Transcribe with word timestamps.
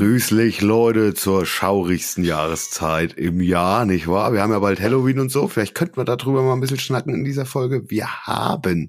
Grüßlich, 0.00 0.62
Leute, 0.62 1.12
zur 1.12 1.44
schaurigsten 1.44 2.24
Jahreszeit 2.24 3.12
im 3.12 3.42
Jahr, 3.42 3.84
nicht 3.84 4.08
wahr? 4.08 4.32
Wir 4.32 4.40
haben 4.40 4.50
ja 4.50 4.58
bald 4.58 4.80
Halloween 4.80 5.20
und 5.20 5.28
so. 5.28 5.46
Vielleicht 5.46 5.74
könnten 5.74 5.98
wir 5.98 6.06
darüber 6.06 6.42
mal 6.42 6.54
ein 6.54 6.60
bisschen 6.60 6.78
schnacken 6.78 7.12
in 7.12 7.22
dieser 7.22 7.44
Folge. 7.44 7.90
Wir 7.90 8.06
haben 8.24 8.88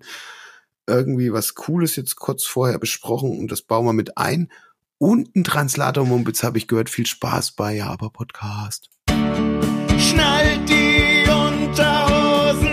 irgendwie 0.87 1.33
was 1.33 1.53
Cooles 1.53 1.97
jetzt 1.97 2.15
kurz 2.15 2.45
vorher 2.45 2.79
besprochen 2.79 3.37
und 3.37 3.51
das 3.51 3.61
bauen 3.61 3.85
wir 3.85 3.91
mit 3.91 4.17
ein. 4.17 4.49
Und 4.99 5.35
ein 5.35 5.43
Translator 5.43 6.05
Mumpitz 6.05 6.43
habe 6.43 6.57
ich 6.57 6.69
gehört. 6.69 6.89
Viel 6.89 7.05
Spaß 7.05 7.57
bei 7.57 7.75
Ja, 7.75 7.87
aber 7.87 8.09
Podcast. 8.09 8.89
Schnallt 9.97 10.61
die 10.69 11.29
Unterhosen 11.29 12.69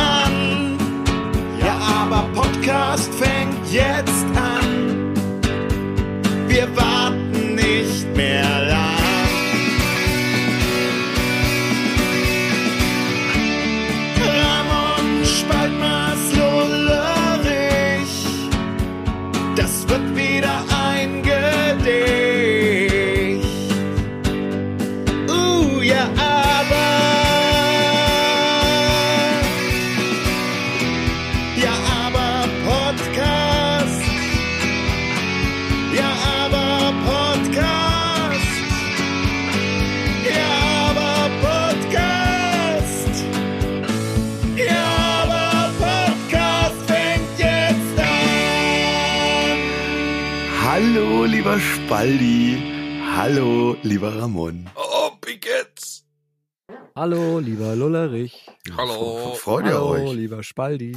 an. 0.00 0.78
Ja, 1.60 1.76
aber 1.76 2.26
Podcast 2.32 3.12
fängt 3.12 3.70
jetzt 3.70 4.24
an. 4.34 4.51
Spaldi. 51.92 52.56
Hallo, 53.14 53.76
lieber 53.82 54.16
Ramon. 54.16 54.66
Oh, 54.76 55.10
Pickets. 55.20 56.06
Hallo, 56.96 57.38
lieber 57.38 57.76
Lullerich. 57.76 58.48
Hallo. 58.78 59.34
Freut 59.34 59.66
ihr 59.66 59.74
Hallo, 59.74 59.88
euch? 59.90 60.12
lieber 60.14 60.42
Spaldi. 60.42 60.96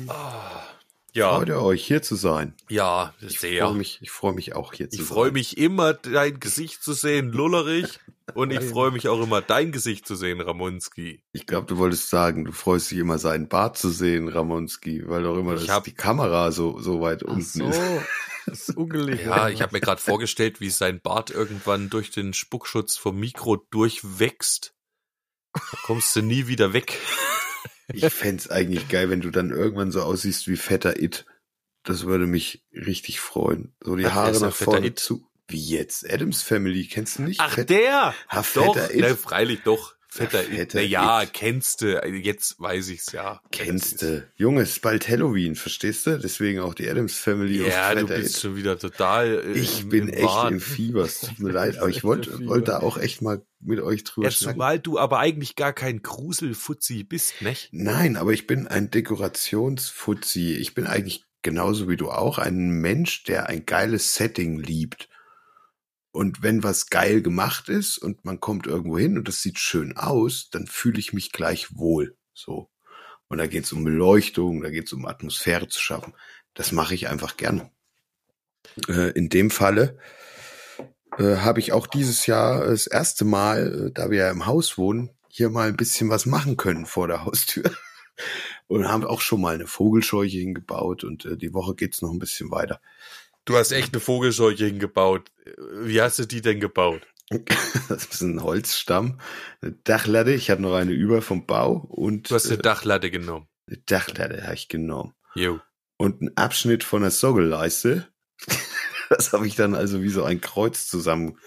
Ja, 1.11 1.35
Freut 1.35 1.49
ihr 1.49 1.61
euch, 1.61 1.85
hier 1.85 2.01
zu 2.01 2.15
sein? 2.15 2.53
ja, 2.69 3.13
Ich 3.19 3.41
sehr. 3.41 3.65
freue 3.65 3.75
mich, 3.75 3.99
ich 4.01 4.09
freue 4.09 4.31
mich 4.35 4.55
auch 4.55 4.71
hier 4.71 4.89
zu 4.89 4.95
Ich 5.01 5.05
sein. 5.05 5.13
freue 5.13 5.31
mich 5.33 5.57
immer, 5.57 5.95
dein 5.95 6.39
Gesicht 6.39 6.81
zu 6.81 6.93
sehen, 6.93 7.29
Lullerich. 7.33 7.99
Und 8.33 8.53
ich 8.53 8.61
freue 8.63 8.91
mich 8.91 9.09
auch 9.09 9.21
immer, 9.21 9.41
dein 9.41 9.73
Gesicht 9.73 10.07
zu 10.07 10.15
sehen, 10.15 10.39
Ramonski. 10.39 11.21
Ich 11.33 11.45
glaube, 11.45 11.67
du 11.67 11.77
wolltest 11.77 12.09
sagen, 12.09 12.45
du 12.45 12.53
freust 12.53 12.89
dich 12.89 12.99
immer, 12.99 13.17
seinen 13.17 13.49
Bart 13.49 13.77
zu 13.77 13.89
sehen, 13.89 14.29
Ramonski, 14.29 15.03
weil 15.09 15.23
doch 15.23 15.35
immer 15.37 15.55
Ich 15.55 15.65
das, 15.65 15.75
hab- 15.75 15.83
die 15.83 15.93
Kamera 15.93 16.53
so, 16.53 16.79
so 16.79 17.01
weit 17.01 17.23
Ach 17.25 17.31
unten 17.31 17.41
so, 17.43 17.65
ist. 17.67 17.81
Das 18.45 18.69
ist 18.69 18.77
ungelegen. 18.77 19.27
Ja, 19.27 19.49
ich 19.49 19.61
habe 19.61 19.73
mir 19.73 19.81
gerade 19.81 20.01
vorgestellt, 20.01 20.59
wie 20.61 20.69
sein 20.69 21.01
Bart 21.01 21.29
irgendwann 21.31 21.89
durch 21.89 22.11
den 22.11 22.33
Spuckschutz 22.33 22.97
vom 22.97 23.19
Mikro 23.19 23.57
durchwächst. 23.71 24.73
Da 25.53 25.61
kommst 25.83 26.15
du 26.15 26.21
nie 26.21 26.47
wieder 26.47 26.73
weg. 26.73 26.99
Ich 27.93 28.05
fänd's 28.13 28.49
eigentlich 28.49 28.89
geil, 28.89 29.09
wenn 29.09 29.21
du 29.21 29.29
dann 29.31 29.51
irgendwann 29.51 29.91
so 29.91 30.01
aussiehst 30.01 30.47
wie 30.47 30.57
fetter 30.57 30.99
It. 30.99 31.25
Das 31.83 32.05
würde 32.05 32.25
mich 32.25 32.65
richtig 32.73 33.19
freuen. 33.19 33.75
So 33.83 33.95
die 33.95 34.07
Haare 34.07 34.31
nach 34.39 34.53
fetter 34.53 34.71
vorne 34.71 34.87
It? 34.87 34.99
zu. 34.99 35.27
Wie 35.47 35.63
jetzt? 35.63 36.09
Adams 36.11 36.41
Family, 36.41 36.87
kennst 36.87 37.19
du 37.19 37.23
nicht? 37.23 37.39
Ach, 37.39 37.53
Fett- 37.53 37.69
der! 37.69 38.15
Ha, 38.29 38.37
Doch, 38.55 38.73
fetter 38.75 38.93
It. 38.93 39.01
ne, 39.01 39.15
freilich 39.15 39.61
doch. 39.63 39.94
Fetter, 40.15 40.43
Ja, 40.49 40.55
fetter 40.55 40.77
Na 40.79 40.83
ja, 40.85 41.21
It. 41.23 41.33
kennst 41.33 41.81
du. 41.81 42.01
Jetzt 42.05 42.59
weiß 42.59 42.89
ich's 42.89 43.11
ja. 43.11 43.41
Kennst 43.51 44.01
du. 44.01 44.25
Junge, 44.35 44.61
es 44.61 44.71
ist 44.71 44.81
bald 44.81 45.07
Halloween, 45.09 45.55
verstehst 45.55 46.07
du? 46.07 46.17
Deswegen 46.17 46.59
auch 46.61 46.73
die 46.73 46.89
Adams 46.89 47.15
Family. 47.17 47.61
und 47.61 47.67
Ja, 47.67 47.93
du 47.93 48.07
bist 48.07 48.35
It. 48.37 48.41
schon 48.41 48.55
wieder 48.55 48.79
total. 48.79 49.43
äh, 49.45 49.51
Ich 49.59 49.89
bin 49.89 50.09
echt 50.09 50.23
Wahn. 50.23 50.53
im 50.53 50.59
Fieber. 50.61 51.03
Es 51.05 51.21
tut 51.21 51.39
mir 51.39 51.51
leid, 51.51 51.77
aber 51.79 51.89
ich 51.89 52.03
wollte 52.03 52.45
wollte 52.47 52.71
da 52.71 52.79
auch 52.79 52.97
echt 52.97 53.21
mal 53.21 53.41
mit 53.59 53.79
euch 53.79 54.03
drüber 54.03 54.27
Ja, 54.27 54.31
schnacken. 54.31 54.55
zumal 54.55 54.79
du 54.79 54.99
aber 54.99 55.19
eigentlich 55.19 55.55
gar 55.55 55.73
kein 55.73 56.01
Gruselfutzi 56.01 57.03
bist, 57.03 57.41
nicht? 57.41 57.69
Nein, 57.71 58.15
aber 58.15 58.31
ich 58.31 58.47
bin 58.47 58.67
ein 58.67 58.91
Dekorationsfuzzi. 58.91 60.53
Ich 60.55 60.73
bin 60.73 60.87
eigentlich 60.87 61.23
genauso 61.41 61.87
wie 61.89 61.97
du 61.97 62.09
auch 62.11 62.37
ein 62.37 62.69
Mensch, 62.69 63.23
der 63.23 63.47
ein 63.49 63.65
geiles 63.65 64.15
Setting 64.15 64.57
liebt. 64.59 65.09
Und 66.15 66.41
wenn 66.41 66.63
was 66.63 66.87
geil 66.87 67.21
gemacht 67.21 67.67
ist 67.67 67.97
und 67.97 68.23
man 68.23 68.39
kommt 68.39 68.67
irgendwo 68.67 68.97
hin 68.97 69.17
und 69.17 69.27
das 69.27 69.41
sieht 69.41 69.59
schön 69.59 69.97
aus, 69.97 70.49
dann 70.49 70.65
fühle 70.65 70.97
ich 70.97 71.11
mich 71.11 71.33
gleich 71.33 71.75
wohl. 71.75 72.15
So. 72.33 72.69
Und 73.27 73.37
da 73.37 73.47
geht 73.47 73.65
es 73.65 73.73
um 73.73 73.83
Beleuchtung, 73.83 74.61
da 74.61 74.69
geht 74.69 74.87
es 74.87 74.93
um 74.93 75.05
Atmosphäre 75.05 75.67
zu 75.67 75.81
schaffen. 75.81 76.13
Das 76.53 76.71
mache 76.71 76.95
ich 76.95 77.09
einfach 77.09 77.35
gerne. 77.35 77.69
Äh, 78.87 79.11
in 79.11 79.27
dem 79.27 79.51
Falle 79.51 79.99
äh, 81.17 81.35
habe 81.35 81.59
ich 81.59 81.73
auch 81.73 81.85
dieses 81.85 82.27
Jahr 82.27 82.65
das 82.65 82.87
erste 82.87 83.25
Mal, 83.25 83.87
äh, 83.87 83.91
da 83.91 84.09
wir 84.09 84.19
ja 84.19 84.31
im 84.31 84.45
Haus 84.45 84.77
wohnen, 84.77 85.09
hier 85.27 85.49
mal 85.49 85.67
ein 85.67 85.75
bisschen 85.75 86.09
was 86.09 86.25
machen 86.25 86.55
können 86.55 86.85
vor 86.85 87.09
der 87.09 87.25
Haustür. 87.25 87.69
Und 88.67 88.87
haben 88.87 89.03
auch 89.03 89.19
schon 89.19 89.41
mal 89.41 89.55
eine 89.55 89.67
Vogelscheuche 89.67 90.37
hingebaut 90.37 91.03
und 91.03 91.25
äh, 91.25 91.37
die 91.37 91.53
Woche 91.53 91.75
geht's 91.75 92.01
noch 92.01 92.11
ein 92.11 92.17
bisschen 92.17 92.49
weiter. 92.49 92.81
Du 93.45 93.55
hast 93.55 93.71
echt 93.71 93.93
eine 93.93 93.99
Vogelscheuche 94.01 94.65
hingebaut. 94.65 95.31
Wie 95.71 96.01
hast 96.01 96.19
du 96.19 96.25
die 96.25 96.41
denn 96.41 96.59
gebaut? 96.59 97.01
Das 97.87 98.05
ist 98.05 98.21
ein 98.21 98.41
Holzstamm, 98.41 99.19
eine 99.61 99.73
Dachlatte, 99.83 100.31
ich 100.33 100.49
hatte 100.49 100.63
noch 100.63 100.73
eine 100.73 100.91
über 100.91 101.21
vom 101.21 101.45
Bau 101.45 101.73
und 101.73 102.31
Du 102.31 102.35
hast 102.35 102.47
eine 102.47 102.57
äh, 102.57 102.61
Dachlatte 102.61 103.11
genommen. 103.11 103.47
eine 103.67 103.77
Dachlatte 103.85 104.43
habe 104.43 104.55
ich 104.55 104.67
genommen. 104.69 105.13
Jo. 105.35 105.59
Und 105.97 106.21
einen 106.21 106.35
Abschnitt 106.35 106.83
von 106.83 107.01
der 107.03 107.11
Soggelleiste. 107.11 108.07
Das 109.07 109.33
habe 109.33 109.45
ich 109.45 109.55
dann 109.55 109.75
also 109.75 110.01
wie 110.01 110.09
so 110.09 110.23
ein 110.23 110.41
Kreuz 110.41 110.87
zusammen 110.87 111.37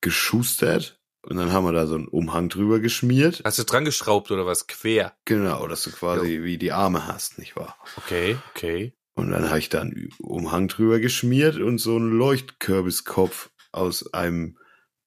geschustert. 0.00 0.98
Und 1.20 1.36
dann 1.36 1.52
haben 1.52 1.64
wir 1.64 1.72
da 1.72 1.86
so 1.86 1.96
einen 1.96 2.08
Umhang 2.08 2.48
drüber 2.48 2.80
geschmiert. 2.80 3.42
Hast 3.44 3.58
du 3.58 3.64
dran 3.64 3.84
geschraubt 3.84 4.30
oder 4.30 4.46
was? 4.46 4.68
Quer. 4.68 5.14
Genau, 5.26 5.66
dass 5.66 5.82
du 5.82 5.90
quasi 5.90 6.42
wie 6.42 6.56
die 6.56 6.72
Arme 6.72 7.06
hast, 7.06 7.38
nicht 7.38 7.56
wahr? 7.56 7.76
Okay, 7.98 8.38
okay. 8.54 8.94
Und 9.18 9.30
dann 9.30 9.48
habe 9.48 9.58
ich 9.58 9.68
da 9.68 9.80
einen 9.80 10.10
Umhang 10.20 10.68
drüber 10.68 11.00
geschmiert 11.00 11.56
und 11.56 11.78
so 11.78 11.96
einen 11.96 12.12
Leuchtkürbiskopf 12.16 13.50
aus 13.72 14.14
einem 14.14 14.56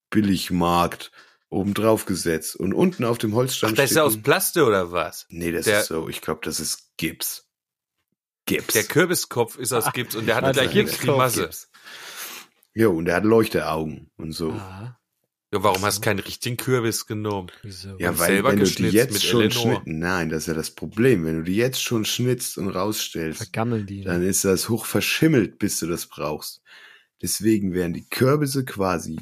Billigmarkt 0.09 1.11
oben 1.49 1.73
drauf 1.73 2.05
gesetzt. 2.05 2.55
Und 2.57 2.73
unten 2.73 3.05
auf 3.05 3.17
dem 3.17 3.33
Holzstamm 3.33 3.71
Ach, 3.71 3.75
das 3.77 3.91
ist 3.91 3.95
ja 3.97 4.03
aus 4.03 4.21
Plaste 4.21 4.65
oder 4.65 4.91
was? 4.91 5.25
Nee, 5.29 5.51
das 5.53 5.65
der- 5.65 5.79
ist 5.81 5.87
so, 5.87 6.09
ich 6.09 6.19
glaube, 6.19 6.41
das 6.43 6.59
ist 6.59 6.91
Gips. 6.97 7.47
Gips. 8.45 8.73
Der 8.73 8.83
Kürbiskopf 8.83 9.57
ist 9.57 9.71
aus 9.71 9.91
Gips 9.93 10.15
und 10.15 10.25
der 10.25 10.35
hat 10.35 10.43
also 10.43 10.59
gleich 10.59 10.71
eine 10.73 10.83
Gipskopf. 10.83 11.05
Grimasse. 11.05 11.49
Jo, 12.73 12.91
und 12.91 13.05
der 13.05 13.15
hat 13.15 13.23
Leuchteaugen 13.23 14.11
und 14.17 14.33
so. 14.33 14.51
Ah, 14.51 14.99
Ja, 15.53 15.61
warum 15.63 15.81
hast 15.83 15.97
du 15.97 16.01
keinen 16.01 16.19
richtigen 16.19 16.55
Kürbis 16.57 17.05
genommen? 17.07 17.51
wieso? 17.61 17.97
Ja, 17.99 18.11
Und 18.11 18.19
weil 18.19 18.27
selber 18.27 18.49
wenn 18.51 18.59
du 18.59 18.63
die 18.65 18.69
geschnitzt 18.69 18.93
jetzt 18.93 19.13
mit 19.13 19.21
schon 19.21 19.41
Eleanor. 19.41 19.61
schnitten, 19.75 19.99
nein, 19.99 20.29
das 20.29 20.43
ist 20.43 20.47
ja 20.47 20.53
das 20.53 20.71
Problem. 20.71 21.25
Wenn 21.25 21.37
du 21.39 21.43
die 21.43 21.55
jetzt 21.57 21.83
schon 21.83 22.05
schnitzt 22.05 22.57
und 22.57 22.69
rausstellst, 22.69 23.37
Vergammeln 23.43 23.85
die. 23.85 24.03
dann 24.03 24.21
ist 24.23 24.45
das 24.45 24.69
hoch 24.69 24.85
verschimmelt, 24.85 25.59
bis 25.59 25.79
du 25.79 25.87
das 25.87 26.07
brauchst. 26.07 26.61
Deswegen 27.21 27.73
wären 27.73 27.93
die 27.93 28.07
Kürbisse 28.09 28.63
quasi, 28.65 29.19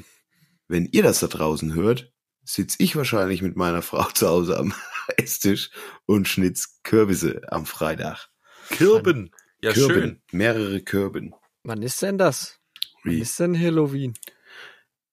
wenn 0.68 0.86
ihr 0.92 1.02
das 1.02 1.18
da 1.20 1.26
draußen 1.26 1.74
hört, 1.74 2.12
sitz 2.44 2.76
ich 2.78 2.94
wahrscheinlich 2.94 3.42
mit 3.42 3.56
meiner 3.56 3.82
Frau 3.82 4.04
zu 4.04 4.28
Hause 4.28 4.56
am 4.58 4.72
Esstisch 5.16 5.70
und 6.06 6.28
schnitz 6.28 6.78
Kürbisse 6.84 7.42
am 7.52 7.66
Freitag. 7.66 8.28
Kirben. 8.70 9.32
Ja, 9.62 9.72
Kürben, 9.72 9.94
schön. 9.94 10.22
mehrere 10.30 10.80
Kürben. 10.80 11.34
Wann 11.64 11.82
ist 11.82 12.00
denn 12.02 12.16
das? 12.18 12.58
Wann 13.02 13.12
Wie? 13.14 13.18
ist 13.20 13.38
denn 13.40 13.60
Halloween? 13.60 14.14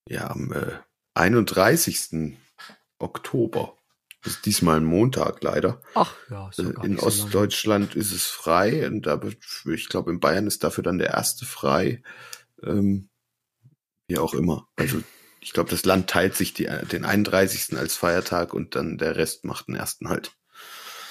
Ja, 0.08 0.30
am 0.30 0.54
äh, 0.54 0.72
31. 1.18 2.38
Oktober. 3.00 3.78
Das 4.24 4.34
ist 4.34 4.46
diesmal 4.46 4.78
ein 4.78 4.86
Montag 4.86 5.42
leider. 5.44 5.81
Ach, 5.94 6.14
ja, 6.30 6.50
ist 6.50 6.60
Äh, 6.60 6.64
In 6.84 6.92
nicht 6.92 7.02
so. 7.02 7.08
Ostdeutschland 7.08 7.96
ist 7.96 8.12
es 8.12 8.25
frei 8.25 8.88
und 8.88 9.06
da, 9.06 9.22
ich 9.66 9.90
glaube, 9.90 10.12
in 10.12 10.19
Bayern 10.19 10.48
ist 10.48 10.64
dafür 10.64 10.84
dann 10.84 10.98
der 10.98 11.12
erste 11.12 11.46
frei. 11.46 12.02
Ähm, 12.64 13.10
wie 14.08 14.18
auch 14.18 14.34
immer. 14.34 14.68
Also 14.75 15.02
ich 15.40 15.54
glaube, 15.54 15.69
das 15.69 15.86
Land 15.86 16.10
teilt 16.10 16.36
sich 16.36 16.54
die, 16.54 16.66
den 16.92 17.06
31. 17.06 17.78
als 17.78 17.96
Feiertag 17.96 18.54
und 18.54 18.75
dann 18.75 18.98
der 18.98 19.16
Rest 19.16 19.46
macht 19.46 19.68
den 19.68 19.75
ersten 19.75 20.10
halt. 20.10 20.31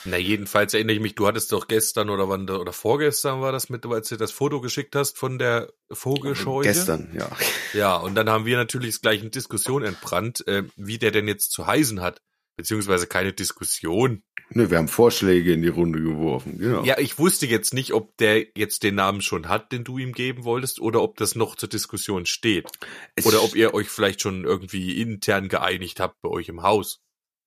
Na, 0.07 0.17
jedenfalls 0.17 0.75
erinnere 0.75 0.97
ich 0.97 1.03
mich, 1.03 1.15
du 1.15 1.27
hattest 1.27 1.53
doch 1.53 1.69
gestern 1.69 2.11
oder 2.11 2.29
wann, 2.29 2.49
oder 2.49 2.73
vorgestern 2.73 3.41
war 3.41 3.53
das 3.53 3.69
mit, 3.69 3.85
als 3.87 4.09
du 4.09 4.17
das 4.17 4.33
Foto 4.33 4.61
geschickt 4.61 4.95
hast 4.95 5.19
von 5.19 5.39
der 5.39 5.73
Vogelscheuche. 5.91 6.69
Gestern, 6.69 7.11
ja. 7.15 7.29
Ja, 7.73 7.97
und 7.97 8.15
dann 8.15 8.29
haben 8.29 8.47
wir 8.47 8.57
natürlich 8.57 9.01
gleich 9.01 9.21
eine 9.21 9.31
Diskussion 9.31 9.83
entbrannt, 9.83 10.47
äh, 10.47 10.65
wie 10.77 10.99
der 10.99 11.11
denn 11.11 11.29
jetzt 11.29 11.53
zu 11.53 11.67
heißen 11.67 12.01
hat. 12.01 12.23
Beziehungsweise 12.57 13.07
keine 13.07 13.35
Diskussion. 13.35 14.23
Ne, 14.49 14.71
wir 14.71 14.79
haben 14.79 14.89
Vorschläge 14.89 15.53
in 15.53 15.61
die 15.61 15.69
Runde 15.69 16.01
geworfen, 16.01 16.59
genau. 16.59 16.85
Ja, 16.85 16.99
ich 16.99 17.19
wusste 17.19 17.47
jetzt 17.47 17.75
nicht, 17.75 17.93
ob 17.93 18.17
der 18.17 18.47
jetzt 18.57 18.83
den 18.83 18.95
Namen 18.95 19.21
schon 19.21 19.49
hat, 19.49 19.73
den 19.73 19.85
du 19.85 19.99
ihm 19.99 20.13
geben 20.13 20.45
wolltest, 20.45 20.81
oder 20.81 21.03
ob 21.03 21.17
das 21.19 21.35
noch 21.35 21.57
zur 21.57 21.69
Diskussion 21.69 22.25
steht. 22.25 22.71
Es 23.15 23.27
Oder 23.27 23.43
ob 23.43 23.55
ihr 23.55 23.75
euch 23.75 23.89
vielleicht 23.89 24.23
schon 24.23 24.45
irgendwie 24.45 25.01
intern 25.03 25.49
geeinigt 25.49 26.01
habt 26.01 26.15
bei 26.23 26.31
euch 26.31 26.49
im 26.49 26.63
Haus. 26.63 27.03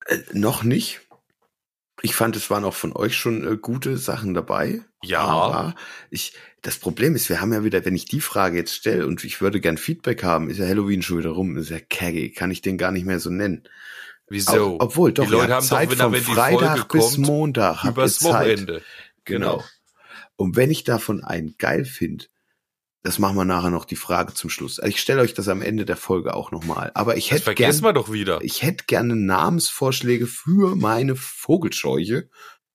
Äh, 0.06 0.20
noch 0.34 0.64
nicht. 0.64 1.02
Ich 2.02 2.16
fand, 2.16 2.36
es 2.36 2.50
waren 2.50 2.64
auch 2.64 2.74
von 2.74 2.94
euch 2.94 3.16
schon 3.18 3.46
äh, 3.46 3.58
gute 3.58 3.98
Sachen 3.98 4.34
dabei. 4.34 4.82
Ja. 5.04 5.22
Aber 5.22 5.76
ich, 6.10 6.34
das 6.62 6.78
Problem 6.78 7.16
ist, 7.16 7.30
wir 7.30 7.42
haben 7.42 7.54
ja 7.54 7.64
wieder, 7.64 7.84
wenn 7.86 7.96
ich 7.96 8.06
die 8.06 8.22
Frage 8.22 8.58
jetzt 8.58 8.74
stelle 8.74 9.06
und 9.06 9.24
ich 9.24 9.42
würde 9.42 9.60
gern 9.60 9.78
Feedback 9.78 10.24
haben, 10.24 10.50
ist 10.50 10.60
ja 10.60 10.68
Halloween 10.68 11.02
schon 11.02 11.20
wieder 11.20 11.32
rum, 11.32 11.58
ist 11.58 11.70
ja 11.70 11.80
kaggy, 11.80 12.32
kann 12.32 12.52
ich 12.52 12.62
den 12.62 12.78
gar 12.78 12.92
nicht 12.92 13.06
mehr 13.06 13.20
so 13.20 13.30
nennen. 13.30 13.64
Wieso? 14.30 14.76
Ob, 14.76 14.84
obwohl, 14.84 15.12
doch, 15.12 15.26
die 15.26 15.32
Leute 15.32 15.54
haben 15.54 15.54
habt 15.54 15.64
doch, 15.64 15.78
Zeit 15.78 15.90
wenn, 15.92 15.98
vom 15.98 16.14
wenn 16.14 16.22
Freitag 16.22 16.78
Folge 16.78 16.88
bis 16.94 17.16
kommt, 17.16 17.28
Montag. 17.28 17.84
übers 17.86 18.20
Zeit. 18.20 18.34
Wochenende. 18.34 18.82
Genau. 19.26 19.64
Und 20.36 20.56
wenn 20.56 20.72
ich 20.72 20.84
davon 20.84 21.24
einen 21.24 21.56
geil 21.58 21.86
finde, 21.86 22.26
das 23.04 23.18
machen 23.20 23.36
wir 23.38 23.46
nachher 23.46 23.70
noch 23.70 23.86
die 23.86 23.96
Frage 23.96 24.34
zum 24.34 24.50
Schluss. 24.50 24.80
Also 24.80 24.90
ich 24.90 25.00
stelle 25.00 25.22
euch 25.22 25.34
das 25.34 25.48
am 25.48 25.62
Ende 25.62 25.86
der 25.86 25.98
Folge 25.98 26.34
auch 26.34 26.52
nochmal. 26.52 26.92
Aber 26.96 27.16
ich 27.18 27.26
Das 27.30 27.36
hätte 27.36 27.44
vergessen 27.46 27.82
gern, 27.82 27.90
wir 27.90 27.94
doch 27.94 28.12
wieder. 28.12 28.40
ich 28.42 28.62
hätte 28.62 28.86
gerne 28.88 29.16
Namensvorschläge 29.16 30.28
für 30.28 30.76
meine 30.76 31.16
Vogelscheuche 31.16 32.30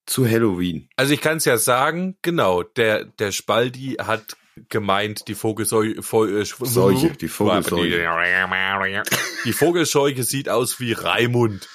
zu 0.06 0.26
Halloween. 0.28 0.88
Also 0.96 1.12
ich 1.14 1.20
kann 1.20 1.38
es 1.38 1.44
ja 1.44 1.56
sagen, 1.58 2.16
genau, 2.22 2.62
der, 2.62 3.04
der 3.04 3.32
Spaldi 3.32 3.96
hat 4.00 4.36
gemeint, 4.68 5.28
die 5.28 5.34
Vogelseuche, 5.34 6.00
Vo- 6.02 6.26
äh, 6.28 6.44
Seuche, 6.44 7.10
die 7.10 7.28
Vogelseuche. 7.28 9.04
Die 9.44 9.52
Vogelscheuche 9.52 10.22
sieht 10.22 10.48
aus 10.48 10.78
wie 10.80 10.92
Raimund. 10.92 11.68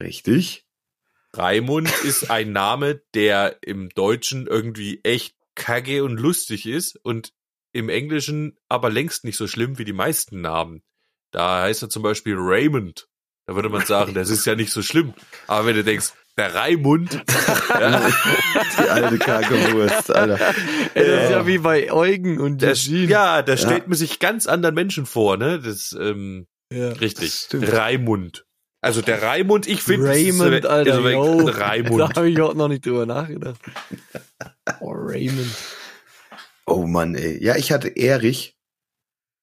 Richtig? 0.00 0.64
Raimund 1.34 1.90
ist 2.04 2.30
ein 2.30 2.52
Name, 2.52 3.02
der 3.14 3.58
im 3.62 3.88
Deutschen 3.90 4.46
irgendwie 4.46 5.00
echt 5.02 5.34
kacke 5.54 6.04
und 6.04 6.18
lustig 6.18 6.66
ist 6.66 6.96
und 7.04 7.32
im 7.72 7.88
Englischen 7.88 8.56
aber 8.68 8.90
längst 8.90 9.24
nicht 9.24 9.36
so 9.36 9.46
schlimm 9.46 9.78
wie 9.78 9.84
die 9.84 9.92
meisten 9.92 10.40
Namen. 10.40 10.82
Da 11.32 11.62
heißt 11.62 11.82
er 11.82 11.88
zum 11.88 12.02
Beispiel 12.02 12.34
Raymond. 12.38 13.08
Da 13.46 13.54
würde 13.54 13.68
man 13.70 13.84
sagen, 13.86 14.14
das 14.14 14.30
ist 14.30 14.46
ja 14.46 14.54
nicht 14.54 14.70
so 14.72 14.82
schlimm. 14.82 15.14
Aber 15.46 15.66
wenn 15.66 15.74
du 15.76 15.82
denkst, 15.82 16.12
der 16.36 16.54
Raimund, 16.54 17.12
ja, 17.68 18.08
Die 18.78 18.88
alte 18.88 19.18
Kacke-Wurst, 19.18 20.10
Alter. 20.14 20.54
Ey, 20.94 21.06
das 21.06 21.24
ist 21.24 21.30
ja 21.30 21.46
wie 21.46 21.58
bei 21.58 21.92
Eugen 21.92 22.40
und 22.40 22.62
das, 22.62 22.86
Eugene. 22.88 23.06
ja, 23.08 23.42
da 23.42 23.56
stellt 23.56 23.88
man 23.88 23.96
sich 23.98 24.18
ganz 24.18 24.46
anderen 24.46 24.74
Menschen 24.74 25.04
vor, 25.06 25.36
ne? 25.36 25.58
Das, 25.60 25.94
ähm, 25.98 26.46
Ja. 26.72 26.90
richtig. 26.92 27.34
stimmt. 27.34 27.70
Raimund. 27.72 28.46
Also 28.80 29.00
der 29.02 29.22
Raimund, 29.22 29.66
ich 29.68 29.82
finde, 29.82 30.08
Raymond, 30.08 30.64
Alter, 30.66 31.00
yo. 31.10 31.44
Raimund. 31.46 32.00
Da 32.14 32.16
habe 32.16 32.30
ich 32.30 32.40
auch 32.40 32.54
noch 32.54 32.68
nicht 32.68 32.84
drüber 32.86 33.04
nachgedacht. 33.06 33.60
Oh, 34.80 34.92
Raymond. 34.94 35.50
Oh 36.66 36.86
Mann, 36.86 37.14
ey. 37.14 37.42
Ja, 37.42 37.56
ich 37.56 37.72
hatte 37.72 37.88
Erich 37.88 38.56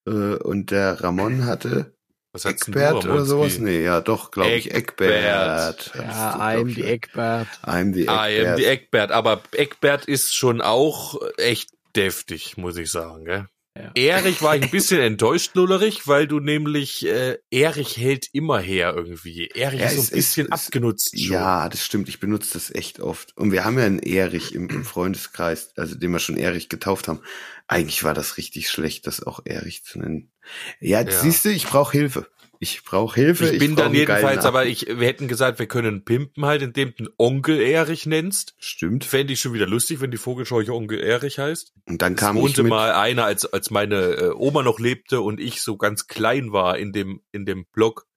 äh, 0.07 0.35
und 0.35 0.71
der 0.71 1.01
Ramon 1.01 1.45
hatte 1.45 1.93
Was 2.31 2.45
Eckbert 2.45 3.05
oder 3.05 3.25
sowas. 3.25 3.59
Nee, 3.59 3.83
ja, 3.83 4.01
doch, 4.01 4.31
glaube 4.31 4.51
ich, 4.51 4.73
Eckbert. 4.73 5.91
Ja, 5.95 6.35
I'm 6.35 6.73
die 6.73 6.83
Eckbert. 6.83 7.47
I'm 7.63 7.93
the 7.93 8.01
Eckbert. 8.07 8.29
eben 8.29 8.55
die 8.57 8.65
Eckbert. 8.65 9.11
Aber 9.11 9.41
Eckbert 9.51 10.05
ist 10.05 10.35
schon 10.35 10.61
auch 10.61 11.19
echt 11.37 11.71
deftig, 11.95 12.57
muss 12.57 12.77
ich 12.77 12.91
sagen. 12.91 13.25
Gell? 13.25 13.47
Ja. 13.81 13.91
Erich 13.95 14.41
war 14.41 14.55
ich 14.55 14.63
ein 14.63 14.69
bisschen 14.69 14.99
enttäuscht, 14.99 15.51
Lullerich, 15.55 16.05
weil 16.07 16.27
du 16.27 16.39
nämlich, 16.39 17.05
äh, 17.05 17.37
Erich 17.49 17.97
hält 17.97 18.27
immer 18.33 18.59
her 18.59 18.93
irgendwie. 18.95 19.47
Erich 19.47 19.79
Ja, 19.79 19.87
ist 19.87 19.95
so 19.95 20.01
ein 20.01 20.15
bisschen 20.17 20.47
ist- 20.47 20.51
abgenutzt 20.51 21.11
schon. 21.19 21.33
Ja, 21.33 21.69
das 21.69 21.85
stimmt. 21.85 22.09
Ich 22.09 22.19
benutze 22.19 22.53
das 22.53 22.73
echt 22.73 22.99
oft. 22.99 23.35
Und 23.37 23.51
wir 23.51 23.63
haben 23.63 23.77
ja 23.79 23.85
einen 23.85 23.99
Erich 23.99 24.53
im, 24.53 24.67
im 24.69 24.83
Freundeskreis, 24.85 25.71
also 25.77 25.95
den 25.95 26.11
wir 26.11 26.19
schon 26.19 26.37
Erich 26.37 26.67
getauft 26.69 27.07
haben. 27.07 27.21
Eigentlich 27.67 28.03
war 28.03 28.13
das 28.13 28.37
richtig 28.37 28.69
schlecht, 28.69 29.07
das 29.07 29.21
auch 29.25 29.41
Erich 29.45 29.83
zu 29.83 29.99
nennen. 29.99 30.31
Ja, 30.79 31.01
Ja. 31.01 31.11
siehst 31.11 31.45
du, 31.45 31.49
ich 31.49 31.65
brauche 31.67 31.91
Hilfe. 31.97 32.27
Ich 32.61 32.83
brauche 32.83 33.15
Hilfe. 33.15 33.49
Ich 33.49 33.59
bin 33.59 33.75
brauch 33.75 33.85
dann 33.85 33.93
jedenfalls, 33.93 34.45
aber 34.45 34.65
ich, 34.65 34.85
wir 34.85 35.07
hätten 35.07 35.29
gesagt, 35.29 35.59
wir 35.59 35.67
können 35.67 36.03
pimpen 36.03 36.45
halt, 36.45 36.61
indem 36.61 36.93
du 36.93 37.05
einen 37.05 37.13
Onkel 37.17 37.61
Erich 37.61 38.05
nennst. 38.05 38.53
Stimmt. 38.57 39.05
Fände 39.05 39.31
ich 39.31 39.39
schon 39.39 39.53
wieder 39.53 39.65
lustig, 39.65 40.01
wenn 40.01 40.11
die 40.11 40.17
Vogelscheuche 40.17 40.73
Onkel 40.73 40.99
Erich 40.99 41.39
heißt. 41.39 41.71
Und 41.85 42.01
dann 42.01 42.15
Es 42.15 42.19
kam 42.19 42.35
ich 42.35 42.43
wohnte 42.43 42.63
mit, 42.63 42.69
mal 42.69 42.91
einer, 42.91 43.23
als, 43.23 43.45
als 43.45 43.71
meine 43.71 43.95
äh, 43.95 44.31
Oma 44.35 44.61
noch 44.61 44.77
lebte 44.77 45.21
und 45.21 45.39
ich 45.39 45.61
so 45.61 45.77
ganz 45.77 46.07
klein 46.07 46.51
war 46.51 46.77
in 46.77 46.91
dem, 46.91 47.21
in 47.31 47.45
dem 47.45 47.65
Block. 47.71 48.07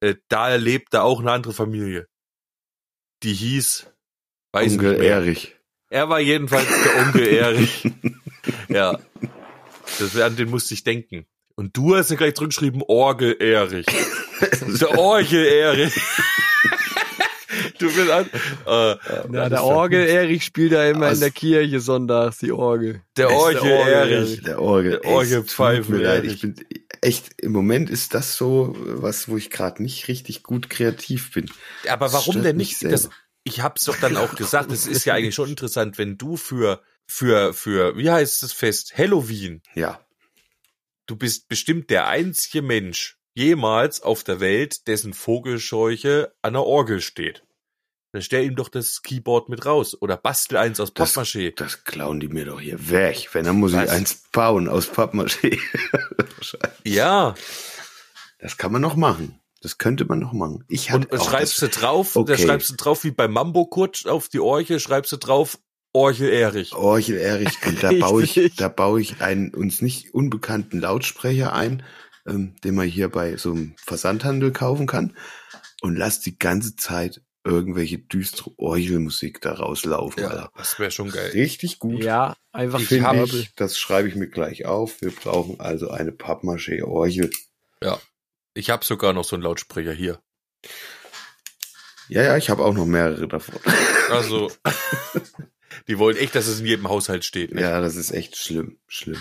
Äh, 0.00 0.14
da 0.28 0.54
lebte 0.54 1.02
auch 1.02 1.20
eine 1.20 1.32
andere 1.32 1.52
Familie. 1.52 2.08
Die 3.22 3.34
hieß, 3.34 3.92
weiß 4.52 4.72
Onkel 4.72 4.92
nicht 4.92 5.00
mehr. 5.00 5.10
Erich. 5.10 5.56
Er 5.90 6.08
war 6.08 6.20
jedenfalls 6.20 6.66
der 6.66 7.06
Onkel 7.06 7.26
Erich. 7.34 7.90
ja. 8.68 8.98
Das, 9.98 10.16
an 10.16 10.36
den 10.36 10.48
musste 10.48 10.72
ich 10.72 10.82
denken. 10.82 11.26
Und 11.60 11.76
du 11.76 11.94
hast 11.94 12.10
ja 12.10 12.16
gleich 12.16 12.34
zurückgeschrieben, 12.36 12.82
Orgel 12.88 13.36
Erich. 13.38 13.84
der 14.80 14.98
Orgel 14.98 15.44
Erich. 15.44 15.94
du 17.78 17.86
bist 17.94 18.10
an, 18.10 18.30
äh, 18.66 18.96
Ja, 19.32 19.48
der 19.50 19.62
Orgel 19.64 20.06
Erich 20.06 20.42
spielt 20.44 20.72
ja 20.72 20.84
immer 20.88 21.06
Also- 21.06 21.16
in 21.16 21.20
der 21.20 21.30
Kirche 21.30 21.80
sonntags, 21.80 22.38
die 22.38 22.50
Orgel. 22.52 23.02
der 23.18 23.30
Orgel 23.30 23.60
der 23.60 23.72
Orgel 23.78 23.92
Erich. 23.94 24.40
Der 24.42 24.62
Orgel. 24.62 24.90
Der 25.02 25.04
Orgel 25.10 25.44
Pfeifen 25.44 25.96
mir 25.98 26.02
leid. 26.02 26.24
Ich 26.24 26.40
bin 26.40 26.54
echt, 27.02 27.42
im 27.42 27.52
Moment 27.52 27.90
ist 27.90 28.14
das 28.14 28.36
so 28.36 28.74
was, 28.78 29.28
wo 29.28 29.36
ich 29.36 29.50
gerade 29.50 29.82
nicht 29.82 30.08
richtig 30.08 30.42
gut 30.42 30.70
kreativ 30.70 31.32
bin. 31.32 31.50
Aber 31.88 32.10
warum 32.14 32.42
denn 32.42 32.56
nicht? 32.56 32.82
Das, 32.84 33.10
ich 33.44 33.60
hab's 33.62 33.84
doch 33.84 33.96
dann 34.00 34.16
auch 34.16 34.34
gesagt, 34.34 34.72
es 34.72 34.86
ist 34.86 35.04
ja 35.04 35.12
eigentlich 35.12 35.34
schon 35.34 35.50
interessant, 35.50 35.98
wenn 35.98 36.16
du 36.16 36.38
für, 36.38 36.80
für, 37.06 37.52
für, 37.52 37.98
wie 37.98 38.10
heißt 38.10 38.42
das 38.42 38.52
Fest? 38.54 38.94
Halloween. 38.96 39.60
Ja. 39.74 40.00
Du 41.10 41.16
bist 41.16 41.48
bestimmt 41.48 41.90
der 41.90 42.06
einzige 42.06 42.62
Mensch 42.62 43.18
jemals 43.34 44.00
auf 44.00 44.22
der 44.22 44.38
Welt, 44.38 44.86
dessen 44.86 45.12
Vogelscheuche 45.12 46.32
an 46.40 46.52
der 46.52 46.62
Orgel 46.62 47.00
steht. 47.00 47.42
Dann 48.12 48.22
stell 48.22 48.44
ihm 48.44 48.54
doch 48.54 48.68
das 48.68 49.02
Keyboard 49.02 49.48
mit 49.48 49.66
raus 49.66 50.00
oder 50.00 50.16
bastel 50.16 50.56
eins 50.58 50.78
aus 50.78 50.94
Das- 50.94 51.16
Pappmaché. 51.16 51.52
Das 51.56 51.82
klauen 51.82 52.20
die 52.20 52.28
mir 52.28 52.44
doch 52.44 52.60
hier 52.60 52.90
weg. 52.90 53.28
Wenn, 53.32 53.44
dann 53.44 53.56
muss 53.58 53.72
Was? 53.72 53.86
ich 53.86 53.90
eins 53.90 54.22
bauen 54.30 54.68
aus 54.68 54.88
Pappmaché. 54.88 55.58
Ja, 56.84 57.34
das 58.38 58.56
kann 58.56 58.70
man 58.70 58.80
noch 58.80 58.94
machen. 58.94 59.40
Das 59.62 59.78
könnte 59.78 60.04
man 60.04 60.20
noch 60.20 60.32
machen. 60.32 60.64
Ich 60.68 60.92
hatte 60.92 61.08
und, 61.08 61.24
schreibst 61.24 61.60
das, 61.60 61.70
du 61.70 61.80
drauf, 61.80 62.12
da 62.14 62.20
Okay. 62.20 62.38
schreibst 62.38 62.70
du 62.70 62.76
drauf 62.76 63.02
wie 63.02 63.10
bei 63.10 63.26
Mambo 63.26 63.66
Kurt 63.66 64.06
auf 64.06 64.28
die 64.28 64.38
Orche, 64.38 64.78
schreibst 64.78 65.10
du 65.10 65.16
drauf 65.16 65.58
Orchel 65.92 66.28
Erich. 66.30 66.72
Orchel 66.74 67.16
Erich 67.18 67.54
und 67.66 67.82
da 67.82 67.90
baue 68.00 68.22
ich, 68.24 68.54
da 68.56 68.68
baue 68.68 69.00
ich 69.00 69.20
einen 69.20 69.52
uns 69.54 69.82
nicht 69.82 70.14
unbekannten 70.14 70.80
Lautsprecher 70.80 71.52
ein, 71.52 71.82
ähm, 72.26 72.54
den 72.62 72.74
man 72.74 72.86
hier 72.88 73.08
bei 73.08 73.36
so 73.36 73.52
einem 73.52 73.74
Versandhandel 73.84 74.52
kaufen 74.52 74.86
kann 74.86 75.16
und 75.82 75.96
lass 75.96 76.20
die 76.20 76.38
ganze 76.38 76.76
Zeit 76.76 77.22
irgendwelche 77.42 77.98
düstere 77.98 78.52
Orgelmusik 78.58 79.40
da 79.40 79.54
rauslaufen. 79.54 80.24
Alter. 80.24 80.52
das 80.56 80.78
wäre 80.78 80.90
schon 80.90 81.10
geil. 81.10 81.30
Richtig 81.30 81.78
gut. 81.78 82.04
Ja, 82.04 82.36
einfach 82.52 82.78
Ich 82.80 83.00
hab- 83.02 83.16
das 83.56 83.78
schreibe 83.78 84.08
ich 84.08 84.14
mir 84.14 84.28
gleich 84.28 84.66
auf. 84.66 85.00
Wir 85.00 85.10
brauchen 85.10 85.58
also 85.58 85.90
eine 85.90 86.12
Pappmaché-Orgel. 86.12 87.30
Ich 88.52 88.68
habe 88.68 88.84
sogar 88.84 89.12
noch 89.12 89.24
so 89.24 89.36
einen 89.36 89.44
Lautsprecher 89.44 89.92
hier. 89.92 90.20
Ja, 92.08 92.22
ja, 92.24 92.36
ich 92.36 92.50
habe 92.50 92.64
auch 92.64 92.74
noch 92.74 92.84
mehrere 92.84 93.28
davon. 93.28 93.60
Also, 94.10 94.50
die 95.88 95.98
wollen 95.98 96.16
echt, 96.16 96.34
dass 96.34 96.46
es 96.46 96.60
in 96.60 96.66
jedem 96.66 96.88
Haushalt 96.88 97.24
steht. 97.24 97.54
Ne? 97.54 97.62
Ja, 97.62 97.80
das 97.80 97.96
ist 97.96 98.12
echt 98.12 98.36
schlimm, 98.36 98.78
schlimm. 98.86 99.18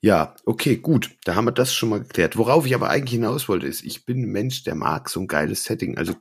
Ja, 0.00 0.36
okay, 0.44 0.76
gut. 0.76 1.10
Da 1.24 1.34
haben 1.34 1.46
wir 1.46 1.52
das 1.52 1.74
schon 1.74 1.88
mal 1.88 2.00
geklärt. 2.00 2.36
Worauf 2.36 2.66
ich 2.66 2.74
aber 2.74 2.88
eigentlich 2.88 3.14
hinaus 3.14 3.48
wollte, 3.48 3.66
ist, 3.66 3.82
ich 3.82 4.04
bin 4.04 4.22
ein 4.22 4.30
Mensch, 4.30 4.62
der 4.62 4.76
mag 4.76 5.08
so 5.08 5.20
ein 5.20 5.26
geiles 5.26 5.64
Setting. 5.64 5.98
Also 5.98 6.14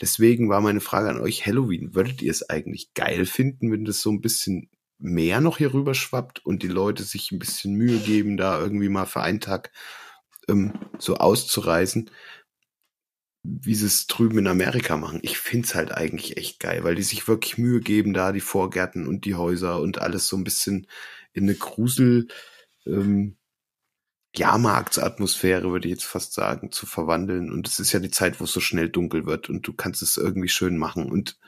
deswegen 0.00 0.48
war 0.48 0.60
meine 0.60 0.80
Frage 0.80 1.10
an 1.10 1.20
euch, 1.20 1.46
Halloween, 1.46 1.94
würdet 1.94 2.22
ihr 2.22 2.30
es 2.30 2.48
eigentlich 2.48 2.94
geil 2.94 3.26
finden, 3.26 3.70
wenn 3.70 3.84
das 3.84 4.00
so 4.00 4.10
ein 4.10 4.22
bisschen 4.22 4.70
mehr 4.98 5.40
noch 5.40 5.58
hier 5.58 5.74
rüber 5.74 5.94
schwappt 5.94 6.44
und 6.46 6.62
die 6.62 6.68
Leute 6.68 7.02
sich 7.02 7.30
ein 7.32 7.38
bisschen 7.38 7.74
Mühe 7.74 7.98
geben, 7.98 8.36
da 8.36 8.58
irgendwie 8.60 8.88
mal 8.88 9.06
für 9.06 9.20
einen 9.20 9.40
Tag 9.40 9.72
ähm, 10.48 10.72
so 10.98 11.16
auszureisen, 11.16 12.10
wie 13.42 13.74
sie 13.74 13.86
es 13.86 14.06
drüben 14.06 14.38
in 14.38 14.46
Amerika 14.46 14.96
machen. 14.96 15.18
Ich 15.22 15.38
find's 15.38 15.74
halt 15.74 15.92
eigentlich 15.92 16.36
echt 16.36 16.60
geil, 16.60 16.84
weil 16.84 16.94
die 16.94 17.02
sich 17.02 17.26
wirklich 17.26 17.58
Mühe 17.58 17.80
geben, 17.80 18.14
da 18.14 18.32
die 18.32 18.40
Vorgärten 18.40 19.06
und 19.06 19.24
die 19.24 19.34
Häuser 19.34 19.80
und 19.80 20.00
alles 20.00 20.28
so 20.28 20.36
ein 20.36 20.44
bisschen 20.44 20.86
in 21.32 21.44
eine 21.44 21.54
Grusel 21.54 22.28
ähm, 22.86 23.36
Jahrmarktsatmosphäre, 24.34 25.70
würde 25.72 25.88
ich 25.88 25.94
jetzt 25.94 26.04
fast 26.04 26.32
sagen, 26.34 26.70
zu 26.70 26.86
verwandeln. 26.86 27.52
Und 27.52 27.68
es 27.68 27.80
ist 27.80 27.92
ja 27.92 28.00
die 28.00 28.10
Zeit, 28.10 28.40
wo 28.40 28.44
es 28.44 28.52
so 28.52 28.60
schnell 28.60 28.88
dunkel 28.88 29.26
wird 29.26 29.50
und 29.50 29.66
du 29.66 29.72
kannst 29.72 30.02
es 30.02 30.16
irgendwie 30.16 30.48
schön 30.48 30.78
machen. 30.78 31.10
Und 31.10 31.38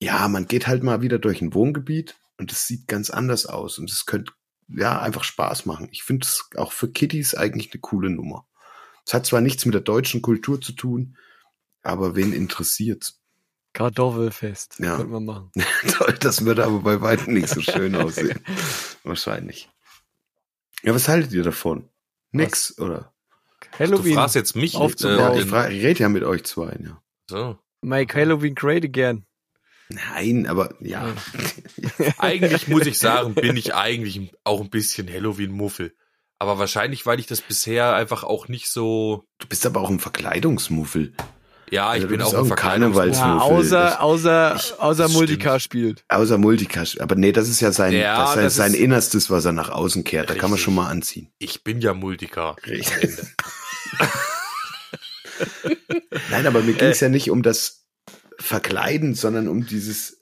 ja, 0.00 0.28
man 0.28 0.46
geht 0.46 0.66
halt 0.66 0.82
mal 0.82 1.00
wieder 1.00 1.18
durch 1.18 1.40
ein 1.40 1.54
Wohngebiet 1.54 2.16
und 2.38 2.52
es 2.52 2.66
sieht 2.66 2.86
ganz 2.86 3.10
anders 3.10 3.46
aus 3.46 3.78
und 3.78 3.90
es 3.90 4.04
könnte 4.06 4.32
ja 4.68 5.00
einfach 5.00 5.24
Spaß 5.24 5.66
machen. 5.66 5.88
Ich 5.90 6.02
finde 6.02 6.26
es 6.26 6.50
auch 6.56 6.72
für 6.72 6.90
Kiddies 6.90 7.34
eigentlich 7.34 7.72
eine 7.72 7.80
coole 7.80 8.10
Nummer. 8.10 8.46
Es 9.06 9.14
hat 9.14 9.24
zwar 9.26 9.40
nichts 9.40 9.64
mit 9.64 9.74
der 9.74 9.82
deutschen 9.82 10.20
Kultur 10.20 10.60
zu 10.60 10.72
tun, 10.72 11.16
aber 11.82 12.16
wen 12.16 12.32
interessiert's? 12.32 13.20
Kartoffelfest. 13.72 14.76
Ja. 14.80 14.96
Könnte 14.96 15.12
man 15.12 15.24
machen. 15.24 15.50
Toll, 15.88 16.16
das 16.20 16.44
würde 16.44 16.64
aber 16.64 16.80
bei 16.80 17.00
weitem 17.00 17.34
nicht 17.34 17.48
so 17.48 17.60
schön 17.60 17.94
aussehen. 17.96 18.40
Wahrscheinlich. 19.04 19.68
Ja, 20.82 20.94
was 20.94 21.08
haltet 21.08 21.32
ihr 21.32 21.42
davon? 21.42 21.88
Nix, 22.32 22.78
oder? 22.78 23.12
Du 23.72 23.78
Halloween. 23.78 24.14
fragst 24.14 24.34
jetzt 24.34 24.56
mich. 24.56 24.74
aufzubauen. 24.76 25.18
Ja, 25.18 25.28
äh, 25.30 25.34
ich, 25.34 25.40
den- 25.44 25.48
frage, 25.50 25.74
ich 25.74 25.84
rede 25.84 26.00
ja 26.00 26.08
mit 26.08 26.24
euch 26.24 26.44
zwei, 26.44 26.76
ja. 26.82 27.00
so. 27.28 27.58
Make 27.82 28.18
Halloween 28.18 28.54
great 28.54 28.84
again. 28.84 29.24
Nein, 29.88 30.46
aber 30.48 30.74
ja. 30.80 31.14
Eigentlich 32.18 32.66
muss 32.66 32.86
ich 32.86 32.98
sagen, 32.98 33.34
bin 33.34 33.56
ich 33.56 33.74
eigentlich 33.74 34.32
auch 34.42 34.60
ein 34.60 34.70
bisschen 34.70 35.08
Halloween-Muffel. 35.08 35.94
Aber 36.38 36.58
wahrscheinlich, 36.58 37.06
weil 37.06 37.18
ich 37.20 37.26
das 37.26 37.40
bisher 37.40 37.94
einfach 37.94 38.22
auch 38.24 38.48
nicht 38.48 38.68
so. 38.70 39.24
Du 39.38 39.46
bist 39.46 39.64
aber 39.66 39.80
auch 39.80 39.88
ein 39.90 40.00
Verkleidungsmuffel. 40.00 41.14
Ja, 41.70 41.94
ich 41.96 42.02
Also 42.02 42.08
bin 42.08 42.22
auch 42.22 42.32
auch 42.32 42.34
ein 42.34 42.44
ein 42.44 42.52
Verkleidungs- 42.52 42.94
Karnevals- 42.94 43.18
Ja, 43.18 43.38
außer, 43.38 44.00
außer, 44.02 44.54
ich- 44.56 44.78
außer 44.78 45.08
stimmt. 45.08 45.62
spielt. 45.62 46.04
Außer 46.08 46.38
Multicast. 46.38 47.00
Aber 47.00 47.16
nee, 47.16 47.32
das 47.32 47.48
ist 47.48 47.60
ja 47.60 47.72
sein, 47.72 47.92
Ja, 47.92 48.20
das 48.20 48.36
ist 48.36 48.42
das 48.44 48.54
sein 48.56 48.74
ist- 48.74 48.78
Innerstes, 48.80 49.30
was 49.30 49.44
er 49.46 49.52
nach 49.52 49.70
außen 49.70 50.04
kehrt. 50.04 50.30
Da 50.30 50.34
kann 50.34 50.42
man 50.42 50.52
Richtig. 50.52 50.64
schon 50.64 50.74
mal 50.76 50.88
anziehen. 50.88 51.32
Ich 51.38 51.64
bin 51.64 51.80
ja 51.80 51.92
Multicar. 51.94 52.56
Richtig. 52.66 53.10
Nein, 56.30 56.46
aber 56.46 56.60
mir 56.62 56.74
ging 56.74 56.88
es 56.88 57.00
ja 57.00 57.08
nicht 57.08 57.30
um 57.30 57.42
das 57.42 57.84
Verkleiden, 58.38 59.14
sondern 59.14 59.48
um 59.48 59.66
dieses 59.66 60.15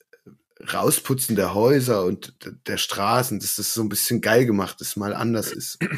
Rausputzen 0.72 1.36
der 1.36 1.54
Häuser 1.54 2.04
und 2.04 2.34
der 2.66 2.76
Straßen, 2.76 3.40
dass 3.40 3.56
das 3.56 3.74
so 3.74 3.82
ein 3.82 3.88
bisschen 3.88 4.20
geil 4.20 4.46
gemacht 4.46 4.80
ist, 4.80 4.96
mal 4.96 5.14
anders 5.14 5.52
ist. 5.52 5.78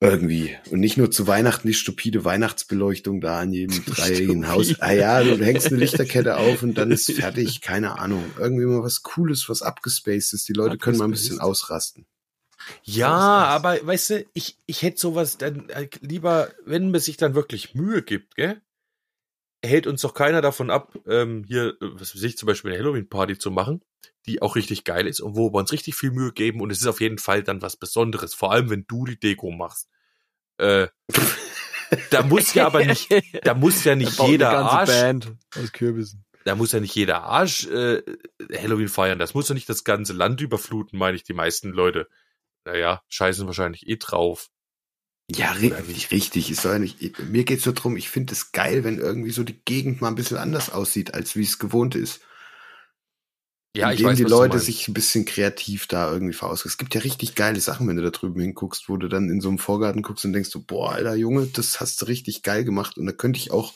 Irgendwie. 0.00 0.56
Und 0.70 0.78
nicht 0.78 0.96
nur 0.96 1.10
zu 1.10 1.26
Weihnachten 1.26 1.66
die 1.66 1.74
stupide 1.74 2.24
Weihnachtsbeleuchtung 2.24 3.20
da 3.20 3.40
an 3.40 3.52
jedem 3.52 3.84
dreijährigen 3.86 4.46
Haus. 4.48 4.80
Ah 4.80 4.92
ja, 4.92 5.22
du 5.24 5.36
hängst 5.44 5.66
eine 5.68 5.76
Lichterkette 5.76 6.36
auf 6.36 6.62
und 6.62 6.74
dann 6.74 6.92
ist 6.92 7.10
fertig. 7.12 7.60
Keine 7.62 7.98
Ahnung. 7.98 8.24
Irgendwie 8.38 8.64
mal 8.64 8.84
was 8.84 9.02
Cooles, 9.02 9.48
was 9.48 9.62
abgespaced 9.62 10.34
ist. 10.34 10.48
Die 10.48 10.52
Leute 10.52 10.78
können 10.78 10.98
mal 10.98 11.06
ein 11.06 11.10
bisschen 11.10 11.40
Abgespaced. 11.40 11.64
ausrasten. 11.64 12.06
Ja, 12.82 13.08
aber 13.08 13.84
weißt 13.84 14.10
du, 14.10 14.26
ich, 14.34 14.58
ich 14.66 14.82
hätte 14.82 15.00
sowas 15.00 15.38
dann 15.38 15.68
äh, 15.70 15.88
lieber, 16.00 16.50
wenn 16.64 16.90
man 16.90 17.00
sich 17.00 17.16
dann 17.16 17.34
wirklich 17.34 17.74
Mühe 17.74 18.02
gibt, 18.02 18.36
gell? 18.36 18.60
Hält 19.64 19.86
uns 19.86 20.02
doch 20.02 20.14
keiner 20.14 20.40
davon 20.40 20.70
ab, 20.70 20.96
ähm, 21.06 21.44
hier, 21.46 21.70
äh, 21.70 21.76
was 21.80 22.14
weiß 22.14 22.22
ich, 22.22 22.38
zum 22.38 22.46
Beispiel 22.46 22.70
eine 22.70 22.80
Halloween-Party 22.80 23.38
zu 23.38 23.50
machen, 23.50 23.82
die 24.26 24.40
auch 24.40 24.56
richtig 24.56 24.84
geil 24.84 25.06
ist 25.06 25.20
und 25.20 25.36
wo 25.36 25.52
wir 25.52 25.58
uns 25.58 25.72
richtig 25.72 25.96
viel 25.96 26.12
Mühe 26.12 26.32
geben 26.32 26.60
und 26.60 26.70
es 26.70 26.80
ist 26.80 26.86
auf 26.86 27.00
jeden 27.00 27.18
Fall 27.18 27.42
dann 27.42 27.62
was 27.62 27.76
Besonderes, 27.76 28.34
vor 28.34 28.52
allem 28.52 28.70
wenn 28.70 28.84
du 28.86 29.04
die 29.04 29.18
Deko 29.18 29.50
machst. 29.50 29.88
Äh, 30.58 30.88
da 32.10 32.22
muss 32.22 32.54
ja 32.54 32.66
aber 32.66 32.84
nicht, 32.84 33.08
da 33.42 33.54
muss 33.54 33.82
ja 33.84 33.94
nicht 33.94 34.20
jeder 34.22 34.50
Arsch, 34.58 34.90
Band 34.90 35.36
aus 35.56 35.72
Kürbissen. 35.72 36.24
da 36.44 36.54
muss 36.54 36.72
ja 36.72 36.80
nicht 36.80 36.94
jeder 36.94 37.22
Arsch 37.22 37.66
äh, 37.66 38.02
Halloween 38.56 38.88
feiern. 38.88 39.18
Das 39.18 39.34
muss 39.34 39.48
ja 39.48 39.54
nicht 39.54 39.68
das 39.68 39.84
ganze 39.84 40.12
Land 40.12 40.40
überfluten, 40.40 40.98
meine 40.98 41.16
ich, 41.16 41.24
die 41.24 41.34
meisten 41.34 41.70
Leute. 41.70 42.08
Naja, 42.64 43.02
scheißen 43.08 43.46
wahrscheinlich 43.46 43.88
eh 43.88 43.96
drauf. 43.96 44.50
Ja, 45.30 45.52
richtig, 45.52 46.10
richtig. 46.10 46.50
Es 46.50 46.62
soll 46.62 46.72
ja 46.74 46.78
nicht, 46.78 47.18
mir 47.30 47.44
geht's 47.44 47.66
nur 47.66 47.74
drum, 47.74 47.96
ich 47.96 48.08
finde 48.08 48.32
es 48.32 48.52
geil, 48.52 48.82
wenn 48.84 48.98
irgendwie 48.98 49.30
so 49.30 49.44
die 49.44 49.60
Gegend 49.64 50.00
mal 50.00 50.08
ein 50.08 50.14
bisschen 50.14 50.38
anders 50.38 50.70
aussieht, 50.70 51.14
als 51.14 51.36
wie 51.36 51.42
es 51.42 51.58
gewohnt 51.58 51.94
ist. 51.94 52.20
Ja, 53.76 53.92
ich 53.92 54.02
weiß, 54.02 54.16
die 54.16 54.24
Leute 54.24 54.58
sich 54.58 54.88
ein 54.88 54.94
bisschen 54.94 55.24
kreativ 55.24 55.86
da 55.86 56.10
irgendwie 56.10 56.32
verausgaben. 56.32 56.70
Es 56.70 56.78
gibt 56.78 56.94
ja 56.94 57.02
richtig 57.02 57.34
geile 57.34 57.60
Sachen, 57.60 57.86
wenn 57.86 57.96
du 57.96 58.02
da 58.02 58.10
drüben 58.10 58.40
hinguckst, 58.40 58.88
wo 58.88 58.96
du 58.96 59.08
dann 59.08 59.28
in 59.30 59.40
so 59.40 59.48
einem 59.48 59.58
Vorgarten 59.58 60.02
guckst 60.02 60.24
und 60.24 60.32
denkst 60.32 60.48
so, 60.50 60.62
boah, 60.64 60.92
alter 60.92 61.14
Junge, 61.14 61.46
das 61.46 61.78
hast 61.78 62.00
du 62.02 62.06
richtig 62.06 62.42
geil 62.42 62.64
gemacht. 62.64 62.96
Und 62.98 63.06
da 63.06 63.12
könnte 63.12 63.38
ich 63.38 63.50
auch 63.52 63.74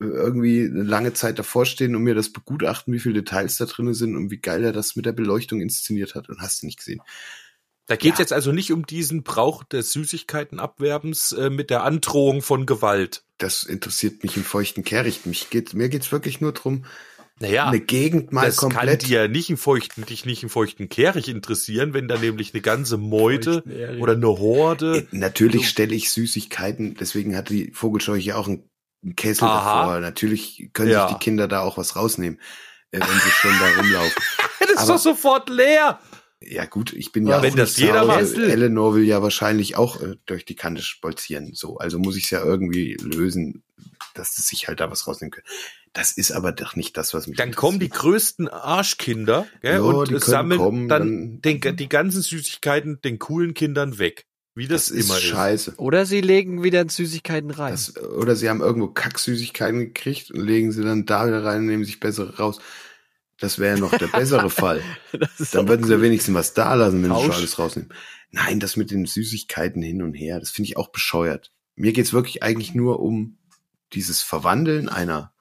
äh, 0.00 0.06
irgendwie 0.06 0.64
eine 0.64 0.84
lange 0.84 1.12
Zeit 1.14 1.38
davor 1.38 1.66
stehen 1.66 1.96
und 1.96 2.02
mir 2.04 2.14
das 2.14 2.32
begutachten, 2.32 2.94
wie 2.94 3.00
viele 3.00 3.22
Details 3.22 3.56
da 3.58 3.66
drin 3.66 3.92
sind 3.94 4.16
und 4.16 4.30
wie 4.30 4.38
geil 4.40 4.64
er 4.64 4.72
das 4.72 4.96
mit 4.96 5.06
der 5.06 5.12
Beleuchtung 5.12 5.60
inszeniert 5.60 6.14
hat 6.14 6.28
und 6.28 6.40
hast 6.40 6.62
du 6.62 6.66
nicht 6.66 6.78
gesehen. 6.78 7.02
Da 7.86 7.96
geht's 7.96 8.18
Ja. 8.18 8.22
jetzt 8.22 8.32
also 8.32 8.52
nicht 8.52 8.72
um 8.72 8.86
diesen 8.86 9.22
Brauch 9.22 9.64
des 9.64 9.92
Süßigkeitenabwerbens 9.92 11.32
äh, 11.32 11.50
mit 11.50 11.70
der 11.70 11.82
Androhung 11.84 12.42
von 12.42 12.66
Gewalt. 12.66 13.24
Das 13.38 13.64
interessiert 13.64 14.22
mich 14.22 14.36
im 14.36 14.44
feuchten 14.44 14.84
Kehricht. 14.84 15.26
Mich 15.26 15.50
geht, 15.50 15.74
mir 15.74 15.88
geht's 15.88 16.12
wirklich 16.12 16.40
nur 16.40 16.52
drum, 16.52 16.84
Naja, 17.40 17.66
eine 17.66 17.80
Gegend 17.80 18.32
mal 18.32 18.46
das 18.46 18.56
komplett. 18.56 19.00
kann 19.00 19.08
dir 19.08 19.26
nicht 19.28 19.50
im 19.50 19.56
feuchten, 19.56 20.06
dich 20.06 20.24
nicht 20.24 20.44
im 20.44 20.48
feuchten 20.48 20.88
Kehricht 20.88 21.26
interessieren, 21.28 21.92
wenn 21.92 22.06
da 22.06 22.18
nämlich 22.18 22.54
eine 22.54 22.62
ganze 22.62 22.98
Meute 22.98 23.64
oder 23.98 24.12
eine 24.12 24.28
Horde. 24.28 24.98
Äh, 24.98 25.06
Natürlich 25.16 25.68
stelle 25.68 25.94
ich 25.94 26.12
Süßigkeiten, 26.12 26.94
deswegen 26.94 27.36
hat 27.36 27.48
die 27.50 27.72
Vogelscheuche 27.72 28.36
auch 28.36 28.46
einen 28.46 28.70
Kessel 29.16 29.44
Aha. 29.48 29.80
davor. 29.80 30.00
Natürlich 30.00 30.70
können 30.72 30.90
Ja. 30.92 31.08
sich 31.08 31.16
die 31.16 31.24
Kinder 31.24 31.48
da 31.48 31.60
auch 31.62 31.78
was 31.78 31.96
rausnehmen, 31.96 32.38
äh, 32.92 33.00
wenn 33.00 33.08
sie 33.20 33.30
schon 33.30 33.50
da 33.58 33.80
rumlaufen. 33.80 34.22
das 34.60 34.70
ist 34.70 34.78
aber- 34.78 34.92
doch 34.92 34.98
sofort 35.00 35.48
leer. 35.50 35.98
Ja 36.46 36.64
gut, 36.66 36.92
ich 36.92 37.12
bin 37.12 37.26
Ja, 37.26 37.36
ja 37.36 37.42
wenn 37.42 37.52
auch 37.52 37.56
das 37.56 37.76
jeder 37.76 38.04
macht. 38.04 38.20
Eleanor 38.36 38.94
will 38.94 39.04
ja 39.04 39.22
wahrscheinlich 39.22 39.76
auch 39.76 40.00
äh, 40.00 40.16
durch 40.26 40.44
die 40.44 40.56
Kante 40.56 40.82
spolzieren. 40.82 41.52
So, 41.54 41.78
also 41.78 41.98
muss 41.98 42.16
ich 42.16 42.24
es 42.24 42.30
ja 42.30 42.44
irgendwie 42.44 42.94
lösen, 43.00 43.62
dass 44.14 44.34
sie 44.36 44.42
sich 44.42 44.68
halt 44.68 44.80
da 44.80 44.90
was 44.90 45.06
rausnehmen 45.06 45.30
können. 45.32 45.46
Das 45.92 46.12
ist 46.12 46.32
aber 46.32 46.52
doch 46.52 46.74
nicht 46.76 46.96
das, 46.96 47.12
was 47.12 47.26
mich 47.26 47.36
Dann 47.36 47.54
kommen 47.54 47.78
die 47.78 47.90
größten 47.90 48.48
Arschkinder 48.48 49.46
gell, 49.60 49.74
Ja, 49.74 49.80
und 49.80 50.22
sammeln 50.22 50.58
kommen, 50.60 50.88
dann, 50.88 51.40
dann- 51.42 51.60
den, 51.60 51.76
die 51.76 51.88
ganzen 51.88 52.22
Süßigkeiten 52.22 53.00
den 53.02 53.18
coolen 53.18 53.54
Kindern 53.54 53.98
weg. 53.98 54.26
Wie 54.54 54.68
das, 54.68 54.86
Das 54.86 54.90
ist 54.96 55.06
immer 55.06 55.16
ist. 55.18 55.24
scheiße. 55.24 55.74
Oder 55.78 56.04
sie 56.04 56.20
legen 56.20 56.62
wieder 56.62 56.86
Süßigkeiten 56.86 57.50
rein. 57.50 57.72
Das, 57.72 57.96
oder 57.96 58.36
sie 58.36 58.50
haben 58.50 58.60
irgendwo 58.60 58.88
Kacksüßigkeiten 58.88 59.78
gekriegt 59.80 60.30
und 60.30 60.40
legen 60.44 60.72
sie 60.72 60.82
dann 60.82 61.06
da 61.06 61.26
wieder 61.26 61.42
rein 61.44 61.60
und 61.60 61.66
nehmen 61.66 61.84
sich 61.84 62.00
bessere 62.00 62.36
raus. 62.36 62.58
Das 63.42 63.58
wäre 63.58 63.78
noch 63.78 63.90
der 63.98 64.06
bessere 64.06 64.48
Fall. 64.62 64.80
Dann 65.52 65.68
würden 65.68 65.84
sie 65.84 65.92
ja 65.92 66.00
wenigstens 66.00 66.34
was 66.34 66.54
da 66.54 66.74
lassen, 66.74 67.02
wenn 67.02 67.10
sie 67.10 67.16
Tausch. 67.16 67.24
schon 67.26 67.34
alles 67.34 67.58
rausnehmen. 67.58 67.92
Nein, 68.30 68.60
das 68.60 68.76
mit 68.76 68.90
den 68.90 69.04
Süßigkeiten 69.04 69.82
hin 69.82 70.00
und 70.00 70.14
her, 70.14 70.38
das 70.40 70.50
finde 70.50 70.68
ich 70.70 70.76
auch 70.76 70.88
bescheuert. 70.92 71.52
Mir 71.74 71.92
geht's 71.92 72.12
wirklich 72.12 72.42
eigentlich 72.42 72.74
nur 72.74 73.00
um 73.00 73.38
dieses 73.92 74.22
Verwandeln 74.22 74.88
einer 74.88 75.32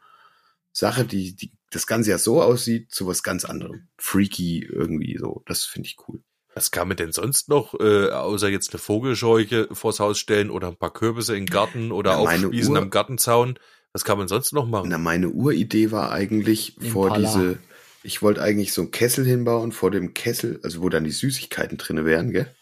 Sache, 0.73 1.05
die, 1.05 1.35
die 1.35 1.51
das 1.69 1.87
Ganze 1.87 2.09
ja 2.09 2.17
so 2.17 2.41
aussieht, 2.41 2.91
zu 2.91 3.07
was 3.07 3.23
ganz 3.23 3.45
anderem. 3.45 3.87
Freaky 3.97 4.63
irgendwie 4.65 5.17
so. 5.19 5.43
Das 5.45 5.63
finde 5.63 5.87
ich 5.87 5.97
cool. 6.07 6.21
Was 6.53 6.71
kann 6.71 6.87
man 6.89 6.97
denn 6.97 7.13
sonst 7.13 7.47
noch, 7.47 7.79
äh, 7.79 8.09
außer 8.09 8.49
jetzt 8.49 8.73
eine 8.73 8.79
Vogelscheuche 8.79 9.69
vors 9.71 9.99
Haus 10.01 10.19
stellen 10.19 10.49
oder 10.49 10.67
ein 10.67 10.75
paar 10.75 10.91
Kürbisse 10.91 11.35
in 11.37 11.45
den 11.45 11.53
Garten 11.53 11.91
oder 11.93 12.11
Ja, 12.17 12.23
meine 12.23 12.47
aufspießen 12.47 12.73
Uhr- 12.73 12.81
am 12.81 12.89
Gartenzaun? 12.89 13.57
Was 13.93 14.03
kann 14.05 14.17
man 14.17 14.27
sonst 14.27 14.51
noch 14.53 14.67
machen? 14.67 14.89
Na, 14.89 14.97
meine 14.97 15.29
Uridee 15.29 15.91
war 15.91 16.11
eigentlich 16.11 16.75
vor 16.91 17.07
Impala. 17.07 17.19
diese, 17.27 17.59
ich 18.03 18.21
wollte 18.21 18.41
eigentlich 18.41 18.73
so 18.73 18.81
einen 18.81 18.91
Kessel 18.91 19.25
hinbauen, 19.25 19.71
vor 19.71 19.91
dem 19.91 20.13
Kessel, 20.13 20.59
also 20.63 20.81
wo 20.81 20.89
dann 20.89 21.03
die 21.03 21.11
Süßigkeiten 21.11 21.77
drinne 21.77 22.05
wären, 22.05 22.31
gell? 22.31 22.53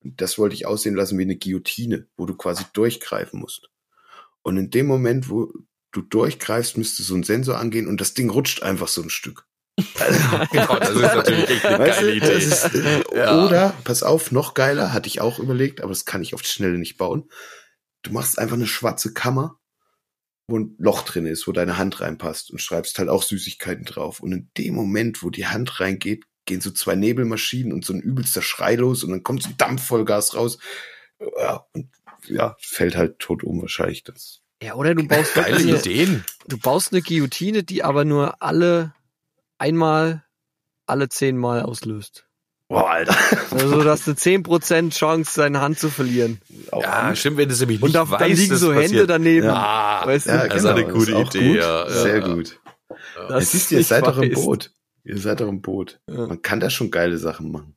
Und 0.00 0.20
das 0.20 0.38
wollte 0.38 0.54
ich 0.54 0.66
aussehen 0.66 0.94
lassen 0.94 1.18
wie 1.18 1.22
eine 1.22 1.36
Guillotine, 1.36 2.06
wo 2.16 2.24
du 2.26 2.34
quasi 2.36 2.64
durchgreifen 2.72 3.40
musst. 3.40 3.68
Und 4.42 4.56
in 4.56 4.70
dem 4.70 4.86
Moment, 4.86 5.28
wo 5.28 5.52
du 5.90 6.02
durchgreifst, 6.02 6.78
müsste 6.78 7.02
so 7.02 7.14
ein 7.14 7.24
Sensor 7.24 7.58
angehen 7.58 7.88
und 7.88 8.00
das 8.00 8.14
Ding 8.14 8.30
rutscht 8.30 8.62
einfach 8.62 8.88
so 8.88 9.02
ein 9.02 9.10
Stück. 9.10 9.44
Ja, 10.52 10.78
das 10.78 10.90
ist 10.90 11.00
natürlich 11.02 11.50
echt 11.50 11.66
eine 11.66 11.78
Weißt 11.78 11.98
geile 12.00 12.14
Idee. 12.14 12.32
ist, 12.32 12.74
äh, 12.74 13.02
Ja. 13.16 13.44
Oder, 13.44 13.74
pass 13.84 14.02
auf, 14.02 14.32
noch 14.32 14.54
geiler, 14.54 14.92
hatte 14.92 15.08
ich 15.08 15.20
auch 15.20 15.38
überlegt, 15.38 15.80
aber 15.80 15.90
das 15.90 16.04
kann 16.04 16.22
ich 16.22 16.34
auf 16.34 16.42
die 16.42 16.48
Schnelle 16.48 16.78
nicht 16.78 16.96
bauen. 16.96 17.28
Du 18.02 18.12
machst 18.12 18.38
einfach 18.38 18.56
eine 18.56 18.66
schwarze 18.66 19.12
Kammer, 19.12 19.58
wo 20.48 20.58
ein 20.58 20.74
Loch 20.78 21.02
drin 21.02 21.26
ist, 21.26 21.46
wo 21.46 21.52
deine 21.52 21.78
Hand 21.78 22.00
reinpasst 22.00 22.50
und 22.50 22.58
schreibst 22.58 22.98
halt 22.98 23.08
auch 23.08 23.22
Süßigkeiten 23.22 23.84
drauf. 23.84 24.20
Und 24.20 24.32
in 24.32 24.50
dem 24.56 24.74
Moment, 24.74 25.22
wo 25.22 25.30
die 25.30 25.46
Hand 25.46 25.78
reingeht, 25.78 26.24
gehen 26.46 26.62
so 26.62 26.70
zwei 26.70 26.94
Nebelmaschinen 26.94 27.72
und 27.72 27.84
so 27.84 27.92
ein 27.92 28.00
übelster 28.00 28.42
Schrei 28.42 28.74
los 28.74 29.04
und 29.04 29.10
dann 29.10 29.22
kommt 29.22 29.42
so 29.42 29.50
Dampf 29.56 29.84
voll 29.84 30.06
Gas 30.06 30.34
raus. 30.34 30.58
Ja, 31.20 31.66
und 31.74 31.90
ja, 32.26 32.56
fällt 32.58 32.96
halt 32.96 33.18
tot 33.18 33.44
um 33.44 33.60
wahrscheinlich 33.60 34.02
das. 34.02 34.40
Ja, 34.62 34.74
oder 34.74 34.94
du 34.94 35.06
baust 35.06 35.34
Geile 35.34 35.56
eine, 35.56 35.78
Ideen. 35.78 36.24
du 36.48 36.58
baust 36.58 36.92
eine 36.92 37.02
Guillotine, 37.02 37.62
die 37.62 37.84
aber 37.84 38.04
nur 38.04 38.42
alle 38.42 38.94
einmal 39.58 40.24
alle 40.86 41.08
zehnmal 41.08 41.62
auslöst. 41.62 42.27
Boah, 42.68 42.90
Alter. 42.90 43.16
Also, 43.50 43.82
dass 43.82 44.04
du 44.04 44.10
10% 44.12 44.90
Chance, 44.90 45.40
deine 45.40 45.60
Hand 45.60 45.78
zu 45.78 45.88
verlieren. 45.88 46.40
Ja, 46.70 47.14
stimmt, 47.16 47.38
wenn 47.38 47.48
du 47.48 47.54
es 47.54 47.60
nämlich 47.60 47.80
Und 47.82 47.88
nicht 47.88 47.96
da, 47.96 48.04
dann 48.04 48.20
weißt, 48.20 48.38
liegen 48.38 48.50
dass 48.50 48.60
so 48.60 48.68
passiert. 48.72 48.90
Hände 48.92 49.06
daneben. 49.06 49.48
Ah, 49.48 50.06
Weißt 50.06 50.26
du? 50.26 50.30
Ja, 50.30 50.46
das 50.46 50.58
ist 50.58 50.66
eine 50.66 50.84
genau, 50.84 50.94
gute 50.98 51.16
auch 51.16 51.26
Idee, 51.34 51.48
gut. 51.48 51.56
ja, 51.56 51.88
ja, 51.88 51.90
Sehr 51.90 52.18
ja. 52.18 52.34
gut. 52.34 52.60
Das 53.28 53.42
Es 53.44 53.54
ist, 53.54 53.72
ihr 53.72 53.82
seid 53.82 54.06
doch 54.06 54.18
im. 54.18 54.32
Boot. 54.32 54.72
Ihr 55.04 55.18
seid 55.18 55.40
doch 55.40 55.48
im 55.48 55.62
Boot. 55.62 55.98
Ja. 56.08 56.26
Man 56.26 56.42
kann 56.42 56.60
da 56.60 56.68
schon 56.68 56.90
geile 56.90 57.16
Sachen 57.16 57.50
machen. 57.50 57.74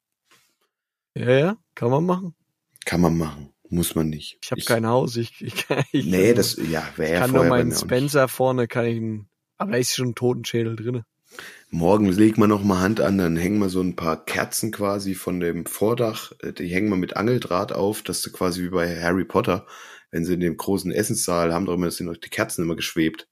Ja, 1.16 1.30
ja, 1.32 1.58
kann 1.74 1.90
man 1.90 2.06
machen. 2.06 2.36
Kann 2.86 3.00
man 3.02 3.18
machen. 3.18 3.54
Muss 3.70 3.96
man 3.96 4.10
nicht. 4.10 4.38
Ich 4.44 4.52
habe 4.52 4.62
kein 4.62 4.86
Haus. 4.86 5.16
Ich, 5.16 5.42
ich, 5.42 5.66
ich 5.94 6.06
Nee, 6.06 6.34
das, 6.34 6.58
ja, 6.58 6.84
wäre 6.98 7.08
ich 7.08 7.14
ja 7.14 7.20
kann 7.22 7.32
nur 7.32 7.46
meinen. 7.46 7.72
Spencer 7.74 8.28
vorne, 8.28 8.68
kann 8.68 8.86
ich 8.86 8.98
einen, 8.98 9.30
aber 9.58 9.72
da 9.72 9.78
ist 9.78 9.96
schon 9.96 10.10
ein 10.10 10.16
Totenschädel 10.16 10.76
drinne. 10.76 11.06
Morgen 11.74 12.12
legen 12.12 12.42
wir 12.42 12.48
noch 12.48 12.64
mal 12.64 12.82
Hand 12.82 13.00
an, 13.00 13.18
dann 13.18 13.38
hängen 13.38 13.60
wir 13.60 13.70
so 13.70 13.80
ein 13.80 13.96
paar 13.96 14.26
Kerzen 14.26 14.74
quasi 14.74 15.16
von 15.16 15.40
dem 15.40 15.66
Vordach, 15.66 16.34
äh, 16.42 16.52
die 16.52 16.68
hängen 16.68 16.90
wir 16.90 16.98
mit 16.98 17.16
Angeldraht 17.16 17.72
auf, 17.72 18.02
dass 18.02 18.22
du 18.22 18.30
quasi 18.30 18.64
wie 18.64 18.70
bei 18.70 19.02
Harry 19.02 19.24
Potter, 19.24 19.66
wenn 20.12 20.26
sie 20.26 20.34
in 20.34 20.42
dem 20.42 20.58
großen 20.58 20.92
Essenssaal 20.92 21.54
haben, 21.54 21.66
doch 21.66 21.76
immer, 21.76 21.90
sind 21.90 22.08
doch 22.08 22.18
die 22.18 22.30
Kerzen 22.30 22.64
immer 22.64 22.76
geschwebt. 22.76 23.30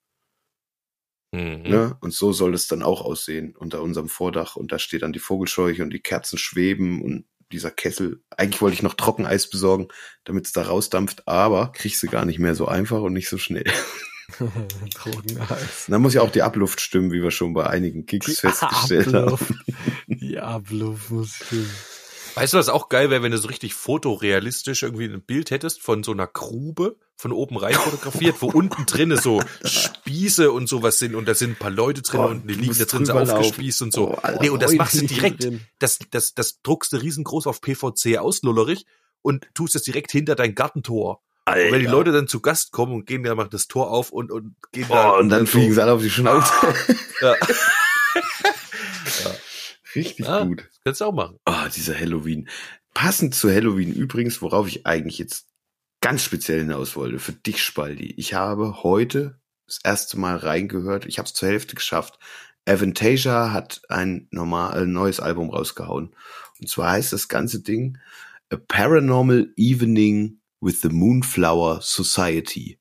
Mhm. 1.33 1.63
Ne? 1.63 1.97
Und 1.99 2.13
so 2.13 2.31
soll 2.31 2.53
es 2.53 2.67
dann 2.67 2.81
auch 2.81 3.01
aussehen 3.01 3.55
unter 3.57 3.81
unserem 3.81 4.07
Vordach. 4.07 4.55
Und 4.55 4.71
da 4.71 4.79
steht 4.79 5.01
dann 5.01 5.13
die 5.13 5.19
Vogelscheuche 5.19 5.83
und 5.83 5.91
die 5.91 5.99
Kerzen 5.99 6.37
schweben 6.37 7.01
und 7.01 7.25
dieser 7.51 7.71
Kessel. 7.71 8.23
Eigentlich 8.29 8.61
wollte 8.61 8.75
ich 8.75 8.83
noch 8.83 8.93
Trockeneis 8.93 9.49
besorgen, 9.49 9.89
damit 10.23 10.45
es 10.45 10.53
da 10.53 10.63
rausdampft, 10.63 11.27
aber 11.27 11.71
kriegst 11.73 12.01
du 12.03 12.07
gar 12.07 12.25
nicht 12.25 12.39
mehr 12.39 12.55
so 12.55 12.67
einfach 12.67 13.01
und 13.01 13.13
nicht 13.13 13.27
so 13.29 13.37
schnell. 13.37 13.65
Drogeneis. 14.37 15.85
Und 15.87 15.91
dann 15.91 16.01
muss 16.01 16.13
ja 16.13 16.21
auch 16.21 16.31
die 16.31 16.41
Abluft 16.41 16.81
stimmen, 16.81 17.11
wie 17.11 17.21
wir 17.23 17.31
schon 17.31 17.53
bei 17.53 17.67
einigen 17.67 18.05
Gigs 18.05 18.39
festgestellt 18.39 19.13
Abluft. 19.13 19.49
haben. 19.49 19.59
Die 20.07 20.39
Abluft 20.39 21.11
muss 21.11 21.35
stimmen. 21.35 21.69
Weißt 22.35 22.53
du, 22.53 22.57
was 22.57 22.69
auch 22.69 22.89
geil 22.89 23.09
wäre, 23.09 23.23
wenn 23.23 23.31
du 23.31 23.37
so 23.37 23.47
richtig 23.47 23.73
fotorealistisch 23.73 24.83
irgendwie 24.83 25.05
ein 25.05 25.21
Bild 25.21 25.51
hättest 25.51 25.81
von 25.81 26.03
so 26.03 26.11
einer 26.11 26.27
Grube 26.27 26.95
von 27.15 27.33
oben 27.33 27.57
rein 27.57 27.73
fotografiert, 27.73 28.41
wo 28.41 28.47
unten 28.47 28.85
drinne 28.85 29.17
so 29.17 29.41
Spieße 29.65 30.51
und 30.51 30.69
sowas 30.69 30.99
sind 30.99 31.15
und 31.15 31.27
da 31.27 31.33
sind 31.35 31.51
ein 31.51 31.55
paar 31.57 31.71
Leute 31.71 32.01
drin 32.01 32.21
Boah, 32.21 32.29
und 32.29 32.47
die 32.49 32.53
liegen 32.53 32.77
da 32.77 32.85
drin 32.85 33.05
so 33.05 33.13
laufen. 33.13 33.31
aufgespießt 33.31 33.81
und 33.81 33.91
so. 33.93 34.11
Oh, 34.11 34.13
Alter. 34.13 34.41
nee, 34.41 34.49
und 34.49 34.61
das 34.61 34.73
machst 34.73 35.01
du 35.01 35.05
direkt. 35.05 35.49
Das, 35.79 35.99
das, 36.11 36.33
das 36.33 36.61
druckst 36.61 36.93
du 36.93 36.97
riesengroß 36.97 37.45
auf 37.47 37.59
PVC 37.61 38.17
auslullerig 38.19 38.85
und 39.21 39.47
tust 39.53 39.75
es 39.75 39.83
direkt 39.83 40.11
hinter 40.11 40.35
dein 40.35 40.55
Gartentor. 40.55 41.21
Und 41.47 41.55
wenn 41.55 41.79
die 41.79 41.87
Alter. 41.87 41.91
Leute 41.91 42.11
dann 42.11 42.27
zu 42.27 42.41
Gast 42.41 42.71
kommen 42.71 42.93
und 42.93 43.05
gehen, 43.07 43.23
dann 43.23 43.35
machen 43.37 43.49
das 43.51 43.67
Tor 43.67 43.89
auf 43.91 44.11
und, 44.11 44.31
und 44.31 44.55
gehen 44.71 44.85
Oh, 44.89 44.93
da. 44.93 45.09
und 45.11 45.29
dann 45.29 45.47
fliegen 45.47 45.73
sie 45.73 45.81
alle 45.81 45.93
auf 45.93 46.01
die 46.01 46.09
Schnauze. 46.09 46.51
Ja. 47.21 47.35
Richtig 49.95 50.25
Ja. 50.25 50.43
gut. 50.43 50.69
Kannst 50.83 51.01
du 51.01 51.05
auch 51.05 51.13
machen. 51.13 51.37
Ah, 51.45 51.67
dieser 51.69 51.97
Halloween. 51.99 52.47
Passend 52.93 53.35
zu 53.35 53.49
Halloween 53.53 53.91
übrigens, 53.93 54.41
worauf 54.41 54.67
ich 54.67 54.85
eigentlich 54.85 55.17
jetzt 55.17 55.47
ganz 56.01 56.23
speziell 56.23 56.59
hinaus 56.59 56.95
wollte, 56.95 57.19
für 57.19 57.33
dich, 57.33 57.61
Spaldi. 57.63 58.13
Ich 58.17 58.33
habe 58.33 58.83
heute 58.83 59.39
das 59.67 59.79
erste 59.83 60.17
Mal 60.19 60.37
reingehört, 60.37 61.05
ich 61.05 61.17
habe 61.19 61.27
es 61.27 61.33
zur 61.33 61.49
Hälfte 61.49 61.75
geschafft. 61.75 62.19
Avantasia 62.65 63.51
hat 63.51 63.81
ein 63.89 64.27
normal, 64.31 64.81
ein 64.83 64.91
neues 64.91 65.19
Album 65.19 65.49
rausgehauen. 65.49 66.15
Und 66.59 66.69
zwar 66.69 66.91
heißt 66.91 67.13
das 67.13 67.27
ganze 67.27 67.61
Ding 67.61 67.97
A 68.51 68.57
Paranormal 68.57 69.49
Evening 69.57 70.38
with 70.61 70.81
the 70.81 70.89
Moonflower 70.89 71.81
Society. 71.81 72.79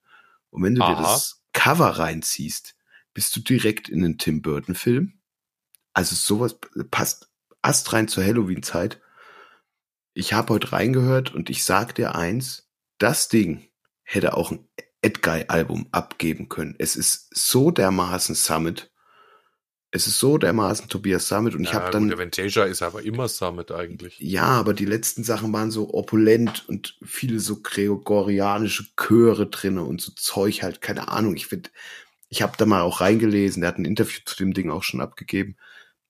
Und 0.51 0.63
wenn 0.63 0.75
du 0.75 0.81
dir 0.81 0.97
Aha. 0.97 1.03
das 1.03 1.43
Cover 1.53 1.91
reinziehst, 1.91 2.75
bist 3.15 3.35
du 3.37 3.41
direkt 3.41 3.89
in 3.89 4.03
den 4.03 4.19
Tim 4.19 4.43
Burton 4.43 4.75
Film. 4.75 5.15
Also 5.93 6.15
sowas 6.15 6.59
passt 6.91 7.29
astrein 7.63 8.09
zur 8.09 8.25
Halloween-Zeit. 8.25 9.01
Ich 10.15 10.33
habe 10.33 10.55
heute 10.55 10.73
reingehört 10.73 11.35
und 11.35 11.51
ich 11.51 11.65
sag 11.65 11.95
dir 11.95 12.15
eins, 12.15 12.69
das 12.99 13.29
Ding 13.29 13.69
hätte 14.03 14.37
auch 14.37 14.51
ein 14.51 14.67
Edguy-Album 15.03 15.89
abgeben 15.93 16.49
können. 16.49 16.75
Es 16.79 16.97
ist 16.97 17.29
so 17.35 17.71
dermaßen 17.71 18.35
Summit. 18.35 18.91
Es 19.91 20.07
ist 20.07 20.19
so 20.19 20.37
dermaßen 20.37 20.89
Tobias 20.89 21.29
Summit 21.29 21.55
und 21.55 21.63
ich 21.63 21.71
ja, 21.73 21.77
habe 21.77 21.91
dann 21.91 22.09
Gut, 22.09 22.19
Avantasia 22.19 22.65
ist 22.65 22.83
aber 22.83 23.03
immer 23.03 23.27
Summit 23.27 23.71
eigentlich. 23.73 24.19
ja, 24.19 24.45
aber 24.45 24.75
die 24.75 24.85
letzten 24.85 25.25
Sachen 25.25 25.53
waren 25.53 25.71
so 25.71 25.95
opulent 25.95 26.69
und 26.69 26.99
viele 27.03 27.41
so 27.41 27.61
gregorianische 27.63 28.87
Chöre 28.97 29.47
drinne 29.47 29.85
und 29.85 30.03
so 30.03 30.13
Zeug 30.13 30.63
halt, 30.63 30.83
keine 30.83 31.09
Ahnung. 31.09 31.37
Ich 31.37 31.47
finde, 31.47 31.71
ich 32.29 32.43
habe 32.43 32.53
da 32.59 32.67
mal 32.67 32.83
auch 32.83 33.01
reingelesen, 33.01 33.63
der 33.63 33.69
hat 33.69 33.79
ein 33.79 33.87
Interview 33.87 34.21
zu 34.27 34.37
dem 34.37 34.53
Ding 34.53 34.71
auch 34.71 34.83
schon 34.83 35.01
abgegeben. 35.01 35.57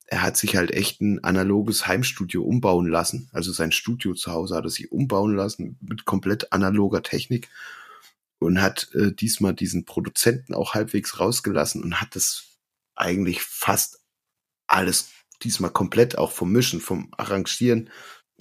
Er 0.07 0.23
hat 0.23 0.35
sich 0.35 0.57
halt 0.57 0.71
echt 0.71 1.01
ein 1.01 1.23
analoges 1.23 1.87
Heimstudio 1.87 2.43
umbauen 2.43 2.87
lassen. 2.87 3.29
Also 3.31 3.53
sein 3.53 3.71
Studio 3.71 4.13
zu 4.13 4.31
Hause 4.31 4.55
hat 4.55 4.65
er 4.65 4.71
sich 4.71 4.91
umbauen 4.91 5.35
lassen 5.35 5.77
mit 5.81 6.03
komplett 6.03 6.51
analoger 6.51 7.03
Technik 7.03 7.47
und 8.39 8.61
hat 8.61 8.89
äh, 8.93 9.13
diesmal 9.13 9.53
diesen 9.53 9.85
Produzenten 9.85 10.53
auch 10.53 10.73
halbwegs 10.73 11.19
rausgelassen 11.19 11.83
und 11.83 12.01
hat 12.01 12.15
das 12.15 12.48
eigentlich 12.99 13.41
fast 13.41 13.99
alles 14.67 15.11
diesmal 15.41 15.71
komplett 15.71 16.17
auch 16.17 16.31
vom 16.31 16.51
Mischen, 16.51 16.81
vom 16.81 17.11
Arrangieren 17.17 17.89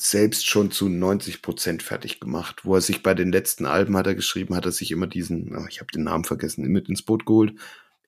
selbst 0.00 0.47
schon 0.47 0.71
zu 0.71 0.88
90 0.88 1.43
Prozent 1.43 1.83
fertig 1.83 2.21
gemacht. 2.21 2.65
Wo 2.65 2.75
er 2.75 2.81
sich 2.81 3.03
bei 3.03 3.15
den 3.15 3.33
letzten 3.33 3.67
Alben 3.67 3.97
hat 3.97 4.07
er 4.07 4.15
geschrieben, 4.15 4.55
hat 4.55 4.65
er 4.65 4.73
sich 4.73 4.91
immer 4.91 5.07
diesen, 5.07 5.55
ach, 5.57 5.69
ich 5.69 5.81
habe 5.81 5.91
den 5.93 6.05
Namen 6.05 6.25
vergessen, 6.25 6.67
mit 6.69 6.89
ins 6.89 7.02
Boot 7.02 7.26
geholt. 7.26 7.54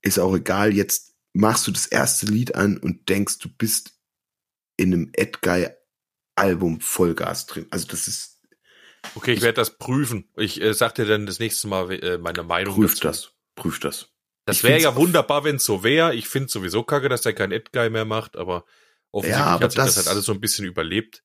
Ist 0.02 0.18
auch 0.18 0.34
egal, 0.34 0.72
jetzt 0.72 1.14
machst 1.32 1.66
du 1.66 1.72
das 1.72 1.86
erste 1.86 2.26
Lied 2.26 2.54
an 2.54 2.78
und 2.78 3.08
denkst, 3.08 3.38
du 3.38 3.48
bist 3.48 3.98
in 4.76 4.92
einem 4.92 5.10
Edguy-Album 5.12 6.80
Vollgas 6.80 7.46
drin. 7.46 7.66
Also 7.70 7.86
das 7.88 8.08
ist, 8.08 8.40
Okay, 9.14 9.32
ich 9.32 9.40
werde 9.40 9.56
das 9.56 9.78
prüfen. 9.78 10.28
Ich 10.36 10.60
äh, 10.60 10.74
sag 10.74 10.94
dir 10.94 11.06
dann 11.06 11.26
das 11.26 11.38
nächste 11.38 11.68
Mal 11.68 11.90
äh, 11.92 12.18
meine 12.18 12.42
Meinung 12.42 12.74
prüf 12.74 12.94
dazu. 12.94 13.06
das, 13.06 13.32
prüf 13.54 13.80
das. 13.80 14.09
Das 14.50 14.62
wäre 14.62 14.80
ja 14.80 14.96
wunderbar, 14.96 15.44
wenn 15.44 15.56
es 15.56 15.64
so 15.64 15.82
wäre. 15.82 16.14
Ich 16.14 16.28
finde 16.28 16.48
sowieso 16.48 16.82
kacke, 16.82 17.08
dass 17.08 17.22
der 17.22 17.32
kein 17.34 17.52
Edguy 17.52 17.90
mehr 17.90 18.04
macht, 18.04 18.36
aber 18.36 18.64
offensichtlich 19.10 19.44
Ja, 19.46 19.52
aber 19.54 19.64
hat 19.64 19.72
sich 19.72 19.76
das, 19.76 19.86
das- 19.94 19.96
halt 20.06 20.08
alles 20.08 20.24
so 20.24 20.32
ein 20.32 20.40
bisschen 20.40 20.64
überlebt. 20.66 21.22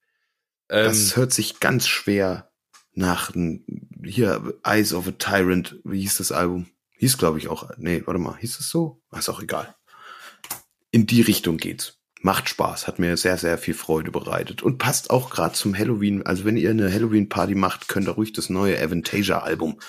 Ähm, 0.70 0.86
Das 0.86 1.16
hört 1.16 1.32
sich 1.34 1.60
ganz 1.60 1.88
schwer 1.88 2.52
nach 2.94 3.32
hier 4.04 4.54
Eyes 4.64 4.94
of 4.94 5.08
a 5.08 5.12
Tyrant, 5.12 5.78
wie 5.84 6.02
hieß 6.02 6.18
das 6.18 6.32
Album? 6.32 6.68
Hieß 6.98 7.18
glaube 7.18 7.38
ich 7.40 7.50
auch. 7.50 7.70
Nee, 7.78 8.02
warte 8.06 8.20
mal, 8.20 8.38
hieß 8.38 8.60
es 8.60 8.70
so? 8.70 9.02
Ist 9.16 9.30
auch 9.30 9.42
egal. 9.42 9.76
In 10.92 11.06
die 11.08 11.22
Richtung 11.22 11.58
geht's. 11.58 12.00
Macht 12.22 12.50
Spaß, 12.50 12.88
hat 12.88 12.98
mir 12.98 13.18
sehr 13.18 13.38
sehr 13.38 13.58
viel 13.60 13.74
Freude 13.76 14.10
bereitet 14.10 14.64
und 14.64 14.78
passt 14.80 15.12
auch 15.12 15.30
gerade 15.30 15.54
zum 15.54 15.78
Halloween. 15.78 16.26
Also 16.26 16.46
wenn 16.46 16.58
ihr 16.58 16.72
eine 16.72 16.92
Halloween 16.92 17.30
Party 17.30 17.54
macht, 17.54 17.88
könnt 17.88 18.08
ihr 18.08 18.14
ruhig 18.14 18.34
das 18.34 18.50
neue 18.50 18.82
Avantasia 18.82 19.40
Album 19.40 19.80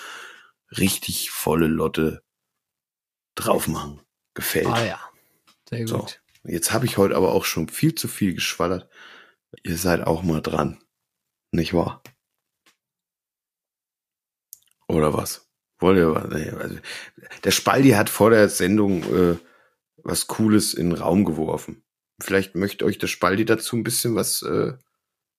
richtig 0.77 1.31
volle 1.31 1.68
Lotte 1.68 2.22
drauf 3.37 3.68
machen. 3.68 4.01
Gefällt. 4.35 4.66
Ah 4.66 4.85
ja. 4.85 5.01
Sehr 5.68 5.87
So. 5.87 5.99
gut. 5.99 6.20
Jetzt 6.44 6.72
habe 6.72 6.87
ich 6.87 6.96
heute 6.99 7.16
aber 7.16 7.33
auch 7.33 7.44
schon 7.44 7.68
viel 7.68 7.94
zu 7.94 8.09
viel 8.09 8.35
geschwallert. 8.35 8.88
Ihr 9.62 9.77
seid 9.77 10.07
auch 10.07 10.22
mal 10.22 10.40
dran. 10.42 10.83
Nicht 11.53 11.72
wahr? 11.75 12.03
Oder 14.88 15.12
was? 15.14 15.49
Wollt 15.79 15.99
ihr 15.99 16.14
was? 16.14 16.29
Nee, 16.29 16.51
also, 16.51 16.77
der 17.44 17.51
Spaldi 17.51 17.90
hat 17.90 18.09
vor 18.09 18.31
der 18.31 18.49
Sendung 18.49 19.03
äh, 19.14 19.37
was 19.99 20.27
Cooles 20.27 20.75
in 20.75 20.90
den 20.90 20.99
Raum 20.99 21.25
geworfen. 21.25 21.83
Vielleicht 22.22 22.55
möchte 22.55 22.85
euch 22.85 22.99
der 22.99 23.09
Spaldi 23.09 23.44
dazu 23.44 23.77
ein 23.77 23.83
bisschen 23.83 24.14
was 24.14 24.42
äh, 24.42 24.72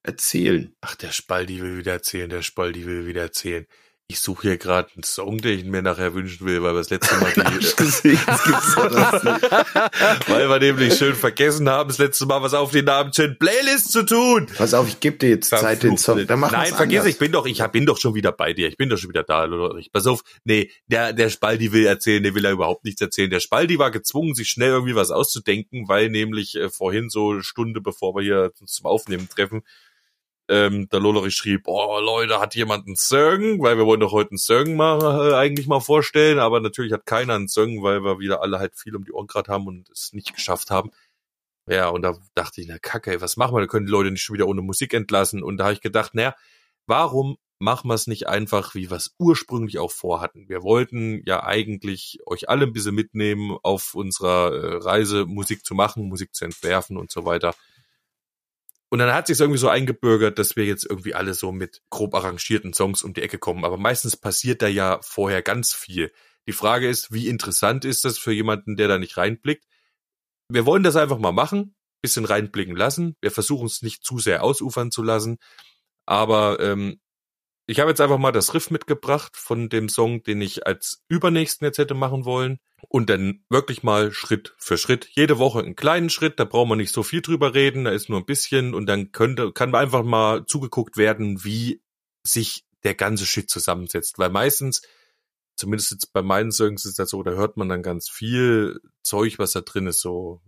erzählen. 0.04 0.76
ach, 0.82 0.96
der 0.96 1.12
Spaldi 1.12 1.62
will 1.62 1.78
wieder 1.78 1.94
erzählen, 1.94 2.30
der 2.30 2.42
Spaldi 2.44 2.86
will 2.86 3.06
wieder 3.08 3.22
erzählen. 3.22 3.66
Ich 4.10 4.22
suche 4.22 4.44
hier 4.44 4.58
gerade 4.58 4.88
einen 4.96 5.04
Song, 5.04 5.40
den 5.40 5.60
ich 5.60 5.66
mir 5.66 5.82
nachher 5.82 6.14
wünschen 6.14 6.48
will, 6.48 6.64
weil 6.64 6.74
wir 6.74 6.78
das 6.78 6.90
letzte 6.90 7.14
Mal 7.18 7.34
die, 7.36 7.42
nicht. 7.58 7.78
weil 10.30 10.50
wir 10.50 10.60
nämlich 10.60 10.98
schön 10.98 11.14
vergessen 11.14 11.68
haben, 11.68 11.90
das 11.90 11.98
letzte 11.98 12.26
Mal 12.26 12.42
was 12.42 12.54
auf 12.54 12.72
die 12.72 12.84
Namensschön 12.84 13.38
Playlist 13.38 13.92
zu 13.92 14.06
tun. 14.06 14.48
Pass 14.56 14.74
auf, 14.74 14.88
ich 14.88 15.02
gebe 15.02 15.18
dir 15.18 15.32
jetzt 15.32 15.50
Zeit, 15.50 15.84
den 15.84 15.98
Song. 15.98 16.26
Dann 16.26 16.40
mach 16.40 16.54
Nein, 16.54 16.74
vergiss, 16.74 17.00
anders. 17.00 17.14
ich 17.14 17.20
bin 17.20 17.34
doch, 17.34 17.46
ich 17.46 17.62
bin 17.62 17.86
doch 17.86 17.98
schon 17.98 18.16
wieder 18.16 18.32
bei 18.32 18.54
dir. 18.54 18.70
Ich 18.70 18.78
bin 18.78 18.88
doch 18.88 18.98
schon 18.98 19.10
wieder 19.10 19.24
da, 19.24 19.44
Lollerich. 19.44 19.92
Pass 19.92 20.08
auf, 20.08 20.24
nee, 20.46 20.72
der, 20.88 21.12
der 21.12 21.30
Spaldi 21.30 21.74
will 21.74 21.86
erzählen, 21.86 22.24
der 22.24 22.34
will 22.34 22.46
ja 22.46 22.52
überhaupt 22.52 22.86
nichts 22.86 23.02
erzählen. 23.02 23.30
Der 23.30 23.42
Spaldi 23.42 23.78
war 23.78 23.92
gezwungen, 23.92 24.36
sich 24.36 24.48
schnell 24.48 24.70
irgendwie 24.70 24.96
was 24.96 25.12
auszudenken, 25.12 25.90
weil 25.90 26.10
nämlich 26.10 26.56
äh, 26.56 26.70
vorhin 26.70 27.10
so 27.10 27.32
eine 27.32 27.44
Stunde, 27.44 27.82
bevor 27.82 28.16
wir 28.16 28.22
hier 28.22 28.54
uns 28.62 28.72
zum 28.72 28.86
Aufnehmen 28.86 29.28
treffen, 29.28 29.64
ähm, 30.50 30.88
der 30.90 31.00
Lollerich 31.00 31.36
schrieb, 31.36 31.64
oh 31.66 32.00
Leute, 32.00 32.40
hat 32.40 32.56
jemand 32.56 32.88
einen 32.88 32.96
Song? 32.96 33.62
Weil 33.62 33.78
wir 33.78 33.86
wollen 33.86 34.00
doch 34.00 34.12
heute 34.12 34.32
einen 34.32 34.38
Song 34.38 34.76
mal, 34.76 35.32
äh, 35.32 35.36
eigentlich 35.36 35.68
mal 35.68 35.82
vorstellen, 35.82 36.40
aber 36.40 36.60
natürlich 36.60 36.94
hat 36.94 37.06
keiner 37.06 37.36
einen 37.36 37.48
Song, 37.48 37.84
weil 37.84 38.04
wir 38.04 38.20
wieder 38.20 38.42
alle 38.42 38.60
halt 38.60 38.76
viel 38.76 38.96
um 38.96 39.04
die 39.04 39.12
Ohren 39.12 39.28
gerade 39.28 39.52
haben 39.52 39.68
und 39.68 39.90
es 39.90 40.14
nicht 40.14 40.34
geschafft 40.34 40.72
haben. 40.72 40.92
Ja, 41.70 41.90
und 41.90 42.02
da 42.02 42.18
dachte 42.34 42.62
ich, 42.62 42.68
na 42.68 42.80
kacke, 42.80 43.12
ey, 43.12 43.22
was 43.22 43.36
machen 43.36 43.56
wir? 43.56 43.62
Da 43.62 43.68
können 43.68 43.86
die 43.86 43.92
Leute 43.92 44.10
nicht 44.12 44.24
schon 44.24 44.36
wieder 44.36 44.48
ohne 44.48 44.62
Musik 44.62 44.94
entlassen. 44.94 45.44
Und 45.44 45.58
da 45.58 45.66
habe 45.66 45.74
ich 45.74 45.82
gedacht, 45.82 46.16
naja, 46.16 46.34
warum 46.86 47.38
machen 47.60 47.90
wir 47.90 47.96
es 47.96 48.08
nicht 48.08 48.28
einfach, 48.28 48.76
wie 48.76 48.90
wir 48.90 48.98
es 48.98 49.16
ursprünglich 49.18 49.80
auch 49.80 49.92
vorhatten? 49.92 50.48
Wir 50.48 50.64
wollten 50.64 51.22
ja 51.26 51.44
eigentlich 51.44 52.20
euch 52.26 52.50
alle 52.50 52.66
ein 52.66 52.74
bisschen 52.74 52.96
mitnehmen 52.96 53.58
auf 53.64 53.96
unserer 53.96 54.54
äh, 54.54 54.78
Reise, 54.78 55.26
Musik 55.26 55.66
zu 55.66 55.76
machen, 55.76 56.08
Musik 56.08 56.34
zu 56.36 56.46
entwerfen 56.46 56.98
und 56.98 57.12
so 57.12 57.26
weiter. 57.26 57.54
Und 58.90 59.00
dann 59.00 59.14
hat 59.14 59.28
sich 59.28 59.40
irgendwie 59.40 59.60
so 59.60 59.68
eingebürgert, 59.68 60.40
dass 60.40 60.56
wir 60.56 60.66
jetzt 60.66 60.86
irgendwie 60.86 61.14
alle 61.14 61.34
so 61.34 61.52
mit 61.52 61.82
grob 61.90 62.16
arrangierten 62.16 62.74
Songs 62.74 63.04
um 63.04 63.14
die 63.14 63.22
Ecke 63.22 63.38
kommen. 63.38 63.66
Aber 63.66 63.78
meistens 63.78 64.16
passiert 64.16 64.62
da 64.62 64.68
ja 64.68 65.00
vorher 65.02 65.42
ganz 65.42 65.74
viel. 65.74 66.12
Die 66.48 66.54
Frage 66.54 66.88
ist, 66.88 67.12
wie 67.12 67.28
interessant 67.28 67.84
ist 67.84 68.06
das 68.06 68.18
für 68.18 68.32
jemanden, 68.32 68.78
der 68.78 68.88
da 68.88 68.98
nicht 68.98 69.18
reinblickt? 69.18 69.66
Wir 70.50 70.66
wollen 70.66 70.84
das 70.84 70.96
einfach 70.96 71.20
mal 71.20 71.34
machen, 71.34 71.76
bisschen 72.02 72.24
reinblicken 72.24 72.78
lassen. 72.78 73.18
Wir 73.22 73.32
versuchen 73.32 73.66
es 73.66 73.82
nicht 73.82 74.06
zu 74.06 74.20
sehr 74.20 74.44
ausufern 74.44 74.92
zu 74.92 75.04
lassen. 75.04 75.38
Aber 76.06 76.62
ähm, 76.62 77.02
ich 77.68 77.82
habe 77.82 77.90
jetzt 77.90 78.00
einfach 78.00 78.18
mal 78.18 78.32
das 78.32 78.54
Riff 78.54 78.72
mitgebracht 78.72 79.36
von 79.36 79.68
dem 79.68 79.90
Song, 79.90 80.24
den 80.24 80.40
ich 80.40 80.66
als 80.66 81.04
übernächsten 81.10 81.66
jetzt 81.66 81.78
hätte 81.78 81.96
machen 81.96 82.24
wollen. 82.24 82.60
Und 82.90 83.10
dann 83.10 83.44
wirklich 83.50 83.82
mal 83.84 84.12
Schritt 84.12 84.54
für 84.58 84.78
Schritt, 84.78 85.10
jede 85.12 85.40
Woche 85.40 85.60
einen 85.60 85.76
kleinen 85.76 86.10
Schritt, 86.10 86.40
da 86.40 86.46
braucht 86.46 86.70
man 86.70 86.78
nicht 86.78 86.94
so 86.94 87.04
viel 87.04 87.22
drüber 87.22 87.54
reden, 87.54 87.86
da 87.86 87.92
ist 87.92 88.08
nur 88.08 88.20
ein 88.20 88.26
bisschen 88.26 88.74
und 88.74 88.86
dann 88.86 89.12
könnte, 89.12 89.52
kann 89.52 89.74
einfach 89.74 90.04
mal 90.04 90.46
zugeguckt 90.46 90.96
werden, 90.96 91.44
wie 91.44 91.82
sich 92.24 92.66
der 92.84 92.94
ganze 92.94 93.26
Shit 93.26 93.50
zusammensetzt. 93.50 94.20
Weil 94.20 94.30
meistens, 94.30 94.84
zumindest 95.56 95.92
jetzt 95.92 96.14
bei 96.14 96.22
meinen 96.22 96.52
Songs 96.52 96.86
ist 96.86 97.00
das 97.00 97.10
so, 97.10 97.24
da 97.24 97.32
hört 97.32 97.58
man 97.58 97.68
dann 97.68 97.82
ganz 97.82 98.10
viel 98.10 98.80
Zeug, 99.02 99.40
was 99.40 99.54
da 99.54 99.62
drin 99.62 99.88
ist, 99.88 100.02
so 100.02 100.42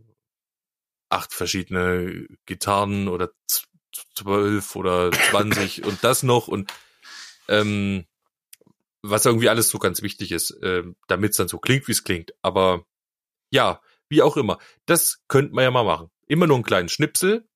acht 1.10 1.34
verschiedene 1.34 2.28
Gitarren 2.46 3.08
oder 3.08 3.32
zwölf 4.16 4.76
oder 4.76 5.12
zwanzig 5.12 5.84
und 5.84 6.04
das 6.04 6.22
noch 6.22 6.48
und 6.48 6.72
ähm, 7.48 8.06
was 9.02 9.26
irgendwie 9.26 9.50
alles 9.50 9.70
so 9.70 9.80
ganz 9.80 10.02
wichtig 10.02 10.32
ist, 10.32 10.58
ähm, 10.62 10.96
damit 11.08 11.32
es 11.32 11.38
dann 11.38 11.48
so 11.48 11.58
klingt, 11.58 11.88
wie 11.88 11.94
es 11.94 12.04
klingt. 12.04 12.34
Aber 12.42 12.86
ja, 13.52 13.82
wie 14.10 14.22
auch 14.22 14.38
immer, 14.38 14.58
das 14.86 15.20
könnte 15.28 15.54
man 15.54 15.64
ja 15.64 15.72
mal 15.72 15.84
machen. 15.84 16.10
Immer 16.28 16.48
nur 16.48 16.58
einen 16.58 16.64
kleinen 16.64 16.90
Schnipsel 16.90 17.48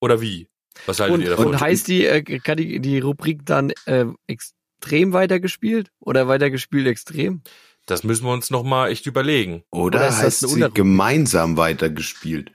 oder 0.00 0.20
wie? 0.20 0.48
Was 0.86 1.00
haltet 1.00 1.14
Und, 1.14 1.22
ihr 1.22 1.30
davon? 1.30 1.46
und 1.48 1.60
heißt 1.60 1.88
die, 1.88 2.06
äh, 2.06 2.22
kann 2.22 2.56
die, 2.56 2.80
die 2.80 3.00
Rubrik 3.00 3.44
dann 3.44 3.72
äh, 3.86 4.06
extrem 4.26 5.12
weitergespielt 5.12 5.90
oder 6.00 6.28
weitergespielt 6.28 6.86
extrem? 6.86 7.42
das 7.86 8.04
müssen 8.04 8.24
wir 8.24 8.32
uns 8.32 8.50
noch 8.50 8.62
mal 8.62 8.90
echt 8.90 9.06
überlegen. 9.06 9.64
Oder, 9.70 9.98
Oder 9.98 10.08
ist 10.08 10.16
das 10.16 10.42
heißt 10.42 10.48
sie 10.48 10.70
gemeinsam 10.70 11.56
weitergespielt? 11.56 12.52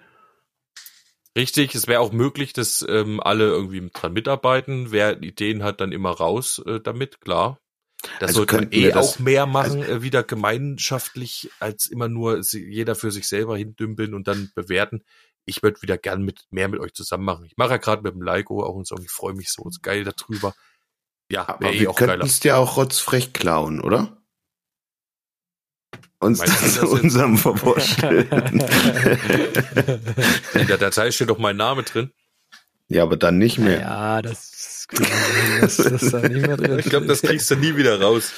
Richtig, 1.37 1.75
es 1.75 1.87
wäre 1.87 1.99
auch 1.99 2.11
möglich, 2.11 2.53
dass 2.53 2.83
ähm, 2.87 3.19
alle 3.19 3.45
irgendwie 3.45 3.89
dran 3.93 4.13
mitarbeiten. 4.13 4.91
Wer 4.91 5.21
Ideen 5.21 5.63
hat, 5.63 5.81
dann 5.81 5.91
immer 5.91 6.11
raus 6.11 6.61
äh, 6.65 6.79
damit, 6.79 7.21
klar. 7.21 7.59
Das 8.19 8.29
Also 8.29 8.39
sollte 8.39 8.55
man 8.55 8.71
eh 8.71 8.93
auch 8.93 9.19
mehr 9.19 9.45
machen, 9.45 9.81
äh, 9.83 10.01
wieder 10.01 10.23
gemeinschaftlich, 10.23 11.49
als 11.59 11.87
immer 11.87 12.07
nur 12.07 12.41
jeder 12.41 12.95
für 12.95 13.11
sich 13.11 13.27
selber 13.27 13.57
hindümpeln 13.57 14.13
und 14.13 14.27
dann 14.27 14.51
bewerten. 14.55 15.03
Ich 15.45 15.63
würde 15.63 15.81
wieder 15.81 15.97
gern 15.97 16.21
mit 16.21 16.45
mehr 16.51 16.67
mit 16.67 16.79
euch 16.79 16.93
zusammen 16.93 17.25
machen. 17.25 17.45
Ich 17.45 17.57
mache 17.57 17.71
ja 17.71 17.77
gerade 17.77 18.03
mit 18.03 18.13
dem 18.13 18.21
Leiko 18.21 18.63
auch 18.63 18.75
einen 18.75 18.85
Song, 18.85 19.01
ich 19.01 19.09
freue 19.09 19.33
mich 19.33 19.49
so 19.49 19.67
ist 19.67 19.81
geil 19.81 20.03
darüber. 20.03 20.53
Ja, 21.31 21.47
Aber 21.47 21.73
eh 21.73 21.79
wir 21.79 21.89
auch 21.89 21.95
könnten 21.95 22.25
es 22.25 22.39
dir 22.39 22.57
auch 22.57 22.77
rotzfrech 22.77 23.33
klauen, 23.33 23.81
oder? 23.81 24.21
Uns 26.19 26.39
Meinst 26.39 26.63
das 26.63 26.79
das 26.79 26.89
unserem 26.89 27.37
vorstellen. 27.37 28.27
In 30.53 30.67
der 30.67 30.77
Datei 30.77 31.11
steht 31.11 31.29
doch 31.29 31.37
mein 31.37 31.57
Name 31.57 31.83
drin. 31.83 32.11
Ja, 32.87 33.03
aber 33.03 33.17
dann 33.17 33.37
nicht 33.37 33.57
mehr. 33.57 33.79
Ja, 33.81 34.21
das, 34.21 34.87
das, 34.91 35.77
das 35.77 35.79
ist 35.79 36.13
da 36.13 36.21
nicht 36.21 36.45
mehr 36.45 36.57
drin. 36.57 36.79
Ich 36.79 36.89
glaube, 36.89 37.07
das 37.07 37.21
kriegst 37.21 37.49
du 37.51 37.55
nie 37.55 37.75
wieder 37.75 37.99
raus. 37.99 38.31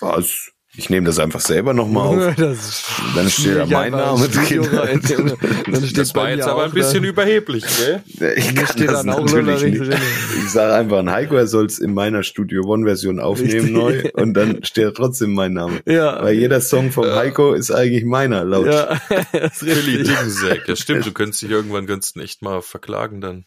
Was? 0.00 0.52
Ich 0.76 0.88
nehme 0.88 1.04
das 1.06 1.18
einfach 1.18 1.40
selber 1.40 1.74
nochmal 1.74 2.06
auf. 2.30 2.36
Dann 2.36 2.56
steht 2.56 3.16
da 3.16 3.28
schwierig, 3.28 3.70
mein 3.70 3.90
Name 3.90 4.28
drin. 4.28 4.68
Dann 5.66 5.82
steht 5.84 5.98
Das 5.98 6.14
war 6.14 6.24
bei 6.24 6.36
jetzt 6.36 6.46
aber 6.46 6.64
ein 6.64 6.70
bisschen 6.70 7.02
da- 7.02 7.08
überheblich, 7.08 7.64
gell? 7.78 8.02
Ich 8.36 8.54
kann 8.54 8.66
steht 8.68 8.88
das 8.88 9.02
dann 9.04 9.10
auch 9.10 9.24
natürlich 9.24 9.62
nicht. 9.64 9.80
drin. 9.80 9.98
Ich 10.44 10.50
sage 10.50 10.74
einfach 10.74 10.98
an 10.98 11.10
Heiko, 11.10 11.34
er 11.34 11.48
soll 11.48 11.66
es 11.66 11.80
in 11.80 11.92
meiner 11.92 12.22
Studio 12.22 12.62
One-Version 12.64 13.18
aufnehmen 13.18 13.76
Richtig. 13.76 14.14
neu 14.14 14.22
und 14.22 14.34
dann 14.34 14.62
steht 14.64 14.94
trotzdem 14.94 15.32
mein 15.32 15.54
Name. 15.54 15.80
Ja, 15.86 16.22
Weil 16.22 16.34
jeder 16.34 16.60
Song 16.60 16.92
vom 16.92 17.04
Ja. 17.04 17.16
Heiko 17.16 17.52
ist 17.52 17.72
eigentlich 17.72 18.04
meiner, 18.04 18.44
laut. 18.44 18.66
ja, 18.66 18.96
das 19.32 19.42
ist 19.42 19.58
Philly 19.58 19.96
richtig. 19.96 20.16
Dingensack. 20.16 20.68
Ja, 20.68 20.76
stimmt, 20.76 21.04
du 21.04 21.12
könntest 21.12 21.42
dich 21.42 21.50
irgendwann 21.50 21.86
könntest 21.86 22.16
echt 22.16 22.42
mal 22.42 22.62
verklagen 22.62 23.20
dann. 23.20 23.44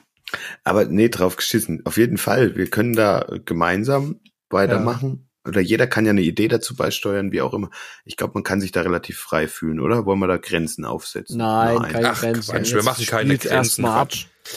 Aber 0.66 0.86
nee, 0.86 1.10
drauf 1.10 1.36
geschissen. 1.38 1.82
Auf 1.86 1.98
jeden 1.98 2.18
Fall, 2.18 2.56
wir 2.56 2.68
können 2.68 2.94
da 2.96 3.26
gemeinsam 3.46 4.20
weitermachen. 4.50 5.30
Oder 5.45 5.60
jeder 5.62 5.88
kann 5.88 6.06
ja 6.06 6.12
eine 6.12 6.21
Idee 6.21 6.47
dazu 6.47 6.75
beisteuern, 6.75 7.32
wie 7.32 7.41
auch 7.41 7.53
immer. 7.53 7.69
Ich 8.06 8.15
glaube, 8.15 8.34
man 8.36 8.43
kann 8.43 8.62
sich 8.62 8.71
da 8.71 8.82
relativ 8.82 9.19
frei 9.19 9.47
fühlen, 9.47 9.79
oder? 9.79 10.06
Wollen 10.06 10.19
wir 10.19 10.27
da 10.27 10.38
Grenzen 10.38 10.86
aufsetzen? 10.86 11.38
Nein, 11.38 11.82
keine 11.91 12.12
Ach, 12.12 12.19
Grenzen. 12.21 12.51
Quatsch, 12.53 12.73
wir 12.73 12.84
machen 12.84 13.06
keine 13.06 13.38
Grenzen. 13.38 13.86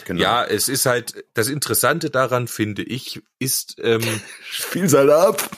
Genau. 0.05 0.21
Ja, 0.21 0.45
es 0.45 0.69
ist 0.69 0.87
halt, 0.87 1.25
das 1.35 1.49
Interessante 1.49 2.11
daran, 2.11 2.49
finde 2.49 2.83
ich, 2.83 3.23
ist, 3.39 3.77
ähm, 3.83 4.03
Spiel's 4.51 4.95
halt 4.95 5.11
ab. 5.11 5.49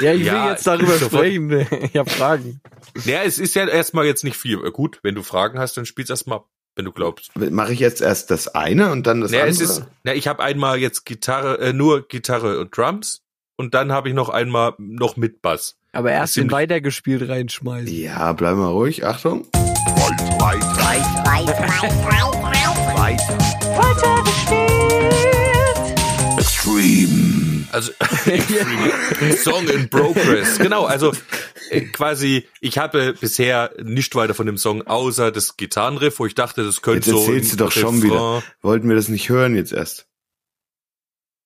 Ja, 0.00 0.12
ich 0.12 0.20
will 0.20 0.26
Ja, 0.26 0.50
jetzt 0.50 0.66
darüber 0.66 0.92
sprechen. 0.98 1.50
Ich 1.82 1.96
habe 1.96 2.08
Fragen. 2.10 2.60
ja, 3.04 3.22
es 3.22 3.38
ist 3.38 3.54
ja 3.54 3.66
erstmal 3.66 4.04
jetzt 4.06 4.24
nicht 4.24 4.36
viel. 4.36 4.58
Gut, 4.70 5.00
wenn 5.02 5.14
du 5.14 5.22
Fragen 5.22 5.58
hast, 5.58 5.76
dann 5.76 5.86
spiel's 5.86 6.10
erstmal 6.10 6.38
ab, 6.38 6.48
wenn 6.76 6.84
du 6.84 6.92
glaubst. 6.92 7.34
Mache 7.36 7.72
ich 7.72 7.80
jetzt 7.80 8.00
erst 8.00 8.30
das 8.30 8.48
eine 8.48 8.90
und 8.92 9.06
dann 9.06 9.20
das 9.22 9.30
Naja, 9.32 9.44
andere? 9.44 9.62
es 9.64 9.70
ist, 9.70 9.82
na, 10.04 10.14
ich 10.14 10.28
habe 10.28 10.42
einmal 10.42 10.78
jetzt 10.78 11.04
Gitarre, 11.04 11.58
äh, 11.58 11.72
nur 11.72 12.06
Gitarre 12.06 12.60
und 12.60 12.76
Drums 12.76 13.22
und 13.58 13.74
dann 13.74 13.92
habe 13.92 14.08
ich 14.08 14.14
noch 14.14 14.30
einmal 14.30 14.72
noch 14.78 15.16
mit 15.18 15.42
Bass. 15.42 15.76
Aber 15.92 16.10
erst 16.12 16.36
in 16.38 16.42
Ziemlich- 16.44 16.52
weitergespielt 16.54 17.28
reinschmeißen. 17.28 17.92
ja, 17.94 18.32
bleiben 18.32 18.60
wir 18.60 18.68
ruhig. 18.68 19.04
Achtung. 19.04 19.46
Extreme. 26.38 27.66
Also 27.70 27.92
Song 29.42 29.68
in 29.68 29.88
Progress. 29.90 30.58
Genau, 30.58 30.84
also 30.84 31.12
äh, 31.70 31.82
quasi, 31.82 32.46
ich 32.60 32.78
habe 32.78 33.14
bisher 33.20 33.70
nicht 33.82 34.14
weiter 34.14 34.34
von 34.34 34.46
dem 34.46 34.56
Song 34.56 34.82
außer 34.86 35.30
das 35.30 35.56
Gitarrenriff, 35.56 36.18
wo 36.18 36.26
ich 36.26 36.34
dachte, 36.34 36.64
das 36.64 36.80
könnte 36.82 37.10
Jetzt 37.10 37.18
so. 37.18 37.26
erzählst 37.32 37.52
ein 37.52 37.56
du 37.58 37.64
doch 37.64 37.72
schon 37.72 37.96
Refrain- 37.96 38.02
wieder. 38.02 38.42
Wollten 38.62 38.88
wir 38.88 38.96
das 38.96 39.08
nicht 39.08 39.28
hören 39.28 39.54
jetzt 39.54 39.72
erst? 39.72 40.06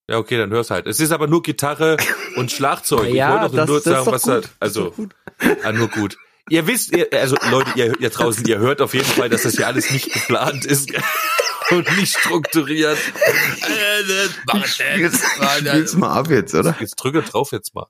Ja, 0.09 0.19
okay, 0.19 0.37
dann 0.37 0.51
hör's 0.51 0.71
halt. 0.71 0.87
Es 0.87 1.01
ist 1.01 1.13
aber 1.13 1.27
nur 1.29 1.43
Gitarre 1.43 1.97
und 2.37 2.51
Schlagzeug. 2.51 3.09
ich 3.09 3.15
Ja, 3.15 3.41
wollte 3.43 3.57
das- 3.57 3.67
doch 3.67 3.67
nur 3.67 3.77
das 3.79 3.87
ist 3.87 3.93
sagen, 3.93 4.05
doch 4.05 4.13
was 4.13 4.23
gut. 4.23 4.45
da, 4.45 4.49
also, 4.61 4.95
ah, 5.63 5.73
nur 5.73 5.89
gut. 5.89 6.17
Ihr 6.49 6.67
wisst, 6.67 6.95
ihr, 6.95 7.09
also 7.13 7.37
Leute, 7.51 7.71
ihr, 7.77 7.95
ihr 8.01 8.11
draußen, 8.11 8.45
ihr 8.47 8.59
hört 8.59 8.81
auf 8.83 8.95
jeden 8.95 9.07
Fall, 9.07 9.29
dass 9.29 9.43
das 9.43 9.55
hier 9.57 9.67
alles 9.69 9.91
nicht 9.93 10.13
geplant 10.13 10.65
ist 10.65 10.91
und 11.71 11.97
nicht 11.97 12.19
strukturiert. 12.19 12.99
Äh, 12.99 14.03
das 14.09 14.31
macht. 14.47 14.79
Jetzt, 14.99 15.25
spiel's 15.59 15.95
mal 15.95 16.13
ab 16.13 16.29
jetzt, 16.31 16.55
oder? 16.55 16.75
Jetzt 16.81 16.97
drücke 16.97 17.23
drauf 17.23 17.53
jetzt 17.53 17.73
mal. 17.75 17.87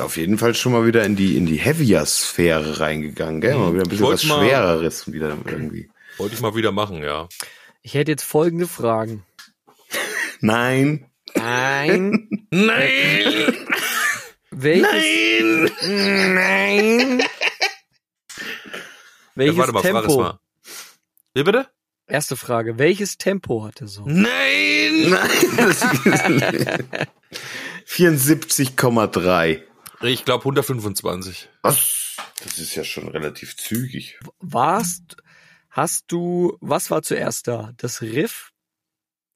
Bist 0.00 0.06
auf 0.06 0.16
jeden 0.16 0.38
Fall 0.38 0.54
schon 0.54 0.72
mal 0.72 0.86
wieder 0.86 1.04
in 1.04 1.14
die, 1.14 1.36
in 1.36 1.44
die 1.44 1.56
Heavier-Sphäre 1.58 2.80
reingegangen, 2.80 3.40
gell? 3.42 3.54
Mal 3.54 3.74
wieder 3.74 3.82
ein 3.82 3.88
bisschen 3.88 4.06
wollte 4.06 4.22
was 4.22 4.28
mal- 4.28 4.40
Schwereres 4.46 5.12
wieder 5.12 5.36
irgendwie. 5.44 5.90
Wollte 6.16 6.34
ich 6.34 6.40
mal 6.40 6.54
wieder 6.54 6.72
machen, 6.72 7.02
ja. 7.02 7.28
Ich 7.82 7.92
hätte 7.94 8.10
jetzt 8.12 8.24
folgende 8.24 8.66
Fragen. 8.66 9.24
Nein. 10.40 11.06
Nein. 11.34 12.28
Nein! 12.50 13.60
Welches, 14.50 15.70
Nein. 15.86 17.20
Ja, 17.20 17.26
Welches 19.34 19.56
warte 19.58 19.72
mal, 19.72 19.82
frag 19.82 19.94
es 20.04 20.08
Tempo? 20.08 20.22
mal. 20.22 20.38
Wie 21.34 21.42
bitte? 21.44 21.68
Erste 22.08 22.36
Frage. 22.36 22.78
Welches 22.78 23.18
Tempo 23.18 23.64
hat 23.64 23.80
der 23.80 23.86
Song? 23.88 24.06
Nein! 24.06 25.10
Nein. 25.10 27.06
74,3. 27.86 29.62
Ich 30.02 30.24
glaube 30.24 30.42
125. 30.44 31.48
Was? 31.62 32.16
Das 32.42 32.58
ist 32.58 32.74
ja 32.74 32.84
schon 32.84 33.08
relativ 33.08 33.56
zügig. 33.56 34.18
Warst, 34.38 35.16
hast 35.68 36.04
du, 36.08 36.56
was 36.60 36.90
war 36.90 37.02
zuerst 37.02 37.48
da? 37.48 37.72
Das 37.76 38.00
Riff 38.00 38.52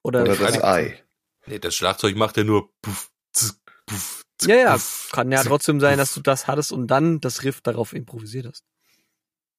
Oder, 0.03 0.22
Oder 0.22 0.37
das 0.37 0.62
Ei. 0.62 1.03
Nee, 1.46 1.59
das 1.59 1.74
Schlagzeug 1.74 2.16
macht 2.16 2.37
ja 2.38 2.44
nur 2.44 2.70
puff, 2.81 3.11
zz, 3.35 3.61
puff, 3.85 4.24
zz, 4.38 4.48
ja, 4.48 4.57
ja, 4.57 4.72
puff, 4.72 5.11
kann 5.12 5.31
ja 5.31 5.42
trotzdem 5.44 5.81
sein, 5.81 5.98
dass 5.98 6.14
du 6.14 6.20
das 6.22 6.46
hattest 6.46 6.72
und 6.72 6.87
dann 6.87 7.20
das 7.20 7.42
Riff 7.44 7.61
darauf 7.61 7.92
improvisiert 7.92 8.46
hast. 8.46 8.64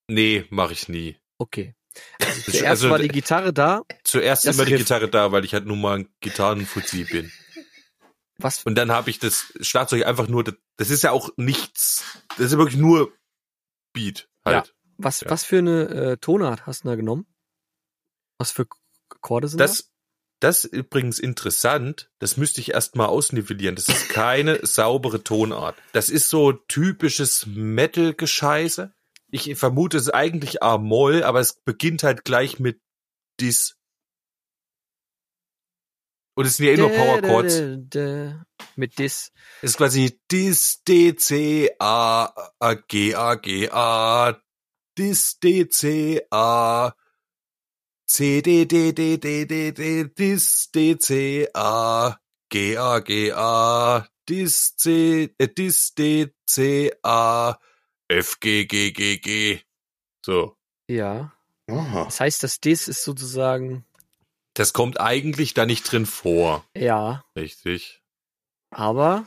Nee, 0.07 0.45
mache 0.49 0.73
ich 0.73 0.89
nie. 0.89 1.17
Okay. 1.37 1.75
Also 2.19 2.41
zuerst 2.51 2.65
also- 2.65 2.89
war 2.89 2.99
die 2.99 3.07
Gitarre 3.09 3.53
da. 3.53 3.83
Zuerst 4.03 4.45
immer 4.45 4.65
die 4.65 4.73
Riff. 4.73 4.81
Gitarre 4.81 5.07
da, 5.07 5.31
weil 5.31 5.45
ich 5.45 5.53
halt 5.53 5.65
nun 5.67 5.81
mal 5.81 5.99
ein 5.99 6.09
Gitarrenfuzzi 6.19 7.03
bin. 7.03 7.31
Was? 8.37 8.63
Und 8.63 8.75
dann 8.75 8.91
habe 8.91 9.09
ich 9.09 9.19
das 9.19 9.53
Schlagzeug 9.61 10.05
einfach 10.05 10.27
nur, 10.27 10.43
das, 10.43 10.55
das 10.77 10.89
ist 10.89 11.03
ja 11.03 11.11
auch 11.11 11.29
nichts, 11.37 12.03
das 12.37 12.51
ist 12.51 12.57
wirklich 12.57 12.79
nur 12.79 13.13
Beat 13.93 14.27
halt. 14.43 14.75
Was, 14.97 15.21
Ja. 15.21 15.29
was 15.29 15.43
für 15.45 15.59
eine 15.59 15.87
äh, 15.89 16.17
Tonart 16.17 16.65
hast 16.65 16.83
du 16.83 16.89
da 16.89 16.95
genommen? 16.95 17.25
Was 18.37 18.51
für 18.51 18.67
Akkorde 19.09 19.47
sind 19.47 19.59
Das, 19.59 19.91
das 20.41 20.65
ist 20.65 20.73
übrigens 20.73 21.19
interessant, 21.19 22.11
das 22.19 22.37
müsste 22.37 22.59
ich 22.61 22.71
erstmal 22.71 23.07
ausnivellieren. 23.07 23.75
Das 23.75 23.87
ist 23.87 24.09
keine 24.09 24.59
saubere 24.65 25.23
Tonart. 25.23 25.75
Das 25.93 26.09
ist 26.09 26.29
so 26.29 26.51
typisches 26.51 27.45
Metal-Gescheiße. 27.45 28.93
Ich 29.31 29.55
vermute 29.57 29.97
es 29.97 30.03
ist 30.03 30.13
eigentlich 30.13 30.61
A-Moll, 30.61 31.23
aber 31.23 31.39
es 31.39 31.55
beginnt 31.63 32.03
halt 32.03 32.25
gleich 32.25 32.59
mit 32.59 32.81
Dis. 33.39 33.77
Und 36.35 36.45
es 36.45 36.57
sind 36.57 36.65
ja 36.65 36.73
eh 36.73 36.75
da? 36.75 36.81
nur 36.81 36.91
Power 36.91 37.21
Chords. 37.21 38.45
Mit 38.75 38.99
Dis. 38.99 39.31
Es 39.61 39.71
ist 39.71 39.77
quasi 39.77 40.19
Dis, 40.29 40.83
D, 40.83 41.15
C, 41.15 41.71
A, 41.79 42.29
A, 42.59 42.73
G, 42.73 43.15
A, 43.15 43.35
G, 43.35 43.69
A, 43.71 44.37
Dis, 44.97 45.39
D, 45.39 45.67
C, 45.69 46.21
A, 46.29 46.93
C, 48.05 48.41
D, 48.41 48.65
D, 48.65 48.91
D, 48.91 49.17
D, 49.17 49.45
D, 49.45 49.71
D, 49.71 50.03
Dis, 50.09 50.69
D, 50.71 50.97
C, 50.97 51.47
A, 51.53 52.17
G, 52.49 52.77
A, 52.77 52.99
G, 52.99 53.31
A, 53.31 54.05
Dis, 54.27 54.75
C, 54.75 55.33
äh, 55.37 55.47
Dis, 55.47 55.93
D, 55.93 56.33
C, 56.45 56.91
A, 57.01 57.57
F, 58.09 58.39
G, 58.41 58.65
G, 58.65 58.91
G, 58.91 59.17
G. 59.19 59.61
So. 60.25 60.57
Ja. 60.87 61.33
Aha. 61.67 62.03
Das 62.05 62.19
heißt, 62.19 62.43
das 62.43 62.59
Dis 62.59 62.87
ist 62.87 63.03
sozusagen, 63.03 63.85
Das 64.55 64.73
kommt 64.73 64.99
eigentlich 64.99 65.53
da 65.53 65.65
nicht 65.65 65.83
drin 65.91 66.05
vor. 66.05 66.65
ja, 66.75 67.23
Richtig. 67.35 68.01
aber 68.71 69.25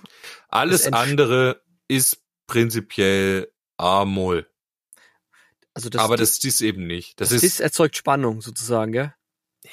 Alles 0.49 0.93
andere 0.93 1.63
ist 1.87 2.23
prinzipiell 2.47 3.53
A-Moll. 3.77 4.47
also 5.75 5.89
das, 5.91 6.03
aber 6.03 6.17
Dis- 6.17 6.37
das 6.41 6.45
ist 6.45 6.61
eben 6.63 6.87
nicht. 6.87 7.21
Das, 7.21 7.29
das 7.29 7.37
ist 7.37 7.43
Dis 7.43 7.61
erzeugt 7.61 7.97
Spannung 7.97 8.41
sozusagen, 8.41 8.91
gell? 8.93 9.15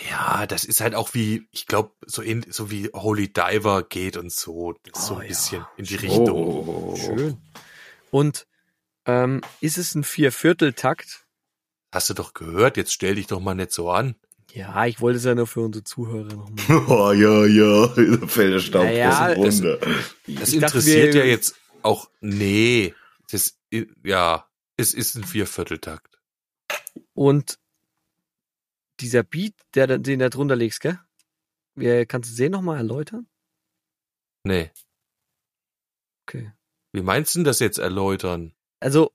ja, 0.10 0.46
das 0.46 0.66
ist 0.66 0.82
halt 0.82 0.94
auch 0.94 1.14
wie, 1.14 1.48
ich 1.52 1.68
glaube, 1.68 1.94
so 2.06 2.22
in, 2.22 2.46
so 2.52 2.70
wie 2.70 2.90
Holy 2.94 3.32
Diver 3.32 3.84
geht 3.84 4.18
und 4.18 4.32
so, 4.32 4.74
das 4.84 5.00
ist 5.02 5.08
so 5.08 5.14
Oh, 5.16 5.18
ein 5.18 5.22
ja. 5.24 5.28
bisschen 5.30 5.66
in 5.78 5.86
die. 5.86 5.96
Richtung. 5.96 6.30
Oh. 6.68 6.96
Schön. 6.98 7.38
Und 8.12 8.46
ähm, 9.06 9.42
ist 9.62 9.78
es 9.78 9.96
ein 9.96 10.04
Viervierteltakt? 10.04 11.26
Hast 11.94 12.10
du 12.10 12.14
doch 12.14 12.34
gehört? 12.34 12.76
Jetzt 12.78 12.92
stell 12.94 13.16
dich 13.16 13.28
doch 13.28 13.40
mal 13.40 13.56
nicht 13.56 13.72
so 13.72 13.90
an. 13.90 14.16
Ja, 14.56 14.86
ich 14.86 15.02
wollte 15.02 15.18
es 15.18 15.26
ja 15.26 15.36
nur 15.36 15.48
für 15.48 15.60
unsere 15.60 15.84
Zuhörer 15.84 16.34
nochmal. 16.34 16.88
Oh, 16.88 17.12
ja, 17.12 17.46
ja, 17.46 17.88
da 17.88 18.28
fällt 18.28 18.54
der 18.54 18.60
Staub 18.60 18.86
Naja, 18.86 19.34
groß 19.34 19.46
das- 19.46 19.62
runter. 19.62 19.80
Das 20.28 20.52
dachte, 20.52 20.56
interessiert 20.56 21.14
wir- 21.14 21.26
ja 21.26 21.30
jetzt 21.30 21.56
auch, 21.82 22.10
nee, 22.22 22.94
das, 23.32 23.60
ja, 24.04 24.50
es 24.78 24.94
ist 24.94 25.16
ein 25.16 25.26
Viervierteltakt. 25.26 26.20
Und 27.14 27.60
dieser 29.02 29.24
Beat, 29.24 29.54
der, 29.74 29.98
den 29.98 30.20
da 30.20 30.30
drunter 30.30 30.56
legst, 30.56 30.80
gell? 30.80 31.00
Wer, 31.76 32.06
kannst 32.06 32.32
du 32.32 32.36
den 32.38 32.54
nochmal 32.54 32.78
erläutern? 32.78 33.28
Nee. 34.46 34.72
Okay. 36.26 36.54
Wie 36.94 37.02
meinst 37.02 37.36
du 37.36 37.40
denn 37.40 37.44
das 37.44 37.60
jetzt 37.60 37.78
erläutern? 37.78 38.54
Also, 38.80 39.12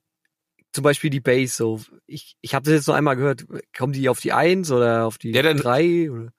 zum 0.73 0.83
Beispiel 0.83 1.09
die 1.09 1.19
Bass, 1.19 1.57
so. 1.57 1.81
Ich, 2.07 2.35
ich 2.41 2.53
habe 2.55 2.63
das 2.65 2.73
jetzt 2.73 2.87
noch 2.87 2.95
einmal 2.95 3.15
gehört. 3.15 3.45
Kommen 3.77 3.93
die 3.93 4.07
auf 4.09 4.19
die 4.19 4.33
Eins 4.33 4.71
oder 4.71 5.05
auf 5.05 5.17
die 5.17 5.31
Ja, 5.31 5.41
dann- 5.41 5.57
drei? 5.57 6.09
Oder? 6.11 6.31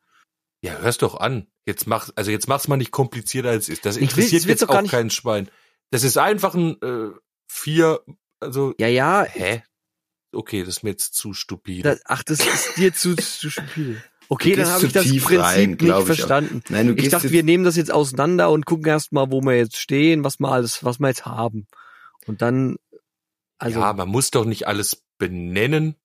Ja, 0.63 0.79
hör's 0.79 0.99
doch 0.99 1.17
an. 1.19 1.47
Jetzt 1.67 1.87
mach, 1.87 2.11
also 2.17 2.31
jetzt 2.31 2.49
mach's 2.49 2.69
mal 2.69 2.77
nicht 2.77 2.93
komplizierter 2.93 3.51
als 3.51 3.65
es 3.65 3.69
ist. 3.71 3.87
Das 3.87 3.97
will- 3.97 4.03
interessiert 4.05 4.43
ich 4.43 4.49
will's 4.49 4.61
jetzt 4.61 4.63
doch 4.63 4.69
gar 4.69 4.79
auch 4.79 4.83
nicht- 4.83 4.91
kein 4.93 5.11
Schwein. 5.11 5.49
Das 5.91 6.05
ist 6.05 6.17
einfach 6.19 6.55
ein 6.55 6.81
äh, 6.83 7.11
vier, 7.49 8.01
also 8.41 8.75
Ja, 8.79 8.87
ja. 8.89 9.25
hä? 9.25 9.63
Okay, 10.35 10.61
das 10.61 10.77
ist 10.79 10.83
mir 10.83 10.91
jetzt 10.91 11.15
zu 11.15 11.35
stupide. 11.35 11.83
Das, 11.83 12.01
ach, 12.07 12.23
das 12.23 12.41
ist 12.41 12.77
dir 12.79 12.95
zu, 12.95 13.15
zu 13.17 13.51
stupide. 13.51 14.03
Okay, 14.29 14.57
dann 14.57 14.69
habe 14.69 14.87
ich 14.87 14.93
das 14.95 15.05
Prinzip 15.07 15.39
rein, 15.39 15.71
nicht 15.71 15.79
glaub 15.81 16.01
ich 16.01 16.07
verstanden. 16.07 16.63
Nein, 16.71 16.87
du 16.87 16.95
Ich 16.95 17.11
dachte, 17.11 17.31
wir 17.33 17.43
nehmen 17.43 17.65
das 17.65 17.77
jetzt 17.77 17.93
auseinander 17.93 18.51
und 18.51 18.65
gucken 18.65 18.87
erst 18.87 19.13
mal, 19.13 19.31
wo 19.31 19.43
wir 19.43 19.57
jetzt 19.59 19.77
stehen, 19.77 20.25
was 20.25 20.39
wir 20.41 20.51
alles, 20.51 20.83
was 20.85 21.01
wir 21.01 21.09
jetzt 21.09 21.27
haben. 21.27 21.67
Und 22.27 22.41
dann, 22.41 22.77
also, 23.63 23.81
ja, 23.81 23.93
man 23.93 24.09
muss 24.09 24.31
doch 24.31 24.45
nicht 24.45 24.67
alles 24.67 25.05
benennen. 25.19 25.97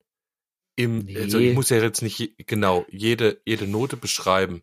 Im, 0.76 1.00
Nee. 1.00 1.18
also 1.18 1.40
ich 1.40 1.56
muss 1.56 1.70
ja 1.70 1.78
jetzt 1.78 2.02
nicht 2.04 2.36
genau 2.48 2.86
jede 2.90 3.42
jede 3.46 3.68
Note 3.68 3.98
beschreiben. 3.98 4.62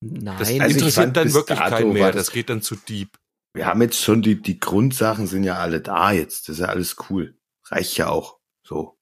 nein. 0.00 0.36
Das 0.38 0.48
Also 0.48 0.62
interessiert 0.62 0.92
fand, 0.94 1.16
dann 1.16 1.32
wirklich 1.32 1.58
keinen 1.58 1.92
mehr. 1.92 2.12
das- 2.12 2.26
Das 2.26 2.32
geht 2.32 2.50
dann 2.50 2.60
zu 2.62 2.76
deep. 2.76 3.16
wir 3.54 3.66
haben 3.66 3.80
jetzt 3.82 4.00
schon 4.00 4.20
die, 4.22 4.40
die 4.40 4.60
Grundsachen 4.60 5.26
sind 5.26 5.42
ja 5.44 5.56
alle 5.56 5.80
da 5.80 6.12
jetzt. 6.12 6.48
Das 6.48 6.56
ist 6.56 6.60
ja 6.60 6.66
alles 6.68 6.96
cool. 7.10 7.36
Reicht 7.64 7.96
ja 7.96 8.08
auch. 8.08 8.38
So. 8.62 8.98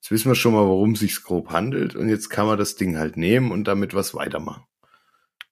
Jetzt 0.00 0.10
wissen 0.12 0.30
wir 0.30 0.34
schon 0.36 0.54
mal, 0.54 0.66
worum 0.66 0.92
es 0.92 1.00
sich 1.00 1.22
grob 1.22 1.50
handelt 1.50 1.94
und 1.96 2.08
jetzt 2.08 2.30
kann 2.30 2.46
man 2.46 2.56
das 2.56 2.76
Ding 2.76 2.96
halt 2.96 3.16
nehmen 3.16 3.50
und 3.52 3.64
damit 3.64 3.92
was 3.92 4.14
weitermachen. 4.14 4.64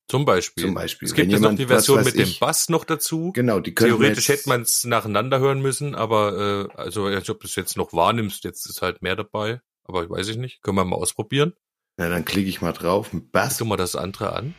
Zum 0.09 0.25
Beispiel. 0.25 0.65
Zum 0.65 0.75
Beispiel. 0.75 1.07
Es 1.07 1.15
gibt 1.15 1.31
jetzt 1.31 1.41
noch 1.43 1.55
die 1.55 1.69
was 1.69 1.85
Version 1.87 1.99
weiß 1.99 2.07
mit 2.07 2.15
dem 2.15 2.23
ich- 2.23 2.41
Bass 2.41 2.71
noch 2.71 2.85
dazu. 2.85 3.31
Genau, 3.35 3.61
die 3.61 3.75
können 3.75 3.91
Theoretisch 3.91 4.29
jetzt, 4.29 4.41
hätte 4.41 4.49
man 4.49 4.63
es 4.63 4.85
nacheinander 4.85 5.39
hören 5.39 5.61
müssen, 5.61 5.95
aber 5.95 6.69
äh, 6.75 6.79
also 6.81 7.05
als 7.05 7.29
ob 7.29 7.41
du 7.41 7.47
es 7.47 7.55
jetzt 7.57 7.77
noch 7.77 7.93
wahrnimmst, 7.93 8.43
jetzt 8.45 8.67
ist 8.67 8.81
halt 8.81 9.03
mehr 9.03 9.17
dabei. 9.17 9.61
Aber 9.85 10.03
ich 10.05 10.11
weiß 10.11 10.29
ich 10.29 10.37
nicht. 10.39 10.63
Können 10.63 10.77
wir 10.79 10.85
mal 10.85 10.97
ausprobieren. 10.97 11.53
Ja, 11.99 12.09
dann 12.09 12.25
klicke 12.25 12.49
ich 12.49 12.61
mal 12.63 12.73
drauf 12.73 13.13
mit 13.13 13.33
Bass. 13.33 13.59
Tu 13.59 13.65
mal 13.67 13.77
das 13.77 13.97
andere 13.97 14.33
an. 14.35 14.55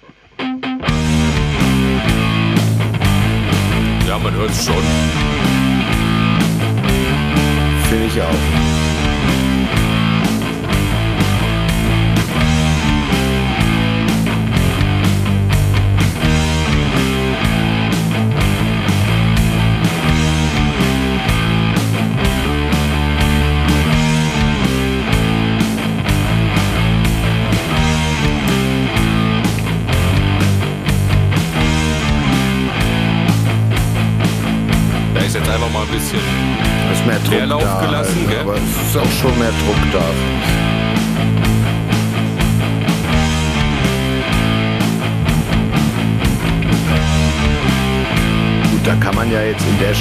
Ja, 4.08 4.18
man 4.18 4.34
hört 4.34 4.52
es 4.52 4.66
schon. 4.66 4.84
Finde 7.90 8.06
ich 8.08 8.22
auch. 8.22 8.79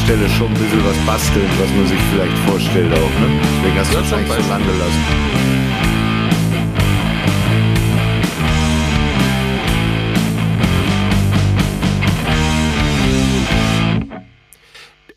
Stelle 0.09 0.29
schon 0.31 0.47
ein 0.47 0.55
bisschen 0.55 0.83
was 0.87 0.97
basteln, 1.05 1.51
was 1.59 1.71
man 1.71 1.87
sich 1.87 2.01
vielleicht 2.11 2.39
vorstellt 2.49 2.91
auch, 2.95 3.21
ne? 3.21 3.41
Deswegen 3.43 3.79
hast 3.79 3.91
du 3.91 3.93
zum 3.93 4.01
wahrscheinlich 4.01 4.29
so 4.29 4.35
Beispiel. 4.37 4.49
lang 4.49 4.65
gelassen. 4.65 5.03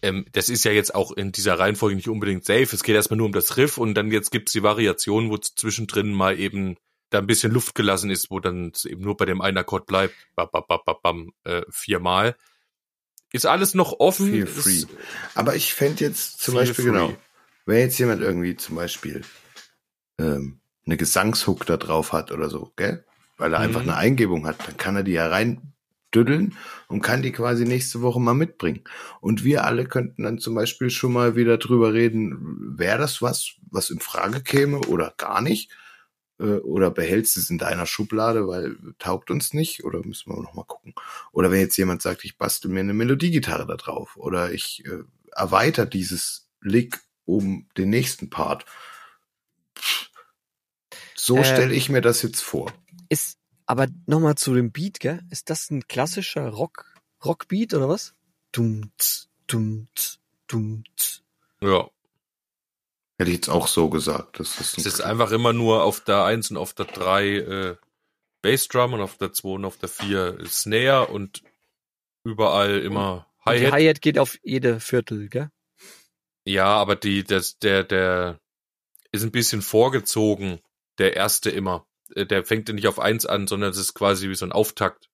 Ähm, 0.01 0.25
das 0.33 0.49
ist 0.49 0.65
ja 0.65 0.73
jetzt 0.73 0.93
auch 0.93 1.13
in 1.13 1.31
dieser 1.31 1.57
Reihenfolge 1.57 1.95
nicht 1.95 2.09
unbedingt 2.09 2.43
safe. 2.43 2.63
Es 2.63 2.83
geht 2.83 2.95
erstmal 2.95 3.15
nur 3.15 3.27
um 3.27 3.31
das 3.31 3.55
Riff 3.55 3.77
und 3.77 3.93
dann 3.93 4.11
jetzt 4.11 4.29
gibt's 4.29 4.51
die 4.51 4.61
Variation, 4.61 5.29
wo 5.29 5.37
zwischendrin 5.37 6.11
mal 6.11 6.37
eben 6.37 6.75
da 7.11 7.19
ein 7.19 7.27
bisschen 7.27 7.53
Luft 7.53 7.75
gelassen 7.75 8.09
ist, 8.09 8.29
wo 8.29 8.41
dann 8.41 8.73
es 8.75 8.83
eben 8.83 9.03
nur 9.03 9.15
bei 9.15 9.23
dem 9.23 9.39
einen 9.39 9.57
Akkord 9.57 9.85
bleibt. 9.85 10.15
Bam, 10.35 10.49
bam, 10.51 10.63
bam, 10.67 10.79
bam, 10.85 10.95
bam, 11.01 11.33
äh, 11.45 11.61
viermal. 11.69 12.35
Ist 13.33 13.45
alles 13.45 13.73
noch 13.73 13.99
offen? 13.99 14.29
Feel 14.29 14.47
free. 14.47 14.85
Aber 15.35 15.55
ich 15.55 15.73
fände 15.73 16.03
jetzt 16.03 16.41
zum 16.41 16.55
Beispiel, 16.55 16.85
free. 16.85 16.91
genau, 16.91 17.17
wenn 17.65 17.79
jetzt 17.79 17.97
jemand 17.97 18.21
irgendwie 18.21 18.55
zum 18.57 18.75
Beispiel 18.75 19.21
ähm, 20.19 20.59
eine 20.85 20.97
Gesangshook 20.97 21.65
da 21.65 21.77
drauf 21.77 22.11
hat 22.13 22.31
oder 22.31 22.49
so, 22.49 22.71
gell? 22.75 23.05
Weil 23.37 23.53
er 23.53 23.59
Mhm. 23.59 23.65
einfach 23.65 23.81
eine 23.81 23.95
Eingebung 23.95 24.45
hat, 24.47 24.67
dann 24.67 24.77
kann 24.77 24.95
er 24.95 25.03
die 25.03 25.13
ja 25.13 25.27
reindüddeln 25.27 26.57
und 26.87 27.01
kann 27.01 27.21
die 27.21 27.31
quasi 27.31 27.63
nächste 27.65 28.01
Woche 28.01 28.19
mal 28.19 28.33
mitbringen. 28.33 28.83
Und 29.21 29.43
wir 29.43 29.63
alle 29.63 29.85
könnten 29.85 30.23
dann 30.23 30.39
zum 30.39 30.53
Beispiel 30.53 30.89
schon 30.89 31.13
mal 31.13 31.35
wieder 31.35 31.57
drüber 31.57 31.93
reden, 31.93 32.77
wäre 32.77 32.97
das 32.97 33.21
was, 33.21 33.53
was 33.69 33.89
in 33.89 33.99
Frage 33.99 34.41
käme 34.41 34.79
oder 34.79 35.13
gar 35.17 35.41
nicht? 35.41 35.71
Äh, 36.41 36.59
oder 36.59 36.91
behältst 36.91 37.37
es 37.37 37.49
in 37.49 37.57
deiner 37.57 37.85
Schublade, 37.85 38.47
weil 38.47 38.75
taugt 38.99 39.31
uns 39.31 39.53
nicht 39.53 39.83
oder 39.83 40.05
müssen 40.05 40.33
wir 40.33 40.41
noch 40.41 40.53
mal 40.53 40.65
gucken. 40.65 40.93
Oder 41.31 41.51
wenn 41.51 41.59
jetzt 41.59 41.77
jemand 41.77 42.01
sagt, 42.01 42.25
ich 42.25 42.37
bastel 42.37 42.71
mir 42.71 42.79
eine 42.79 42.93
Melodiegitarre 42.93 43.67
da 43.67 43.75
drauf 43.75 44.17
oder 44.17 44.51
ich 44.51 44.83
äh, 44.85 45.03
erweitere 45.31 45.87
dieses 45.87 46.49
Lick 46.61 46.99
um 47.25 47.67
den 47.77 47.89
nächsten 47.89 48.29
Part. 48.29 48.65
So 51.15 51.37
Ähm, 51.37 51.45
stelle 51.45 51.73
ich 51.73 51.89
mir 51.89 52.01
das 52.01 52.23
jetzt 52.23 52.41
vor. 52.41 52.73
Ist, 53.09 53.37
aber 53.65 53.87
nochmal 54.07 54.35
zu 54.35 54.55
dem 54.55 54.71
Beat, 54.71 54.99
gell? 54.99 55.21
Ist 55.29 55.49
das 55.49 55.69
ein 55.69 55.87
klassischer 55.87 56.49
Rock, 56.49 56.85
Rockbeat 57.23 57.73
oder 57.73 57.87
was? 57.87 58.13
Dum, 58.51 58.91
tz, 58.97 59.29
dum, 59.47 59.87
tz, 59.95 60.19
dum, 60.47 60.83
tz. 60.97 61.21
Ja. 61.61 61.89
Hätte 63.21 63.29
ich 63.29 63.37
jetzt 63.37 63.49
auch 63.49 63.67
so 63.67 63.87
gesagt. 63.87 64.39
Das 64.39 64.59
ist, 64.59 64.79
Es 64.79 64.85
ist 64.87 65.01
einfach 65.01 65.29
immer 65.29 65.53
nur 65.53 65.83
auf 65.83 65.99
der 65.99 66.23
1 66.23 66.49
und 66.49 66.57
auf 66.57 66.73
der 66.73 66.85
3 66.87 67.27
äh, 67.27 67.75
Bassdrum 68.41 68.93
und 68.93 69.01
auf 69.01 69.15
der 69.17 69.31
2 69.31 69.49
und 69.49 69.65
auf 69.65 69.77
der 69.77 69.89
4 69.89 70.39
Snare 70.47 71.05
und 71.05 71.43
überall 72.23 72.79
immer 72.79 73.27
Hi-Hat. 73.45 73.73
Hi-Hat 73.73 74.01
geht 74.01 74.17
auf 74.17 74.39
jede 74.41 74.79
Viertel, 74.79 75.29
gell? 75.29 75.51
Ja, 76.45 76.65
aber 76.65 76.95
die, 76.95 77.23
das, 77.23 77.59
der, 77.59 77.83
der 77.83 78.39
ist 79.11 79.21
ein 79.21 79.31
bisschen 79.31 79.61
vorgezogen, 79.61 80.59
der 80.97 81.15
erste 81.15 81.51
immer. 81.51 81.85
Äh, 82.15 82.25
Der 82.25 82.43
fängt 82.43 82.69
ja 82.69 82.73
nicht 82.73 82.87
auf 82.87 82.97
1 82.97 83.27
an, 83.27 83.45
sondern 83.45 83.69
es 83.69 83.77
ist 83.77 83.93
quasi 83.93 84.29
wie 84.29 84.35
so 84.35 84.47
ein 84.47 84.51
Auftakt. 84.51 85.10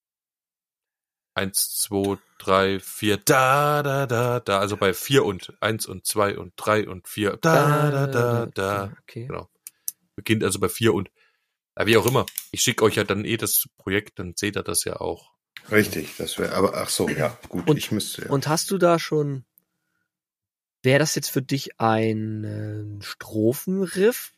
1, 1.38 1.80
2, 1.82 2.18
3, 2.40 2.80
4, 2.80 3.18
da, 3.18 3.84
da, 3.84 4.06
da, 4.08 4.40
da. 4.40 4.60
Also 4.60 4.76
bei 4.78 4.94
4 4.94 5.24
und 5.24 5.54
1 5.62 5.86
und 5.86 6.06
2 6.06 6.38
und 6.38 6.54
3 6.58 6.88
und 6.88 7.08
4, 7.08 7.38
da, 7.38 7.92
da, 7.92 8.08
da, 8.08 8.46
da. 8.48 8.94
Okay. 9.04 9.28
Genau. 9.28 9.50
Beginnt 10.16 10.44
also 10.44 10.60
bei 10.60 10.70
4 10.70 10.94
und. 10.94 11.10
Wie 11.80 11.96
auch 11.96 12.08
immer. 12.08 12.26
Ich 12.52 12.62
schicke 12.62 12.84
euch 12.84 12.96
ja 12.96 13.04
dann 13.04 13.24
eh 13.24 13.38
das 13.38 13.66
Projekt, 13.78 14.18
dann 14.18 14.34
seht 14.36 14.58
ihr 14.58 14.64
das 14.64 14.84
ja 14.84 15.00
auch. 15.00 15.32
Richtig, 15.72 16.16
das 16.18 16.40
wäre, 16.40 16.54
aber 16.56 16.76
ach 16.76 16.90
so, 16.90 17.08
ja, 17.08 17.38
gut, 17.50 17.68
Und- 17.70 17.78
ich 17.78 17.92
müsste 17.92 18.24
ja. 18.24 18.30
Und 18.30 18.48
hast 18.48 18.72
du 18.72 18.78
da 18.80 18.98
schon, 18.98 19.46
wäre 20.82 21.00
das 21.00 21.14
jetzt 21.16 21.30
für 21.30 21.42
dich 21.44 21.80
ein 21.80 22.44
äh, 23.00 23.04
Strophenriff? 23.04 24.34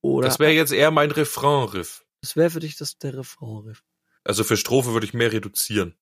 Oder 0.00 0.28
Das 0.28 0.38
wäre 0.38 0.52
jetzt 0.52 0.72
eher 0.72 0.90
mein 0.90 1.10
Refrain-Riff. 1.10 2.04
das 2.22 2.36
wäre 2.36 2.50
für 2.50 2.60
dich 2.60 2.76
das 2.76 2.96
der 2.98 3.18
Refrainriff? 3.18 3.82
Also 4.24 4.44
für 4.44 4.56
Strophe 4.56 4.92
würde 4.92 5.04
ich 5.06 5.14
mehr 5.14 5.32
reduzieren. 5.32 5.96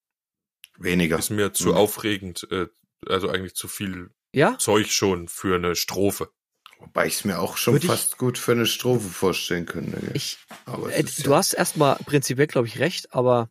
Weniger. 0.79 1.19
Ist 1.19 1.31
mir 1.31 1.53
zu 1.53 1.71
Mhm. 1.71 1.75
aufregend, 1.75 2.47
äh, 2.51 2.67
also 3.07 3.29
eigentlich 3.29 3.55
zu 3.55 3.69
viel 3.69 4.11
Ja? 4.33 4.57
Zeug 4.59 4.89
schon 4.91 5.29
für 5.29 5.57
eine 5.57 5.75
Strophe. 5.77 6.31
Wobei 6.79 7.07
ich 7.07 7.15
es 7.17 7.25
mir 7.25 7.39
auch 7.41 7.57
schon 7.59 7.75
Würde 7.75 7.85
ich- 7.87 7.91
fast 7.91 8.17
gut 8.17 8.39
für 8.39 8.53
eine 8.53 8.65
Strophe 8.67 9.09
vorstellen 9.09 9.67
könnte. 9.67 9.99
Ich, 10.15 10.39
aber 10.65 10.91
äh, 10.95 11.03
du 11.05 11.31
ja, 11.31 11.37
hast 11.37 11.53
erstmal 11.53 11.97
prinzipiell, 11.97 12.47
glaube 12.47 12.69
ich, 12.69 12.79
recht, 12.79 13.13
aber 13.13 13.51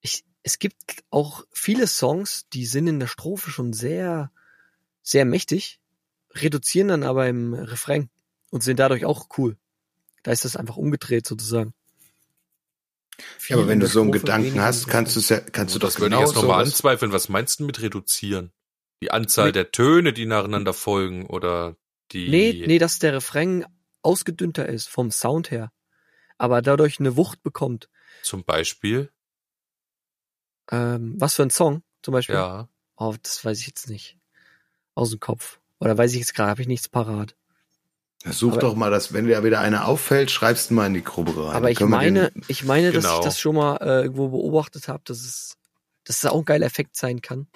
ich, 0.00 0.24
es 0.44 0.58
gibt 0.60 1.02
auch 1.10 1.44
viele 1.50 1.86
Songs, 1.88 2.46
die 2.52 2.66
sind 2.66 2.86
in 2.86 3.00
der 3.00 3.08
Strophe 3.08 3.50
schon 3.50 3.72
sehr, 3.72 4.30
sehr 5.02 5.24
mächtig, 5.24 5.80
reduzieren 6.34 6.88
dann 6.88 7.02
aber 7.02 7.26
im 7.28 7.52
Refrain 7.54 8.10
und 8.50 8.62
sind 8.62 8.78
dadurch 8.78 9.04
auch 9.04 9.28
cool. 9.38 9.56
Da 10.22 10.30
ist 10.30 10.44
das 10.44 10.54
einfach 10.56 10.76
umgedreht 10.76 11.26
sozusagen. 11.26 11.74
Ja, 13.48 13.56
aber 13.56 13.68
wenn 13.68 13.80
du 13.80 13.86
so 13.86 14.02
einen 14.02 14.12
Gedanken 14.12 14.60
hast, 14.60 14.88
kannst 14.88 15.16
du 15.16 15.20
es 15.20 15.28
ja, 15.28 15.40
kannst 15.40 15.74
du 15.74 15.78
das 15.78 15.98
würde 15.98 16.06
ich 16.06 16.10
genau 16.18 16.26
jetzt 16.26 16.34
nochmal 16.34 16.64
anzweifeln. 16.64 17.12
Was 17.12 17.28
meinst 17.28 17.60
du 17.60 17.64
mit 17.64 17.80
reduzieren? 17.82 18.52
Die 19.02 19.10
Anzahl 19.10 19.46
Mit- 19.46 19.56
der 19.56 19.72
Töne, 19.72 20.12
die 20.12 20.26
nacheinander 20.26 20.72
folgen 20.72 21.26
oder 21.26 21.76
die. 22.12 22.28
Nee, 22.28 22.64
nee, 22.66 22.78
dass 22.78 22.98
der 22.98 23.12
Refrain 23.14 23.66
ausgedünnter 24.02 24.68
ist 24.68 24.88
vom 24.88 25.10
Sound 25.10 25.50
her, 25.50 25.72
aber 26.38 26.62
dadurch 26.62 27.00
eine 27.00 27.16
Wucht 27.16 27.42
bekommt. 27.42 27.88
Zum 28.22 28.44
Beispiel. 28.44 29.10
Ähm, 30.70 31.14
was 31.18 31.34
für 31.34 31.42
ein 31.42 31.50
Song 31.50 31.82
zum 32.02 32.12
Beispiel? 32.12 32.36
Ja. 32.36 32.68
Oh, 32.96 33.14
das 33.22 33.44
weiß 33.44 33.58
ich 33.60 33.66
jetzt 33.66 33.88
nicht. 33.88 34.18
Aus 34.94 35.10
dem 35.10 35.20
Kopf. 35.20 35.60
Oder 35.80 35.98
weiß 35.98 36.12
ich 36.12 36.20
jetzt 36.20 36.34
gerade, 36.34 36.50
habe 36.50 36.62
ich 36.62 36.68
nichts 36.68 36.88
parat. 36.88 37.36
Such 38.24 38.52
Aber- 38.52 38.60
doch 38.60 38.74
mal 38.76 38.90
das, 38.90 39.12
wenn 39.12 39.26
dir 39.26 39.42
wieder 39.44 39.60
einer 39.60 39.86
auffällt, 39.88 40.30
schreibst 40.30 40.70
du 40.70 40.74
mal 40.74 40.86
in 40.86 40.94
die 40.94 41.02
Gruppe 41.04 41.36
rein. 41.46 41.54
Aber 41.56 41.70
ich 41.70 41.80
meine, 41.80 42.30
den- 42.30 42.42
ich 42.48 42.64
meine, 42.64 42.92
dass 42.92 43.04
Genau. 43.04 43.18
ich 43.18 43.24
das 43.24 43.40
schon 43.40 43.56
mal 43.56 43.76
äh, 43.78 44.02
irgendwo 44.02 44.28
beobachtet 44.28 44.88
habe, 44.88 45.02
dass 45.06 45.20
es, 45.20 45.56
dass 46.04 46.18
es 46.22 46.26
auch 46.30 46.38
ein 46.38 46.44
geiler 46.44 46.66
Effekt 46.66 46.96
sein 46.96 47.20
kann. 47.20 47.48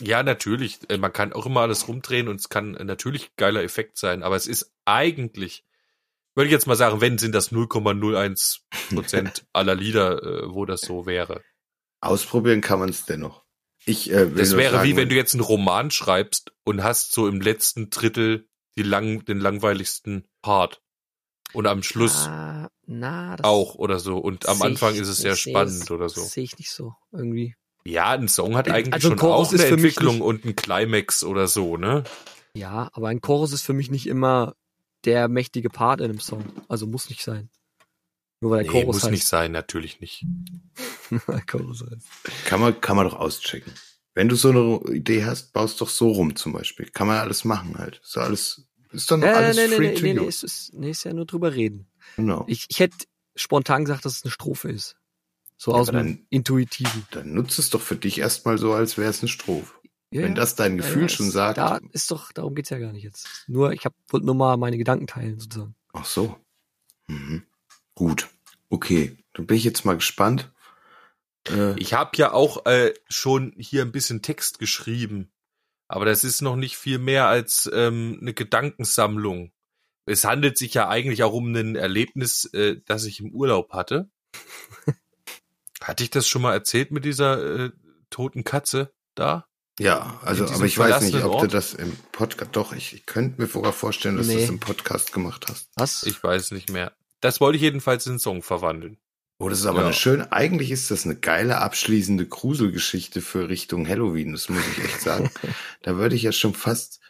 Ja, 0.00 0.22
natürlich. 0.22 0.78
Äh, 0.88 0.98
Man 0.98 1.12
kann 1.12 1.32
auch 1.32 1.46
immer 1.46 1.60
alles 1.60 1.86
rumdrehen 1.88 2.28
und 2.28 2.40
es 2.40 2.48
kann 2.48 2.74
äh, 2.76 2.84
natürlich 2.84 3.26
ein 3.26 3.32
geiler 3.36 3.62
Effekt 3.62 3.98
sein, 3.98 4.22
aber 4.22 4.36
es 4.36 4.46
ist 4.46 4.72
eigentlich, 4.84 5.64
würde 6.34 6.46
ich 6.48 6.52
jetzt 6.52 6.66
mal 6.66 6.76
sagen, 6.76 7.00
wenn, 7.00 7.16
sind 7.18 7.34
das 7.34 7.52
0,01 7.52 8.60
Prozent 8.92 9.44
aller 9.52 9.74
Lieder, 9.74 10.22
äh, 10.22 10.52
wo 10.54 10.64
das 10.66 10.80
so 10.82 11.06
wäre. 11.06 11.40
ausprobieren 12.00 12.60
kann 12.62 12.78
man 12.80 12.88
es 12.88 13.04
dennoch. 13.04 13.44
Ich 13.86 14.10
äh, 14.12 14.26
Das 14.28 14.56
wäre 14.56 14.82
wie 14.82 14.96
wenn 14.96 15.08
du 15.08 15.14
jetzt 15.14 15.34
einen 15.34 15.42
Roman 15.42 15.90
schreibst 15.90 16.52
und 16.64 16.82
hast 16.82 17.12
so 17.12 17.26
im 17.28 17.40
letzten 17.40 17.88
Drittel 17.90 18.46
die 18.76 18.82
lang, 18.82 19.24
den 19.24 19.38
langweiligsten 19.40 20.24
Part. 20.42 20.80
Und 21.52 21.66
am 21.66 21.82
Schluss 21.82 22.26
Ah, 22.28 22.70
na, 22.86 23.36
das 23.36 23.44
auch 23.44 23.74
oder 23.74 23.98
so. 23.98 24.18
Und 24.18 24.48
am 24.48 24.62
Anfang 24.62 24.94
ich- 24.94 25.00
ist 25.00 25.08
es 25.08 25.18
sehr 25.18 25.34
seh 25.34 25.50
spannend 25.50 25.82
es- 25.82 25.90
oder 25.90 26.08
so. 26.08 26.20
Das 26.20 26.32
sehe 26.32 26.44
ich 26.44 26.56
nicht 26.58 26.70
so 26.70 26.94
irgendwie. 27.12 27.56
Ja, 27.84 28.10
ein 28.10 28.28
Song 28.28 28.56
hat 28.56 28.68
eigentlich 28.68 28.92
Also 28.94 29.08
ein 29.08 29.12
schon 29.12 29.18
Chorus 29.18 29.48
auch 29.48 29.52
eine 29.54 29.64
Entwicklung 29.66 30.14
nicht- 30.16 30.22
und 30.24 30.44
einen 30.44 30.54
Climax 30.54 31.24
oder 31.24 31.48
so, 31.48 31.76
ne? 31.76 32.04
Ja, 32.54 32.90
aber 32.92 33.08
ein 33.08 33.20
Chorus 33.20 33.52
ist 33.52 33.62
für 33.62 33.72
mich 33.72 33.90
nicht 33.90 34.06
immer 34.06 34.54
der 35.04 35.28
mächtige 35.28 35.70
Part 35.70 36.00
in 36.00 36.10
einem 36.10 36.20
Song. 36.20 36.44
Also 36.68 36.86
muss 36.86 37.08
nicht 37.08 37.22
sein. 37.24 37.48
Nur 38.42 38.52
weil 38.52 38.64
der 38.64 38.72
Nee, 38.72 38.80
Chorus 38.82 38.96
muss 38.96 39.02
heißt. 39.04 39.10
nicht 39.12 39.26
sein, 39.26 39.50
natürlich 39.52 40.00
nicht. 40.00 40.24
Chorus 41.48 41.82
heißt. 41.90 42.06
kann 42.46 42.60
man, 42.60 42.80
kann 42.80 42.96
man 42.96 43.08
doch 43.08 43.18
auschecken. 43.18 43.72
Wenn 44.14 44.28
du 44.28 44.34
so 44.36 44.50
eine 44.50 44.94
Idee 44.96 45.24
hast, 45.24 45.52
baust 45.52 45.80
doch 45.80 45.88
so 45.88 46.10
rum 46.10 46.34
zum 46.36 46.52
Beispiel. 46.52 46.86
Kann 46.86 47.06
man 47.06 47.18
alles 47.18 47.44
machen 47.44 47.78
halt. 47.78 48.00
Ist 48.02 48.16
doch 48.16 48.22
alles, 48.22 48.66
ist 48.92 49.10
doch 49.10 49.16
noch 49.16 49.24
Nee, 49.26 49.32
alles 49.32 49.56
nee, 49.56 49.68
nee, 49.68 49.76
free 49.76 49.88
nee, 49.90 49.94
to 49.94 50.02
nee, 50.02 50.14
nee, 50.14 50.20
use. 50.20 50.28
ist, 50.28 50.42
ist, 50.42 50.74
nee, 50.74 50.90
ist 50.90 51.04
ja 51.04 51.12
nur 51.12 51.26
drüber 51.26 51.54
reden. 51.54 51.86
Genau. 52.16 52.44
Ich, 52.48 52.66
ich 52.68 52.80
hätte 52.80 52.96
spontan 53.36 53.84
gesagt, 53.84 54.04
dass 54.04 54.16
es 54.18 54.24
eine 54.24 54.32
Strophe 54.32 54.70
ist. 54.70 54.96
So 55.56 55.72
Ja, 55.72 55.78
aus 55.78 55.86
dem 55.88 55.94
dann- 55.94 56.26
Intuitiven. 56.30 57.06
Dann 57.12 57.34
nutzt 57.34 57.58
es 57.58 57.70
doch 57.70 57.80
für 57.80 57.96
dich 57.96 58.18
erstmal 58.18 58.58
so, 58.58 58.72
als 58.72 58.98
wäre 58.98 59.10
es 59.10 59.20
eine 59.20 59.28
Strophe. 59.28 59.72
Ja, 60.12 60.22
Wenn 60.22 60.34
das 60.34 60.56
dein 60.56 60.76
Gefühl 60.76 61.02
ja, 61.02 61.08
schon 61.08 61.26
ist- 61.28 61.34
sagt. 61.34 61.58
Da 61.58 61.78
ist 61.92 62.10
doch, 62.10 62.32
darum 62.32 62.54
geht's 62.56 62.70
ja 62.70 62.78
gar 62.78 62.92
nicht 62.92 63.04
jetzt. 63.04 63.28
Nur, 63.46 63.72
ich 63.72 63.84
hab, 63.84 63.94
wollte 64.08 64.26
nur 64.26 64.34
mal 64.34 64.56
meine 64.56 64.76
Gedanken 64.76 65.06
teilen, 65.06 65.38
sozusagen. 65.38 65.76
Ach 65.92 66.04
so. 66.04 66.36
Mhm. 67.06 67.44
Gut. 67.94 68.28
Okay. 68.70 69.16
Dann 69.34 69.46
bin 69.46 69.56
ich 69.56 69.62
jetzt 69.64 69.84
mal 69.84 69.94
gespannt. 69.94 70.50
Äh, 71.48 71.78
Ich 71.78 71.92
habe 71.94 72.10
ja 72.16 72.32
auch 72.32 72.66
äh, 72.66 72.92
schon 73.08 73.52
hier 73.56 73.82
ein 73.82 73.92
bisschen 73.92 74.22
Text 74.22 74.58
geschrieben, 74.58 75.32
aber 75.88 76.04
das 76.04 76.24
ist 76.24 76.40
noch 76.42 76.56
nicht 76.56 76.76
viel 76.76 76.98
mehr 76.98 77.26
als 77.26 77.68
ähm, 77.72 78.18
eine 78.20 78.34
Gedankensammlung. 78.34 79.52
Es 80.06 80.24
handelt 80.24 80.58
sich 80.58 80.74
ja 80.74 80.88
eigentlich 80.88 81.22
auch 81.22 81.32
um 81.32 81.52
ein 81.54 81.76
Erlebnis, 81.76 82.44
äh, 82.52 82.76
das 82.86 83.04
ich 83.04 83.20
im 83.20 83.32
Urlaub 83.32 83.72
hatte. 83.72 84.10
Hatte 85.82 86.04
ich 86.04 86.10
das 86.10 86.28
schon 86.28 86.42
mal 86.42 86.52
erzählt 86.52 86.90
mit 86.90 87.04
dieser 87.04 87.64
äh, 87.66 87.70
toten 88.10 88.44
Katze 88.44 88.92
da? 89.14 89.46
ja, 89.78 90.20
also, 90.22 90.44
aber 90.44 90.66
ich 90.66 90.76
weiß 90.76 91.00
nicht, 91.02 91.14
ob 91.16 91.22
du 91.22 91.28
Ort? 91.38 91.54
das 91.54 91.72
im 91.72 91.96
Podcast, 92.12 92.50
doch, 92.54 92.74
ich, 92.74 92.92
ich 92.92 93.06
könnte 93.06 93.40
mir 93.40 93.48
sogar 93.48 93.72
vorstellen, 93.72 94.18
dass 94.18 94.26
du 94.26 94.34
Nee. 94.34 94.40
das 94.42 94.50
im 94.50 94.60
Podcast 94.60 95.12
gemacht 95.14 95.46
hast. 95.48 95.70
Was? 95.76 96.02
Ich 96.02 96.22
weiß 96.22 96.50
nicht 96.50 96.68
mehr. 96.70 96.92
Das 97.20 97.40
wollte 97.40 97.56
ich 97.56 97.62
jedenfalls 97.62 98.04
in 98.04 98.12
einen 98.12 98.18
Song 98.18 98.42
verwandeln. 98.42 98.98
Oh, 99.40 99.48
das 99.48 99.60
ist 99.60 99.66
aber 99.66 99.78
Ja. 99.80 99.86
eine 99.86 99.94
schöne, 99.94 100.30
eigentlich 100.32 100.70
ist 100.70 100.90
das 100.90 101.06
eine 101.06 101.16
geile 101.16 101.58
abschließende 101.58 102.26
Gruselgeschichte 102.26 103.22
für 103.22 103.48
Richtung 103.48 103.88
Halloween, 103.88 104.32
das 104.32 104.50
muss 104.50 104.62
ich 104.76 104.84
echt 104.84 105.00
sagen. 105.00 105.30
da 105.82 105.96
würde 105.96 106.14
ich 106.14 106.22
ja 106.22 106.30
schon 106.30 106.52
fast, 106.52 107.00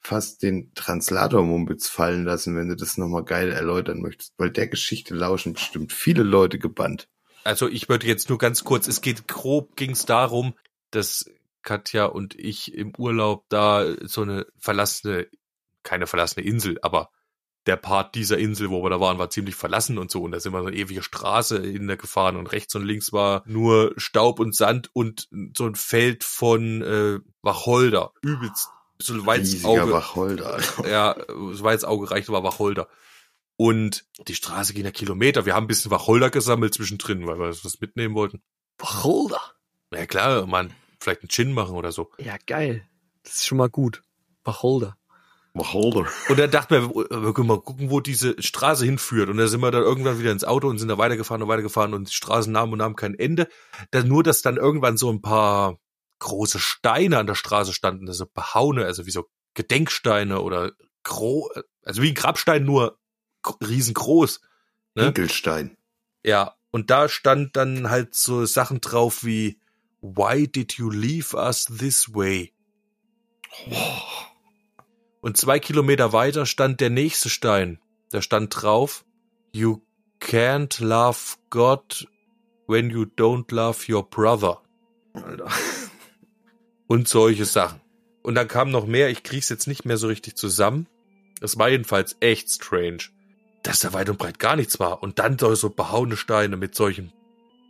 fast 0.00 0.42
den 0.42 0.72
Translator-Mumpitz 0.74 1.86
fallen 1.88 2.24
lassen, 2.24 2.56
wenn 2.56 2.70
du 2.70 2.74
das 2.76 2.96
nochmal 2.96 3.22
geil 3.24 3.52
erläutern 3.52 4.00
möchtest, 4.00 4.32
weil 4.38 4.50
der 4.50 4.66
Geschichte 4.66 5.14
lauschen 5.14 5.52
bestimmt 5.52 5.92
viele 5.92 6.22
Leute 6.22 6.58
gebannt. 6.58 7.06
Also 7.44 7.68
ich 7.68 7.90
würde 7.90 8.06
jetzt 8.06 8.30
nur 8.30 8.38
ganz 8.38 8.64
kurz, 8.64 8.88
es 8.88 9.02
geht 9.02 9.28
grob, 9.28 9.76
ging 9.76 9.90
es 9.90 10.06
darum, 10.06 10.54
dass 10.90 11.26
Katja 11.62 12.06
und 12.06 12.34
ich 12.34 12.72
im 12.72 12.94
Urlaub 12.96 13.44
da 13.50 13.84
so 14.06 14.22
eine 14.22 14.46
verlassene, 14.58 15.26
keine 15.82 16.06
verlassene 16.06 16.46
Insel, 16.46 16.78
aber 16.80 17.10
der 17.66 17.76
Part 17.76 18.14
dieser 18.14 18.38
Insel, 18.38 18.70
wo 18.70 18.82
wir 18.82 18.90
da 18.90 19.00
waren, 19.00 19.18
war 19.18 19.30
ziemlich 19.30 19.54
verlassen 19.54 19.98
und 19.98 20.10
so. 20.10 20.22
Und 20.22 20.32
da 20.32 20.40
sind 20.40 20.52
wir 20.52 20.60
so 20.60 20.66
eine 20.66 20.76
ewige 20.76 21.02
Straße 21.02 21.56
in 21.56 21.86
der 21.86 21.96
gefahren 21.96 22.36
und 22.36 22.46
rechts 22.46 22.74
und 22.74 22.84
links 22.84 23.12
war 23.12 23.42
nur 23.46 23.94
Staub 23.96 24.38
und 24.38 24.54
Sand 24.54 24.90
und 24.92 25.28
so 25.56 25.66
ein 25.66 25.74
Feld 25.74 26.24
von 26.24 26.82
äh, 26.82 27.20
Wacholder. 27.42 28.12
Übelst, 28.22 28.68
so 28.98 29.24
weit 29.26 29.46
Auge 29.64 29.92
Wacholder. 29.92 30.58
Ja, 30.88 31.16
so 31.28 31.64
weit 31.64 31.74
ins 31.74 31.84
Auge 31.84 32.10
reicht, 32.10 32.28
war 32.28 32.44
Wacholder. 32.44 32.88
Und 33.56 34.04
die 34.26 34.34
Straße 34.34 34.74
ging 34.74 34.84
ja 34.84 34.90
Kilometer. 34.90 35.46
Wir 35.46 35.54
haben 35.54 35.64
ein 35.64 35.68
bisschen 35.68 35.90
Wacholder 35.90 36.30
gesammelt 36.30 36.74
zwischendrin, 36.74 37.26
weil 37.26 37.38
wir 37.38 37.48
das 37.48 37.80
mitnehmen 37.80 38.14
wollten. 38.14 38.42
Wacholder. 38.78 39.40
Ja 39.92 40.06
klar, 40.06 40.46
man, 40.46 40.74
vielleicht 40.98 41.20
einen 41.22 41.28
Gin 41.28 41.52
machen 41.52 41.76
oder 41.76 41.92
so. 41.92 42.10
Ja, 42.18 42.36
geil. 42.46 42.86
Das 43.22 43.36
ist 43.36 43.46
schon 43.46 43.58
mal 43.58 43.70
gut. 43.70 44.02
Wacholder. 44.42 44.96
Beholder. 45.54 46.06
Und 46.28 46.38
dann 46.38 46.50
dachten 46.50 46.74
wir, 46.74 46.88
wir 46.90 47.32
können 47.32 47.46
mal 47.46 47.60
gucken, 47.60 47.90
wo 47.90 48.00
diese 48.00 48.34
Straße 48.42 48.84
hinführt. 48.84 49.30
Und 49.30 49.36
da 49.36 49.46
sind 49.46 49.60
wir 49.60 49.70
dann 49.70 49.82
irgendwann 49.82 50.18
wieder 50.18 50.32
ins 50.32 50.44
Auto 50.44 50.68
und 50.68 50.78
sind 50.78 50.88
da 50.88 50.98
weitergefahren 50.98 51.42
und 51.42 51.48
weitergefahren 51.48 51.94
und 51.94 52.08
die 52.08 52.14
Straßen 52.14 52.52
nahmen 52.52 52.72
und 52.72 52.78
nahmen 52.78 52.96
kein 52.96 53.14
Ende. 53.14 53.48
Dann 53.92 54.08
nur, 54.08 54.24
dass 54.24 54.42
dann 54.42 54.56
irgendwann 54.56 54.96
so 54.96 55.10
ein 55.12 55.22
paar 55.22 55.78
große 56.18 56.58
Steine 56.58 57.18
an 57.18 57.26
der 57.26 57.36
Straße 57.36 57.72
standen, 57.72 58.08
also 58.08 58.26
behaune, 58.26 58.84
also 58.84 59.06
wie 59.06 59.10
so 59.12 59.26
Gedenksteine 59.54 60.40
oder 60.40 60.72
gro 61.04 61.48
also 61.84 62.02
wie 62.02 62.08
ein 62.08 62.14
Grabstein, 62.14 62.64
nur 62.64 62.98
gr- 63.42 63.56
riesengroß. 63.60 64.40
Ne? 64.94 65.04
Hinkelstein. 65.04 65.76
Ja, 66.24 66.56
und 66.70 66.90
da 66.90 67.08
stand 67.08 67.56
dann 67.56 67.90
halt 67.90 68.14
so 68.14 68.44
Sachen 68.46 68.80
drauf 68.80 69.22
wie 69.22 69.60
Why 70.00 70.48
did 70.48 70.74
you 70.74 70.90
leave 70.90 71.36
us 71.36 71.66
this 71.66 72.12
way? 72.12 72.52
Und 75.24 75.38
zwei 75.38 75.58
Kilometer 75.58 76.12
weiter 76.12 76.44
stand 76.44 76.82
der 76.82 76.90
nächste 76.90 77.30
Stein. 77.30 77.78
Da 78.10 78.20
stand 78.20 78.54
drauf 78.54 79.06
You 79.54 79.80
can't 80.20 80.84
love 80.84 81.36
God 81.48 82.06
when 82.66 82.90
you 82.90 83.04
don't 83.04 83.50
love 83.50 83.90
your 83.90 84.06
brother. 84.06 84.60
Alter. 85.14 85.48
Und 86.88 87.08
solche 87.08 87.46
Sachen. 87.46 87.80
Und 88.22 88.34
dann 88.34 88.48
kam 88.48 88.70
noch 88.70 88.86
mehr, 88.86 89.08
ich 89.08 89.22
krieg's 89.22 89.48
jetzt 89.48 89.66
nicht 89.66 89.86
mehr 89.86 89.96
so 89.96 90.08
richtig 90.08 90.36
zusammen. 90.36 90.88
Es 91.40 91.56
war 91.56 91.70
jedenfalls 91.70 92.18
echt 92.20 92.50
strange, 92.50 93.04
dass 93.62 93.80
da 93.80 93.94
weit 93.94 94.10
und 94.10 94.18
breit 94.18 94.38
gar 94.38 94.56
nichts 94.56 94.78
war. 94.78 95.02
Und 95.02 95.18
dann 95.18 95.38
so 95.38 95.54
so 95.54 95.70
behauene 95.70 96.18
Steine 96.18 96.58
mit 96.58 96.74
solchen 96.74 97.14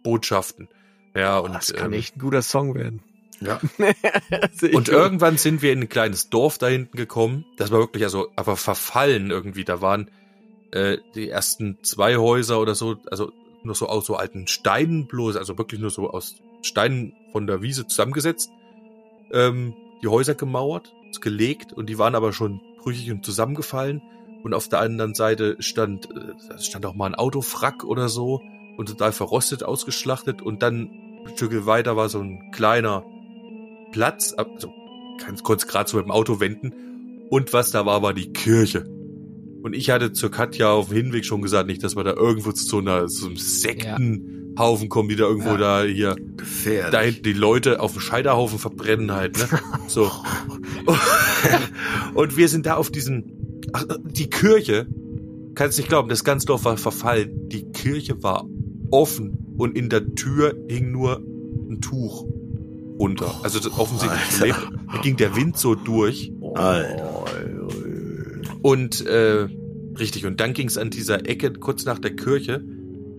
Botschaften. 0.03 0.69
Ja, 1.15 1.39
und, 1.39 1.55
das 1.55 1.73
kann 1.73 1.93
ähm, 1.93 2.01
echt 2.01 2.17
ein 2.17 2.21
guter 2.21 2.43
Song 2.43 2.75
werden. 2.75 3.01
Ja. 3.45 3.61
Also 4.31 4.69
und 4.69 4.89
irgendwann 4.89 5.37
sind 5.37 5.63
wir 5.63 5.73
in 5.73 5.81
ein 5.81 5.89
kleines 5.89 6.31
Dorf 6.31 6.59
da 6.59 6.67
hinten 6.67 6.97
gekommen. 6.97 7.45
Das 7.57 7.71
war 7.71 7.79
wirklich 7.79 8.05
also 8.05 8.29
aber 8.37 8.57
verfallen 8.57 9.31
irgendwie. 9.31 9.65
Da 9.65 9.81
waren 9.81 10.11
äh, 10.71 10.99
die 11.15 11.29
ersten 11.29 11.79
zwei 11.83 12.17
Häuser 12.17 12.61
oder 12.61 12.75
so, 12.75 12.97
also 13.11 13.33
nur 13.63 13.75
so 13.75 13.89
aus 13.89 14.07
so 14.07 14.17
alten 14.17 14.47
Steinen 14.47 15.07
bloß, 15.07 15.37
also 15.37 15.57
wirklich 15.59 15.81
nur 15.81 15.91
so 15.91 16.11
aus 16.11 16.37
Steinen 16.63 17.15
von 17.33 17.47
der 17.47 17.63
Wiese 17.63 17.87
zusammengesetzt. 17.87 18.51
Ähm, 19.33 19.75
die 20.03 20.09
Häuser 20.09 20.35
gemauert, 20.35 20.93
gelegt 21.21 21.73
und 21.73 21.89
die 21.89 21.99
waren 21.99 22.15
aber 22.15 22.33
schon 22.33 22.61
brüchig 22.79 23.11
und 23.11 23.25
zusammengefallen. 23.25 24.03
Und 24.43 24.53
auf 24.53 24.69
der 24.69 24.81
anderen 24.81 25.15
Seite 25.15 25.57
stand, 25.61 26.11
äh, 26.11 26.61
stand 26.61 26.85
auch 26.85 26.95
mal 26.95 27.07
ein 27.07 27.15
Autofrack 27.15 27.85
oder 27.85 28.09
so 28.09 28.43
und 28.77 28.89
total 28.89 29.13
verrostet, 29.13 29.63
ausgeschlachtet. 29.63 30.43
Und 30.43 30.63
dann 30.63 30.91
ein 31.25 31.37
Stück 31.37 31.67
weiter 31.67 31.97
war 31.97 32.09
so 32.09 32.21
ein 32.21 32.51
kleiner 32.53 33.05
Platz, 33.95 34.35
also 34.37 34.73
kann 35.21 35.37
konnte 35.45 35.67
gerade 35.69 35.89
so 35.89 35.97
mit 35.97 36.07
dem 36.07 36.11
Auto 36.11 36.41
wenden. 36.41 36.73
Und 37.31 37.53
was 37.53 37.71
da 37.71 37.87
war, 37.87 38.03
war 38.03 38.13
die 38.13 38.33
Kirche. 38.33 38.85
Und 39.63 39.73
ich 39.73 39.89
hatte 39.91 40.13
zur 40.13 40.33
Katja 40.33 40.73
auf 40.73 40.89
dem 40.89 40.97
Hinweg 40.97 41.25
schon 41.25 41.43
gesagt, 41.43 41.69
nicht, 41.69 41.85
dass 41.85 41.95
wir 41.95 42.03
da 42.03 42.13
irgendwo 42.13 42.51
zu 42.51 42.65
so 42.67 42.79
einer 42.79 43.09
so 43.09 43.27
einem 43.27 43.37
Sektenhaufen 43.37 44.89
kommen, 44.89 45.09
die 45.11 45.15
da 45.17 45.25
irgendwo 45.27 45.51
Ja. 45.51 45.57
da 45.57 45.83
hier 45.85 46.17
Gefährlich. 46.37 46.91
da 46.91 47.01
hinten 47.03 47.23
die 47.23 47.33
Leute 47.35 47.79
auf 47.81 47.93
dem 47.93 48.01
Scheiterhaufen 48.01 48.59
verbrennen 48.59 49.13
halt, 49.13 49.39
ne? 49.39 49.47
So. 49.87 50.11
Und 52.15 52.37
wir 52.37 52.49
sind 52.49 52.67
da 52.67 52.75
auf 52.75 52.91
diesen, 52.91 53.61
ach, 53.73 53.85
die 54.05 54.29
Kirche, 54.29 54.89
kannst 55.55 55.79
nicht 55.79 55.89
glauben, 55.89 56.09
das 56.09 56.25
ganze 56.25 56.47
Dorf 56.47 56.65
war 56.65 56.77
verfallen. 56.77 57.49
Die 57.49 57.65
Kirche 57.71 58.23
war 58.25 58.45
offen 58.91 59.55
und 59.57 59.79
in 59.79 59.89
der 59.89 60.15
Tür 60.17 60.55
hing 60.69 60.91
nur 60.91 61.19
ein 61.71 61.81
Tuch 61.81 62.27
runter. 62.99 63.35
Also 63.43 63.59
das 63.59 63.79
offensichtlich. 63.79 64.55
Da 64.93 64.99
ging 65.03 65.17
der 65.17 65.37
Wind 65.37 65.59
so 65.59 65.75
durch. 65.75 66.33
Alter. 66.55 67.25
Und 68.63 69.05
äh, 69.07 69.49
richtig, 69.99 70.27
und 70.27 70.41
dann 70.41 70.55
ging 70.55 70.69
es 70.69 70.79
an 70.79 70.91
dieser 70.91 71.29
Ecke, 71.29 71.53
kurz 71.53 71.85
nach 71.85 71.99
der 71.99 72.17
Kirche, 72.17 72.65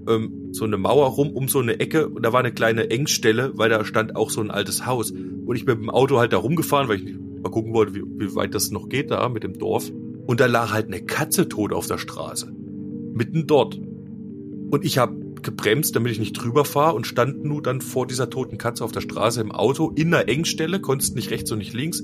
ähm, 0.08 0.50
so 0.52 0.66
eine 0.66 0.78
Mauer 0.78 1.08
rum 1.08 1.32
um 1.32 1.48
so 1.48 1.60
eine 1.60 1.80
Ecke 1.80 2.08
und 2.08 2.26
da 2.26 2.34
war 2.34 2.40
eine 2.40 2.52
kleine 2.52 2.90
Engstelle, 2.90 3.52
weil 3.56 3.70
da 3.70 3.84
stand 3.86 4.16
auch 4.16 4.30
so 4.30 4.42
ein 4.42 4.52
altes 4.52 4.86
Haus. 4.86 5.12
Und 5.12 5.56
ich 5.56 5.66
bin 5.66 5.78
mit 5.78 5.86
dem 5.86 5.90
Auto 5.90 6.18
halt 6.18 6.34
da 6.34 6.38
rumgefahren, 6.38 6.88
weil 6.88 7.02
ich 7.02 7.16
mal 7.44 7.50
gucken 7.50 7.74
wollte, 7.74 7.94
wie, 7.94 8.04
wie 8.18 8.36
weit 8.36 8.56
das 8.56 8.72
noch 8.72 8.90
geht 8.90 9.12
da 9.12 9.28
mit 9.30 9.44
dem 9.44 9.58
Dorf. 9.58 9.92
Und 10.26 10.40
da 10.40 10.48
lag 10.48 10.74
halt 10.74 10.88
eine 10.88 11.04
Katze 11.04 11.48
tot 11.48 11.72
auf 11.72 11.88
der 11.88 11.98
Straße. 11.98 12.52
Mitten 13.14 13.46
dort. 13.46 13.76
Und 13.76 14.84
ich 14.84 14.98
habe 14.98 15.16
gebremst, 15.46 15.96
damit 15.96 16.12
ich 16.12 16.20
nicht 16.20 16.34
drüber 16.34 16.66
fahre 16.66 16.96
und 16.96 17.08
stand 17.08 17.46
nun 17.46 17.64
dann 17.64 17.80
vor 17.80 18.06
dieser 18.06 18.30
toten 18.30 18.58
Katze 18.58 18.84
auf 18.84 18.92
der 18.92 19.02
Straße 19.02 19.40
im 19.40 19.52
Auto 19.54 19.92
in 19.96 20.14
einer 20.14 20.28
Engstelle, 20.28 20.82
konntest 20.82 21.16
nicht 21.16 21.32
rechts 21.32 21.52
und 21.52 21.60
nicht 21.60 21.74
links. 21.74 22.04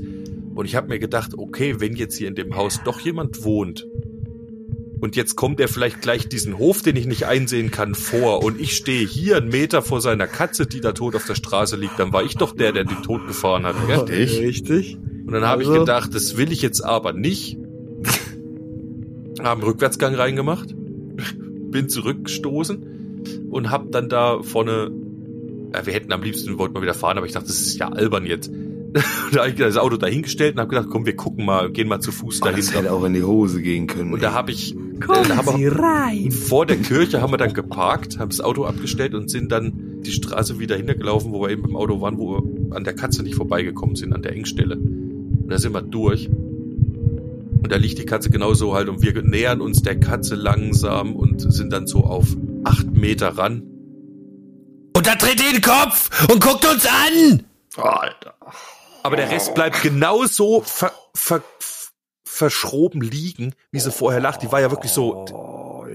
Und 0.56 0.66
ich 0.66 0.76
habe 0.76 0.88
mir 0.88 1.00
gedacht, 1.00 1.32
okay, 1.38 1.80
wenn 1.80 1.96
jetzt 1.96 2.18
hier 2.18 2.28
in 2.30 2.36
dem 2.36 2.56
Haus 2.56 2.80
doch 2.86 3.00
jemand 3.02 3.44
wohnt 3.44 3.88
und 5.02 5.16
jetzt 5.16 5.36
kommt 5.36 5.60
er 5.60 5.68
vielleicht 5.68 6.02
gleich 6.02 6.30
diesen 6.30 6.58
Hof, 6.60 6.82
den 6.84 6.96
ich 6.96 7.08
nicht 7.08 7.26
einsehen 7.26 7.72
kann, 7.72 7.96
vor 7.96 8.44
und 8.44 8.62
ich 8.62 8.76
stehe 8.76 9.06
hier 9.08 9.38
einen 9.38 9.50
Meter 9.50 9.82
vor 9.82 10.00
seiner 10.02 10.28
Katze, 10.28 10.68
die 10.68 10.80
da 10.80 10.92
tot 10.92 11.16
auf 11.16 11.26
der 11.26 11.36
Straße 11.36 11.76
liegt, 11.76 11.98
dann 12.00 12.14
war 12.14 12.24
ich 12.24 12.36
doch 12.36 12.56
der, 12.56 12.72
der 12.72 12.84
den 12.84 13.02
tot 13.02 13.26
gefahren 13.28 13.66
hat. 13.66 13.76
Gell? 13.88 14.22
Ich? 14.22 14.40
Richtig. 14.40 14.98
Und 15.26 15.32
dann 15.32 15.44
habe 15.46 15.64
ich 15.64 15.68
Also- 15.70 15.80
gedacht, 15.82 16.14
das 16.14 16.38
will 16.38 16.52
ich 16.52 16.62
jetzt 16.62 16.82
aber 16.82 17.14
nicht. 17.14 17.58
Haben 19.42 19.64
Rückwärtsgang 19.64 20.14
reingemacht, 20.14 20.76
bin 21.72 21.90
zurückgestoßen 21.90 22.86
und 23.50 23.70
hab 23.72 23.92
dann 23.92 24.10
da 24.10 24.42
vorne, 24.42 24.92
ja, 25.74 25.86
wir 25.86 25.94
hätten 25.94 26.12
am 26.12 26.22
liebsten, 26.24 26.58
wollten 26.58 26.76
wir 26.76 26.82
wieder 26.82 26.94
fahren, 26.94 27.18
aber 27.18 27.26
ich 27.26 27.34
dachte, 27.34 27.48
das 27.48 27.62
ist 27.62 27.78
ja 27.78 27.90
albern 27.90 28.26
jetzt. 28.26 28.52
da 29.32 29.40
habe 29.40 29.50
ich 29.50 29.56
das 29.56 29.78
Auto 29.78 29.96
dahingestellt 29.96 30.56
und 30.56 30.60
habe 30.60 30.70
gedacht, 30.70 30.88
komm, 30.92 31.06
wir 31.06 31.16
gucken 31.16 31.46
mal, 31.46 31.72
gehen 31.72 31.88
mal 31.88 32.02
zu 32.02 32.12
Fuß 32.12 32.42
Oh, 32.42 32.46
das 32.46 32.66
dahin. 32.68 32.84
hätte 32.84 32.94
auch 32.94 33.04
in 33.06 33.14
die 33.14 33.24
Hose 33.24 33.62
gehen 33.62 33.88
können. 33.88 34.12
Und 34.14 34.22
da 34.22 34.34
habe 34.34 34.52
ich, 34.52 34.76
äh, 34.76 34.78
da 35.08 35.38
haben 35.38 35.60
wir, 35.60 35.72
rein. 35.72 36.30
vor 36.32 36.66
der 36.66 36.76
Kirche 36.78 37.22
haben 37.22 37.32
wir 37.32 37.38
dann 37.38 37.54
geparkt, 37.54 38.20
haben 38.20 38.30
das 38.30 38.42
Auto 38.42 38.66
abgestellt 38.66 39.14
und 39.14 39.30
sind 39.32 39.50
dann 39.52 40.02
die 40.02 40.12
Straße 40.12 40.60
wieder 40.60 40.76
hintergelaufen, 40.76 41.32
wo 41.32 41.42
wir 41.42 41.50
eben 41.52 41.64
im 41.66 41.76
Auto 41.78 42.02
waren, 42.02 42.18
wo 42.18 42.34
wir 42.42 42.76
an 42.76 42.84
der 42.84 42.94
Katze 42.94 43.24
nicht 43.24 43.36
vorbeigekommen 43.36 43.96
sind, 43.96 44.14
an 44.14 44.24
der 44.24 44.34
Engstelle. 44.34 44.76
Und 44.76 45.48
da 45.48 45.58
sind 45.58 45.74
wir 45.74 45.82
durch. 45.82 46.28
Und 46.28 47.72
da 47.72 47.78
liegt 47.78 47.98
die 48.00 48.06
Katze 48.06 48.30
genauso 48.30 48.74
halt 48.74 48.90
und 48.90 49.02
wir 49.02 49.22
nähern 49.22 49.62
uns 49.62 49.84
der 49.84 49.98
Katze 50.00 50.36
langsam 50.36 51.16
und 51.16 51.40
sind 51.54 51.72
dann 51.72 51.88
so 51.88 52.04
auf 52.04 52.36
acht 52.64 52.88
Meter 52.88 53.38
ran. 53.38 53.62
Und 54.96 55.08
da 55.08 55.16
dreht 55.16 55.40
die 55.40 55.54
den 55.54 55.62
Kopf 55.62 56.28
und 56.32 56.42
guckt 56.44 56.66
uns 56.66 56.86
an! 56.86 57.46
Alter. 57.78 58.36
Aber 59.04 59.16
der 59.16 59.30
Rest 59.32 59.56
bleibt 59.56 59.82
genauso 59.82 60.62
ver, 60.62 60.92
ver, 61.16 61.42
verschroben 62.26 63.02
liegen, 63.02 63.56
wie 63.72 63.80
sie 63.80 63.92
vorher 63.92 64.20
lag. 64.22 64.38
Die 64.38 64.52
war 64.52 64.62
ja 64.62 64.70
wirklich 64.70 64.92
so 64.92 65.26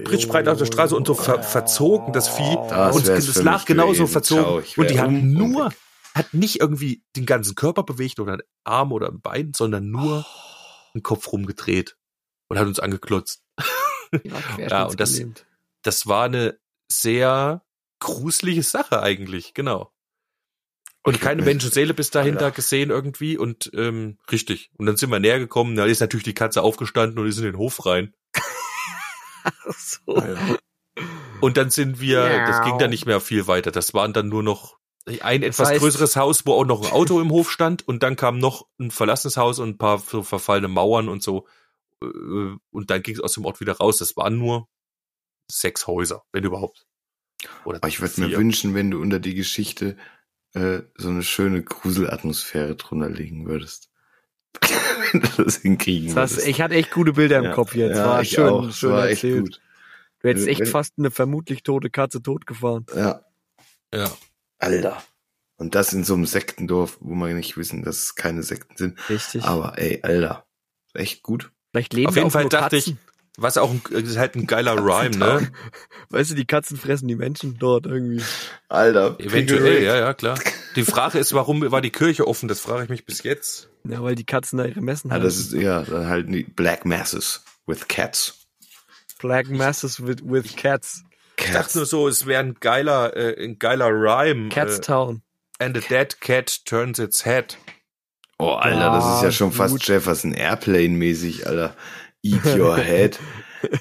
britschbreit 0.03 0.47
auf 0.47 0.57
der 0.57 0.65
Straße 0.65 0.95
und 0.95 1.07
so 1.07 1.13
ver, 1.13 1.41
verzogen, 1.43 2.13
das 2.13 2.27
Vieh. 2.29 2.57
Das 2.69 2.95
und 2.95 3.07
es 3.07 3.35
lag 3.43 3.65
genauso 3.65 4.03
gewesen. 4.03 4.07
verzogen. 4.11 4.43
Ciao, 4.43 4.59
ich 4.59 4.77
und 4.77 4.89
die 4.89 4.99
hat 4.99 5.11
nur, 5.11 5.71
hat 6.13 6.33
nicht 6.33 6.59
irgendwie 6.59 7.03
den 7.15 7.25
ganzen 7.25 7.55
Körper 7.55 7.83
bewegt 7.83 8.19
oder 8.19 8.33
einen 8.33 8.41
Arm 8.63 8.91
oder 8.91 9.07
ein 9.09 9.21
Bein, 9.21 9.53
sondern 9.55 9.89
nur 9.89 10.25
den 10.93 11.03
Kopf 11.03 11.31
rumgedreht 11.31 11.95
und 12.49 12.59
hat 12.59 12.67
uns 12.67 12.79
angeklotzt. 12.79 13.41
Ja, 14.67 14.85
und 14.87 14.99
das- 14.99 15.21
Das 15.87 16.05
war 16.07 16.25
eine 16.25 16.59
sehr 16.91 17.63
gruselige 17.99 18.61
Sache 18.63 19.01
eigentlich, 19.01 19.53
genau. 19.53 19.93
Und 21.03 21.21
keine 21.21 21.41
Menschenseele 21.41 21.93
bis 21.93 22.11
dahinter 22.11 22.45
Alter. 22.47 22.55
gesehen 22.57 22.89
irgendwie 22.89 23.37
und 23.37 23.71
ähm, 23.73 24.17
richtig. 24.29 24.69
Und 24.77 24.87
dann 24.87 24.97
sind 24.97 25.09
wir 25.09 25.19
näher 25.19 25.39
gekommen, 25.39 25.77
da 25.77 25.85
ist 25.85 26.01
natürlich 26.01 26.25
die 26.25 26.33
Katze 26.33 26.61
aufgestanden 26.61 27.17
und 27.19 27.27
ist 27.27 27.37
in 27.37 27.45
den 27.45 27.57
Hof 27.57 27.85
rein. 27.85 28.13
so. 29.77 30.15
Alter. 30.15 30.59
Und 31.39 31.55
dann 31.55 31.69
sind 31.69 32.01
wir, 32.01 32.45
das 32.47 32.63
ging 32.65 32.77
dann 32.79 32.89
nicht 32.89 33.05
mehr 33.05 33.21
viel 33.21 33.47
weiter. 33.47 33.71
Das 33.71 33.93
waren 33.93 34.11
dann 34.11 34.27
nur 34.27 34.43
noch 34.43 34.77
ein 35.21 35.43
etwas 35.43 35.69
heißt- 35.69 35.77
größeres 35.79 36.17
Haus, 36.17 36.45
wo 36.45 36.53
auch 36.53 36.65
noch 36.65 36.83
ein 36.85 36.91
Auto 36.91 37.21
im 37.21 37.31
Hof 37.31 37.49
stand 37.51 37.87
und 37.87 38.03
dann 38.03 38.17
kam 38.17 38.39
noch 38.39 38.67
ein 38.77 38.91
verlassenes 38.91 39.37
Haus 39.37 39.59
und 39.59 39.69
ein 39.69 39.77
paar 39.77 39.99
so 39.99 40.23
verfallene 40.23 40.67
Mauern 40.67 41.07
und 41.07 41.23
so. 41.23 41.47
Äh, 42.03 42.07
Und 42.71 42.89
dann 42.89 43.01
ging 43.01 43.15
es 43.15 43.21
aus 43.21 43.33
dem 43.35 43.45
Ort 43.45 43.61
wieder 43.61 43.77
raus. 43.77 43.97
Das 43.99 44.17
waren 44.17 44.37
nur 44.37 44.67
sechs 45.49 45.87
Häuser, 45.87 46.23
wenn 46.31 46.43
überhaupt. 46.43 46.85
Oder 47.65 47.77
Aber 47.77 47.87
ich 47.87 48.01
würde 48.01 48.21
mir 48.21 48.37
wünschen, 48.37 48.73
wenn 48.73 48.91
du 48.91 48.99
unter 49.01 49.19
die 49.19 49.35
Geschichte 49.35 49.95
äh, 50.53 50.81
so 50.97 51.09
eine 51.09 51.23
schöne 51.23 51.63
Gruselatmosphäre 51.63 52.75
drunter 52.75 53.09
legen 53.09 53.45
würdest. 53.47 53.89
wenn 55.11 55.21
du 55.21 55.43
das 55.43 55.57
hinkriegen 55.57 56.15
Das, 56.15 56.31
würdest. 56.31 56.47
ich 56.47 56.61
hatte 56.61 56.75
echt 56.75 56.91
gute 56.91 57.13
Bilder 57.13 57.37
im 57.39 57.43
Ja. 57.45 57.53
Kopf 57.53 57.75
jetzt. 57.75 57.95
Ja, 57.97 58.07
war 58.07 58.21
ich 58.21 58.29
schön, 58.31 58.47
auch. 58.47 58.71
schön 58.71 58.91
war 58.91 59.07
echt 59.07 59.23
erzählt. 59.23 59.41
gut. 59.43 59.61
Du 60.21 60.29
hättest 60.29 60.45
Wenn- 60.47 60.51
echt 60.51 60.61
wenn- 60.61 60.67
fast 60.67 60.93
eine 60.97 61.11
vermutlich 61.11 61.63
tote 61.63 61.89
Katze 61.89 62.21
totgefahren. 62.21 62.85
Ja, 62.95 63.21
Ja. 63.93 64.11
Alter. 64.57 65.01
Und 65.57 65.75
das 65.75 65.93
in 65.93 66.03
so 66.03 66.13
einem 66.15 66.25
Sektendorf, 66.25 66.97
wo 67.01 67.13
man 67.13 67.35
nicht 67.35 67.57
wissen, 67.57 67.83
dass 67.83 67.97
es 68.03 68.15
keine 68.15 68.41
Sekten 68.43 68.75
sind. 68.77 69.09
Richtig. 69.09 69.43
Aber 69.43 69.77
ey, 69.77 69.99
Alter. 70.03 70.45
Echt 70.93 71.21
gut. 71.23 71.51
Vielleicht 71.71 71.93
leben 71.93 72.07
Auf 72.09 72.15
jeden 72.15 72.27
auch 72.27 72.31
Fall 72.31 72.49
dachte 72.49 72.77
Katzen. 72.77 72.97
Was 73.39 73.57
auch 73.57 73.69
ein, 73.69 73.81
ist 73.91 74.17
halt 74.17 74.35
ein 74.35 74.47
geiler 74.47 74.75
Rhyme, 74.77 75.15
ne? 75.17 75.47
Weißt 76.09 76.31
du, 76.31 76.35
die 76.35 76.45
Katzen 76.45 76.75
fressen 76.75 77.07
die 77.07 77.15
Menschen 77.15 77.57
dort 77.59 77.85
irgendwie. 77.85 78.23
Alter. 78.67 79.15
Eventuell, 79.19 79.83
ja, 79.83 79.95
ja, 79.95 80.13
klar. 80.15 80.39
Die 80.75 80.83
Frage 80.83 81.19
ist, 81.19 81.33
warum 81.33 81.61
war 81.71 81.81
die 81.81 81.91
Kirche 81.91 82.27
offen? 82.27 82.47
Das 82.49 82.59
frage 82.59 82.85
ich 82.85 82.89
mich 82.89 83.05
bis 83.05 83.21
jetzt. 83.21 83.69
Ja, 83.87 84.01
weil 84.01 84.15
die 84.15 84.25
Katzen 84.25 84.57
da 84.57 84.65
ihre 84.65 84.81
Messen 84.81 85.09
Ja, 85.11 85.15
haben. 85.17 85.23
das 85.23 85.37
ist, 85.37 85.53
ja, 85.53 85.83
dann 85.83 86.07
halt 86.07 86.27
die 86.33 86.43
Black 86.43 86.83
Masses 86.85 87.43
with 87.67 87.87
Cats. 87.87 88.39
Black 89.19 89.49
Masses 89.49 90.05
with, 90.05 90.17
with 90.23 90.55
Cats. 90.55 91.03
Ich 91.39 91.51
dachte 91.51 91.77
nur 91.77 91.85
so, 91.85 92.07
es 92.07 92.25
wäre 92.25 92.41
ein 92.43 92.55
geiler, 92.59 93.15
äh, 93.15 93.43
ein 93.43 93.59
geiler 93.59 93.89
Rhyme. 93.89 94.49
Cats 94.49 94.79
Äh, 94.79 94.81
Town. 94.81 95.21
and 95.59 95.77
a 95.77 95.81
dead 95.87 96.19
cat 96.21 96.65
turns 96.65 96.97
its 96.97 97.23
head. 97.25 97.55
Oh, 98.39 98.53
Alter, 98.53 98.91
das 98.91 99.05
ist 99.17 99.21
ja 99.21 99.27
Ah, 99.27 99.31
schon 99.31 99.51
fast. 99.51 99.87
Jefferson 99.87 100.33
Airplane-mäßig, 100.33 101.45
Alter. 101.47 101.75
Eat 102.33 102.45
your 102.57 102.77
head. 102.77 103.19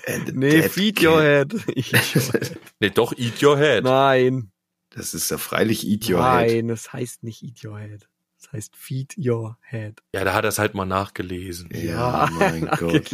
and 0.07 0.35
Nee, 0.37 0.63
feed 0.69 0.97
cat. 0.97 1.05
your 1.05 1.21
head. 1.23 1.55
Ich, 1.75 1.93
Nee, 2.81 2.91
doch, 2.91 3.13
eat 3.17 3.43
your 3.43 3.57
head. 3.59 3.85
nein. 3.85 4.51
Das 4.91 5.13
ist 5.13 5.31
ja 5.31 5.37
freilich 5.39 5.87
Eat 5.87 6.09
your 6.09 6.19
head. 6.25 6.49
Nein, 6.51 6.69
das 6.69 6.93
heißt 6.93 7.23
nicht 7.23 7.43
eat 7.43 7.63
your 7.65 7.79
head. 7.79 8.09
Das 8.41 8.53
heißt 8.53 8.77
feed 8.77 9.15
your 9.19 9.59
head. 9.63 10.01
Ja, 10.15 10.25
da 10.25 10.33
hat 10.35 10.45
er 10.45 10.49
es 10.49 10.59
halt 10.59 10.75
mal 10.75 10.87
nachgelesen. 10.87 11.69
Ja, 11.75 12.29
mein 12.39 12.67
Gott. 12.79 13.11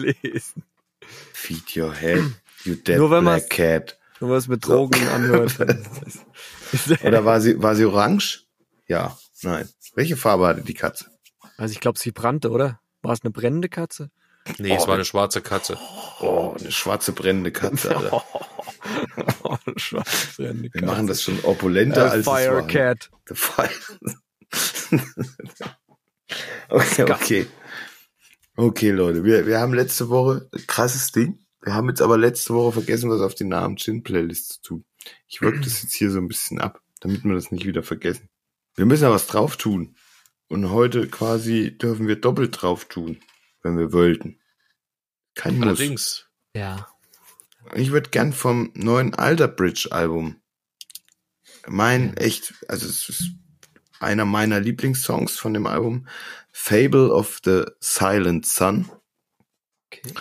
Feed 1.32 1.76
your 1.76 1.94
head, 1.94 2.22
you 2.64 2.74
dead 2.76 2.98
Nur 2.98 3.10
wenn 3.10 3.24
black 3.24 3.42
man's- 3.42 3.48
cat. 3.48 3.98
Wenn 4.20 4.28
man 4.28 4.38
es 4.38 4.46
mit 4.46 4.64
Drogen 4.64 5.08
anhört. 5.08 5.58
ist 6.72 6.90
das- 6.90 7.02
Oder 7.02 7.24
war 7.24 7.40
sie, 7.40 7.60
war 7.60 7.74
sie 7.74 7.84
orange? 7.86 8.44
Ja, 8.86 9.18
nein. 9.42 9.68
Welche 9.96 10.16
Farbe 10.16 10.46
hatte 10.46 10.62
die 10.62 10.74
Katze? 10.74 11.06
Also 11.56 11.72
ich 11.72 11.80
glaube, 11.80 11.98
sie 11.98 12.12
brannte, 12.12 12.50
oder? 12.50 12.80
War 13.02 13.12
es 13.12 13.22
eine 13.22 13.32
brennende 13.32 13.68
Katze? 13.68 14.10
Nee, 14.58 14.74
es 14.74 14.84
Oh, 14.84 14.86
war 14.88 14.94
eine 14.94 15.04
schwarze 15.04 15.40
Katze. 15.40 15.78
Oh, 16.20 16.54
eine 16.58 16.72
schwarze 16.72 17.12
brennende 17.12 17.52
Katze, 17.52 17.96
Alter. 17.96 18.12
oh, 19.44 19.56
eine 19.66 19.78
schwarze 19.78 20.26
brennende 20.36 20.70
Wir 20.72 20.80
Katze. 20.80 20.86
machen 20.86 21.06
das 21.06 21.22
schon 21.22 21.38
opulenter 21.44 22.06
A 22.06 22.08
als 22.10 22.24
Fire 22.24 22.40
es 22.40 22.48
war. 22.50 22.66
Cat. 22.66 23.10
The 23.28 23.34
Fire. 23.34 23.70
okay, 26.68 27.02
okay. 27.10 27.46
Okay, 28.56 28.90
Leute, 28.90 29.24
wir, 29.24 29.46
wir 29.46 29.60
haben 29.60 29.74
letzte 29.74 30.08
Woche 30.10 30.48
ein 30.52 30.66
krasses 30.66 31.10
Ding. 31.12 31.38
Wir 31.62 31.74
haben 31.74 31.88
jetzt 31.88 32.02
aber 32.02 32.18
letzte 32.18 32.54
Woche 32.54 32.72
vergessen, 32.72 33.10
was 33.10 33.20
auf 33.20 33.34
die 33.34 33.44
Namen 33.44 33.76
Chin 33.76 34.02
Playlist 34.02 34.52
zu 34.54 34.60
tun. 34.62 34.84
Ich 35.28 35.40
wirke 35.40 35.60
das 35.60 35.82
jetzt 35.82 35.94
hier 35.94 36.10
so 36.10 36.18
ein 36.18 36.28
bisschen 36.28 36.60
ab, 36.60 36.80
damit 37.00 37.24
wir 37.24 37.34
das 37.34 37.50
nicht 37.50 37.64
wieder 37.66 37.82
vergessen. 37.82 38.28
Wir 38.74 38.84
müssen 38.86 39.04
ja 39.04 39.10
was 39.10 39.26
drauf 39.26 39.56
tun. 39.56 39.96
Und 40.48 40.70
heute 40.70 41.08
quasi 41.08 41.76
dürfen 41.78 42.08
wir 42.08 42.16
doppelt 42.16 42.60
drauf 42.60 42.84
tun, 42.84 43.18
wenn 43.62 43.78
wir 43.78 43.92
wollten. 43.92 44.40
Kein 45.34 45.56
Muss. 45.58 45.66
Allerdings. 45.66 46.26
Ja. 46.54 46.88
Ich 47.74 47.92
würde 47.92 48.10
gern 48.10 48.32
vom 48.32 48.70
neuen 48.74 49.14
Alter 49.14 49.48
Bridge 49.48 49.88
Album. 49.90 50.40
Mein 51.66 52.16
echt, 52.16 52.54
also 52.68 52.86
es 52.86 53.08
ist 53.08 53.30
einer 54.00 54.24
meiner 54.24 54.60
Lieblingssongs 54.60 55.36
von 55.38 55.54
dem 55.54 55.66
Album. 55.66 56.08
Fable 56.50 57.12
of 57.12 57.40
the 57.44 57.64
Silent 57.80 58.46
Sun. 58.46 58.90
Okay. 59.86 60.12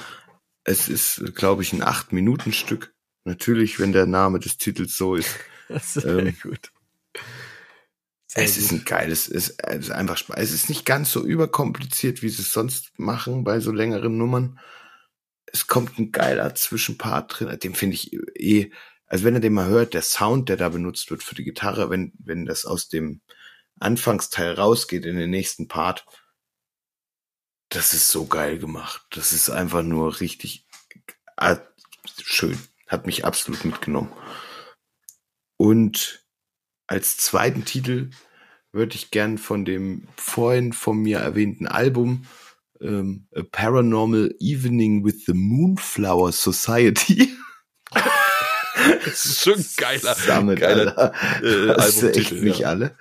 Es 0.63 0.87
ist, 0.87 1.35
glaube 1.35 1.63
ich, 1.63 1.73
ein 1.73 1.81
acht 1.81 2.13
Minuten 2.13 2.53
Stück. 2.53 2.93
Natürlich, 3.23 3.79
wenn 3.79 3.91
der 3.91 4.05
Name 4.05 4.39
des 4.39 4.57
Titels 4.57 4.97
so 4.97 5.15
ist. 5.15 5.29
Das 5.67 5.95
ist 5.95 6.03
Ähm, 6.03 6.23
sehr 6.25 6.33
gut. 6.33 6.73
Sehr 8.33 8.45
es 8.45 8.55
ist 8.55 8.69
gut. 8.69 8.79
ein 8.79 8.85
geiles, 8.85 9.27
es 9.27 9.49
ist 9.49 9.91
einfach 9.91 10.15
Spaß. 10.15 10.37
Es 10.39 10.53
ist 10.53 10.69
nicht 10.69 10.85
ganz 10.85 11.11
so 11.11 11.25
überkompliziert, 11.25 12.21
wie 12.21 12.29
sie 12.29 12.43
es 12.43 12.53
sonst 12.53 12.97
machen 12.97 13.43
bei 13.43 13.59
so 13.59 13.73
längeren 13.73 14.17
Nummern. 14.17 14.57
Es 15.47 15.67
kommt 15.67 15.99
ein 15.99 16.13
geiler 16.13 16.55
Zwischenpart 16.55 17.39
drin. 17.39 17.59
Den 17.59 17.75
finde 17.75 17.95
ich 17.95 18.13
eh, 18.13 18.71
also 19.05 19.25
wenn 19.25 19.33
ihr 19.33 19.41
den 19.41 19.51
mal 19.51 19.67
hört, 19.67 19.93
der 19.93 20.01
Sound, 20.01 20.47
der 20.47 20.55
da 20.55 20.69
benutzt 20.69 21.11
wird 21.11 21.23
für 21.23 21.35
die 21.35 21.43
Gitarre, 21.43 21.89
wenn, 21.89 22.13
wenn 22.19 22.45
das 22.45 22.63
aus 22.63 22.87
dem 22.87 23.19
Anfangsteil 23.81 24.53
rausgeht 24.53 25.05
in 25.05 25.17
den 25.17 25.29
nächsten 25.29 25.67
Part, 25.67 26.05
das 27.67 27.93
ist 27.93 28.09
so 28.09 28.27
geil 28.27 28.59
gemacht. 28.59 29.05
Das 29.09 29.33
ist 29.33 29.49
einfach 29.49 29.83
nur 29.83 30.21
richtig 30.21 30.65
schön. 32.21 32.57
Hat 32.87 33.05
mich 33.05 33.25
absolut 33.25 33.65
mitgenommen. 33.65 34.13
Und 35.57 36.20
als 36.91 37.15
zweiten 37.15 37.63
Titel 37.63 38.09
würde 38.73 38.95
ich 38.95 39.11
gern 39.11 39.37
von 39.37 39.63
dem 39.63 40.09
vorhin 40.17 40.73
von 40.73 40.97
mir 40.97 41.19
erwähnten 41.19 41.65
Album 41.65 42.25
ähm, 42.81 43.27
A 43.33 43.43
Paranormal 43.49 44.35
Evening 44.39 45.05
with 45.05 45.23
the 45.25 45.33
Moonflower 45.33 46.33
Society. 46.33 47.33
Das 49.05 49.25
ist 49.25 49.43
schon 49.43 49.65
geiler, 49.77 50.15
Sammelt, 50.15 50.59
geiler 50.59 51.13
äh, 51.41 51.67
Das 51.67 52.03
echt 52.03 52.33
nicht 52.33 52.59
ja. 52.59 52.69
alle. 52.69 52.97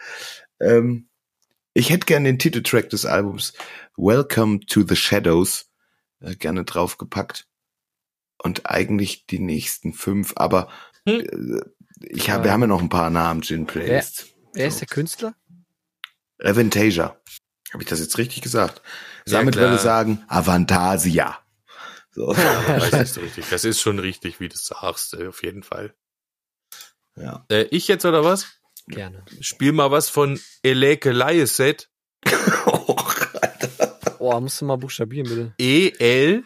Ähm, 0.61 1.09
ich 1.75 1.91
hätte 1.91 2.07
gern 2.07 2.23
den 2.23 2.39
Titeltrack 2.39 2.91
des 2.91 3.07
Albums 3.07 3.55
Welcome 3.97 4.61
to 4.67 4.85
the 4.87 4.95
Shadows 4.95 5.69
äh, 6.21 6.37
gerne 6.37 6.65
draufgepackt. 6.65 7.49
Und 8.39 8.67
eigentlich 8.67 9.27
die 9.27 9.41
nächsten 9.41 9.93
fünf, 9.93 10.33
aber 10.37 10.69
Hm. 11.07 11.21
äh, 11.21 11.61
ich 12.01 12.31
hab, 12.31 12.45
wir 12.45 12.53
haben 12.53 12.63
ja 12.63 12.67
noch 12.67 12.81
ein 12.81 12.89
paar 12.89 13.11
Namen 13.11 13.43
Gin 13.43 13.67
Playlist. 13.67 14.27
Wer 14.55 14.67
ist 14.67 14.81
der 14.81 14.89
Künstler? 14.89 15.35
Avantasia. 16.43 17.21
Habe 17.73 17.83
ich 17.83 17.89
das 17.89 18.01
jetzt 18.01 18.19
richtig 18.19 18.43
gesagt? 18.43 18.83
Ja, 19.27 19.39
Damit 19.39 19.55
klar. 19.55 19.67
würde 19.67 19.77
ich 19.77 19.83
sagen 19.83 20.25
Avantasia. 20.29 21.39
So. 22.13 22.29
Weiß 22.29 22.93
nicht 22.93 23.13
so 23.15 23.21
richtig. 23.21 23.49
Das 23.51 23.65
ist 23.65 23.81
schon 23.81 23.99
richtig, 23.99 24.41
wie 24.41 24.49
du 24.49 24.57
sagst, 24.57 25.15
äh, 25.15 25.29
auf 25.29 25.43
jeden 25.43 25.63
Fall. 25.63 25.95
ja. 27.17 27.45
Äh, 27.49 27.63
ich 27.71 27.87
jetzt 27.89 28.05
oder 28.05 28.25
was? 28.25 28.47
Gerne. 28.89 29.25
Spiel 29.41 29.73
mal 29.73 29.91
was 29.91 30.09
von 30.09 30.41
Eleke 30.63 31.13
Lyeset. 31.13 31.89
Oh, 34.23 34.39
musst 34.39 34.61
du 34.61 34.67
mal 34.67 34.77
buchstabieren, 34.77 35.27
bitte. 35.27 35.55
E 35.59 36.43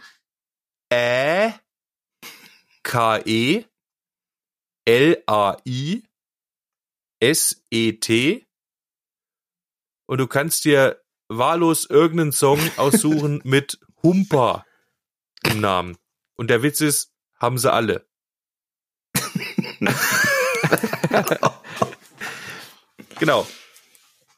L 4.86 5.12
Ä 5.12 5.22
K 5.24 5.24
E 5.24 5.24
L 5.24 5.24
A 5.26 5.56
I 5.64 6.02
S 7.20 7.62
E 7.70 7.92
T 7.92 8.46
und 10.06 10.18
du 10.18 10.26
kannst 10.26 10.64
dir 10.64 11.00
wahllos 11.28 11.86
irgendeinen 11.88 12.32
Song 12.32 12.60
aussuchen 12.76 13.40
mit 13.44 13.78
Humpa 14.02 14.66
im 15.44 15.60
Namen. 15.60 15.96
Und 16.36 16.50
der 16.50 16.62
Witz 16.62 16.80
ist, 16.80 17.12
haben 17.40 17.58
sie 17.58 17.72
alle. 17.72 18.06
genau. 23.18 23.46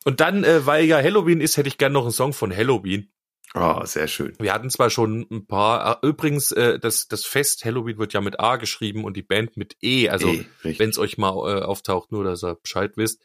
Und 0.05 0.21
dann, 0.21 0.45
äh, 0.45 0.65
weil 0.67 0.85
ja 0.85 0.99
Halloween 0.99 1.41
ist, 1.41 1.57
hätte 1.57 1.69
ich 1.69 1.79
gern 1.79 1.93
noch 1.93 2.03
einen 2.03 2.13
Song 2.13 2.33
von 2.33 2.55
Halloween. 2.55 3.11
Oh, 3.59 3.83
sehr 3.87 4.07
schön. 4.07 4.35
Wir 4.39 4.53
hatten 4.53 4.69
zwar 4.69 4.91
schon 4.91 5.27
ein 5.31 5.47
paar, 5.47 5.81
ah, 5.81 5.99
übrigens, 6.07 6.53
äh, 6.53 6.79
das, 6.79 7.09
das 7.09 7.25
Fest 7.25 7.65
Halloween 7.65 7.97
wird 7.97 8.13
ja 8.13 8.21
mit 8.21 8.39
A 8.39 8.57
geschrieben 8.57 9.03
und 9.03 9.17
die 9.17 9.23
Band 9.23 9.57
mit 9.57 9.79
E, 9.81 10.11
also 10.11 10.29
richtig. 10.29 10.79
wenn 10.79 10.91
es 10.91 10.99
euch 10.99 11.17
mal 11.17 11.31
äh, 11.31 11.63
auftaucht, 11.63 12.13
nur 12.13 12.23
dass 12.23 12.45
ihr 12.45 12.57
Bescheid 12.57 12.99
wisst. 12.99 13.23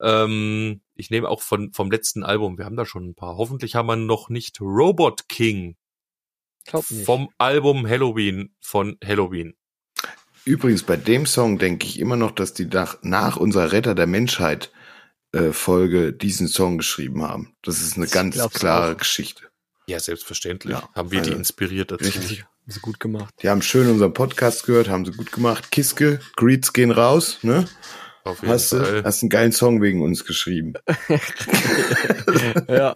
Ähm, 0.00 0.82
ich 0.94 1.10
nehme 1.10 1.28
auch 1.28 1.42
von, 1.42 1.72
vom 1.72 1.90
letzten 1.90 2.22
Album, 2.22 2.58
wir 2.58 2.64
haben 2.64 2.76
da 2.76 2.86
schon 2.86 3.08
ein 3.08 3.14
paar. 3.16 3.36
Hoffentlich 3.38 3.74
haben 3.74 3.86
wir 3.86 3.96
noch 3.96 4.28
nicht 4.28 4.60
Robot 4.60 5.28
King 5.28 5.76
Glaub 6.64 6.88
nicht. 6.88 7.04
vom 7.04 7.28
Album 7.36 7.88
Halloween 7.88 8.54
von 8.60 8.98
Halloween. 9.04 9.56
Übrigens, 10.44 10.84
bei 10.84 10.96
dem 10.96 11.26
Song 11.26 11.58
denke 11.58 11.86
ich 11.86 11.98
immer 11.98 12.16
noch, 12.16 12.30
dass 12.30 12.54
die 12.54 12.66
nach, 12.66 12.98
nach 13.02 13.36
unserer 13.36 13.72
Retter 13.72 13.96
der 13.96 14.06
Menschheit 14.06 14.70
äh, 15.32 15.52
Folge 15.52 16.12
diesen 16.12 16.48
Song 16.48 16.78
geschrieben 16.78 17.22
haben. 17.22 17.54
Das 17.62 17.80
ist 17.80 17.96
eine 17.96 18.06
Das 18.06 18.12
ganz 18.14 18.36
du 18.36 18.48
klare 18.48 18.92
auch. 18.92 18.96
Geschichte. 18.98 19.44
Ja, 19.86 19.98
selbstverständlich. 19.98 20.72
Ja, 20.72 20.88
haben 20.94 21.10
wir 21.10 21.20
die 21.20 21.30
also, 21.30 21.38
inspiriert 21.38 21.90
dazu. 21.90 22.04
richtig. 22.04 22.42
Haben 22.42 22.48
sie 22.72 22.80
gut 22.80 23.00
gemacht. 23.00 23.34
Die 23.42 23.48
haben 23.48 23.62
schön 23.62 23.88
unseren 23.90 24.12
Podcast 24.12 24.64
gehört, 24.66 24.88
haben 24.88 25.04
sie 25.04 25.12
gut 25.12 25.32
gemacht. 25.32 25.70
Kiske, 25.72 26.20
Greets 26.36 26.72
gehen 26.72 26.90
raus, 26.92 27.38
ne? 27.42 27.66
Auf 28.22 28.42
jeden 28.42 28.52
Hast 28.52 28.72
du 28.72 28.76
Fall. 28.84 29.02
hast 29.04 29.22
einen 29.22 29.30
geilen 29.30 29.52
Song 29.52 29.80
wegen 29.82 30.02
uns 30.02 30.24
geschrieben. 30.24 30.74
ja. 32.68 32.92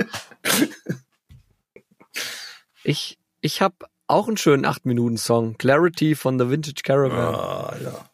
Ich, 2.84 3.18
ich 3.40 3.60
habe 3.62 3.74
auch 4.06 4.28
einen 4.28 4.36
schönen 4.36 4.66
8-Minuten-Song. 4.66 5.56
Clarity 5.56 6.14
von 6.14 6.38
The 6.38 6.50
Vintage 6.50 6.82
Caravan. 6.84 7.34
Ah, 7.34 7.76
ja. 7.82 8.10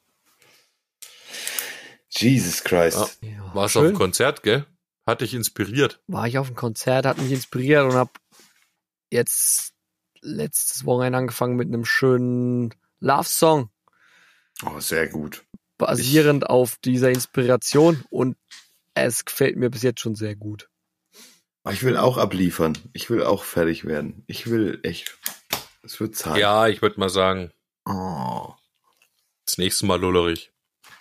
Jesus 2.11 2.63
Christ. 2.65 3.19
Ja. 3.23 3.29
Ja, 3.29 3.55
Warst 3.55 3.75
du 3.75 3.81
auf 3.81 3.87
dem 3.87 3.97
Konzert, 3.97 4.43
gell? 4.43 4.67
Hat 5.07 5.21
dich 5.23 5.35
inspiriert. 5.35 6.01
War 6.07 6.27
ich 6.29 6.39
auf 6.39 6.47
dem 6.49 6.57
Konzert, 6.57 7.07
hat 7.07 7.19
mich 7.19 7.33
inspiriert 7.33 7.85
und 7.85 7.95
habe 7.95 8.11
jetzt 9.11 9.73
letztes 10.21 10.85
Wochenende 10.85 11.19
angefangen 11.19 11.57
mit 11.57 11.69
einem 11.69 11.85
schönen 11.85 12.75
Love-Song, 13.01 13.71
Oh, 14.65 14.79
sehr 14.81 15.09
gut. 15.09 15.45
basierend 15.79 16.49
auf 16.51 16.77
dieser 16.85 17.09
Inspiration 17.11 18.05
und 18.11 18.37
es 18.95 19.25
gefällt 19.25 19.57
mir 19.57 19.71
bis 19.71 19.83
jetzt 19.83 20.01
schon 20.01 20.15
sehr 20.15 20.37
gut. 20.37 20.69
Aber 21.65 21.73
Ich 21.73 21.83
will 21.83 21.97
auch 21.97 22.19
abliefern. 22.19 22.77
Ich 22.93 23.09
will 23.11 23.23
auch 23.23 23.45
fertig 23.45 23.85
werden. 23.87 24.23
Ich 24.27 24.51
will 24.51 24.81
echt. 24.83 25.17
Es 25.83 25.99
wird 26.01 26.15
Zeit. 26.17 26.39
Ja, 26.39 26.69
ich 26.69 26.83
würde 26.83 27.01
mal 27.01 27.09
sagen, 27.09 27.51
Oh. 27.87 28.53
das 29.47 29.57
nächste 29.59 29.87
Mal 29.87 29.99
Lullerich. 30.01 30.53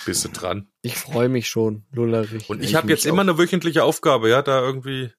Bist 0.06 0.24
du 0.26 0.30
dran? 0.30 0.70
Ich 0.82 0.96
freue 0.96 1.30
mich 1.30 1.48
schon, 1.50 1.86
Lullerich. 1.92 2.50
Und 2.50 2.62
ich 2.64 2.70
ich 2.70 2.76
habe 2.76 2.88
jetzt 2.90 3.04
mich 3.04 3.12
immer 3.12 3.20
auch. 3.24 3.28
eine 3.28 3.38
wöchentliche 3.38 3.84
Aufgabe, 3.84 4.30
ja, 4.30 4.42
da 4.42 4.62
irgendwie, 4.62 5.12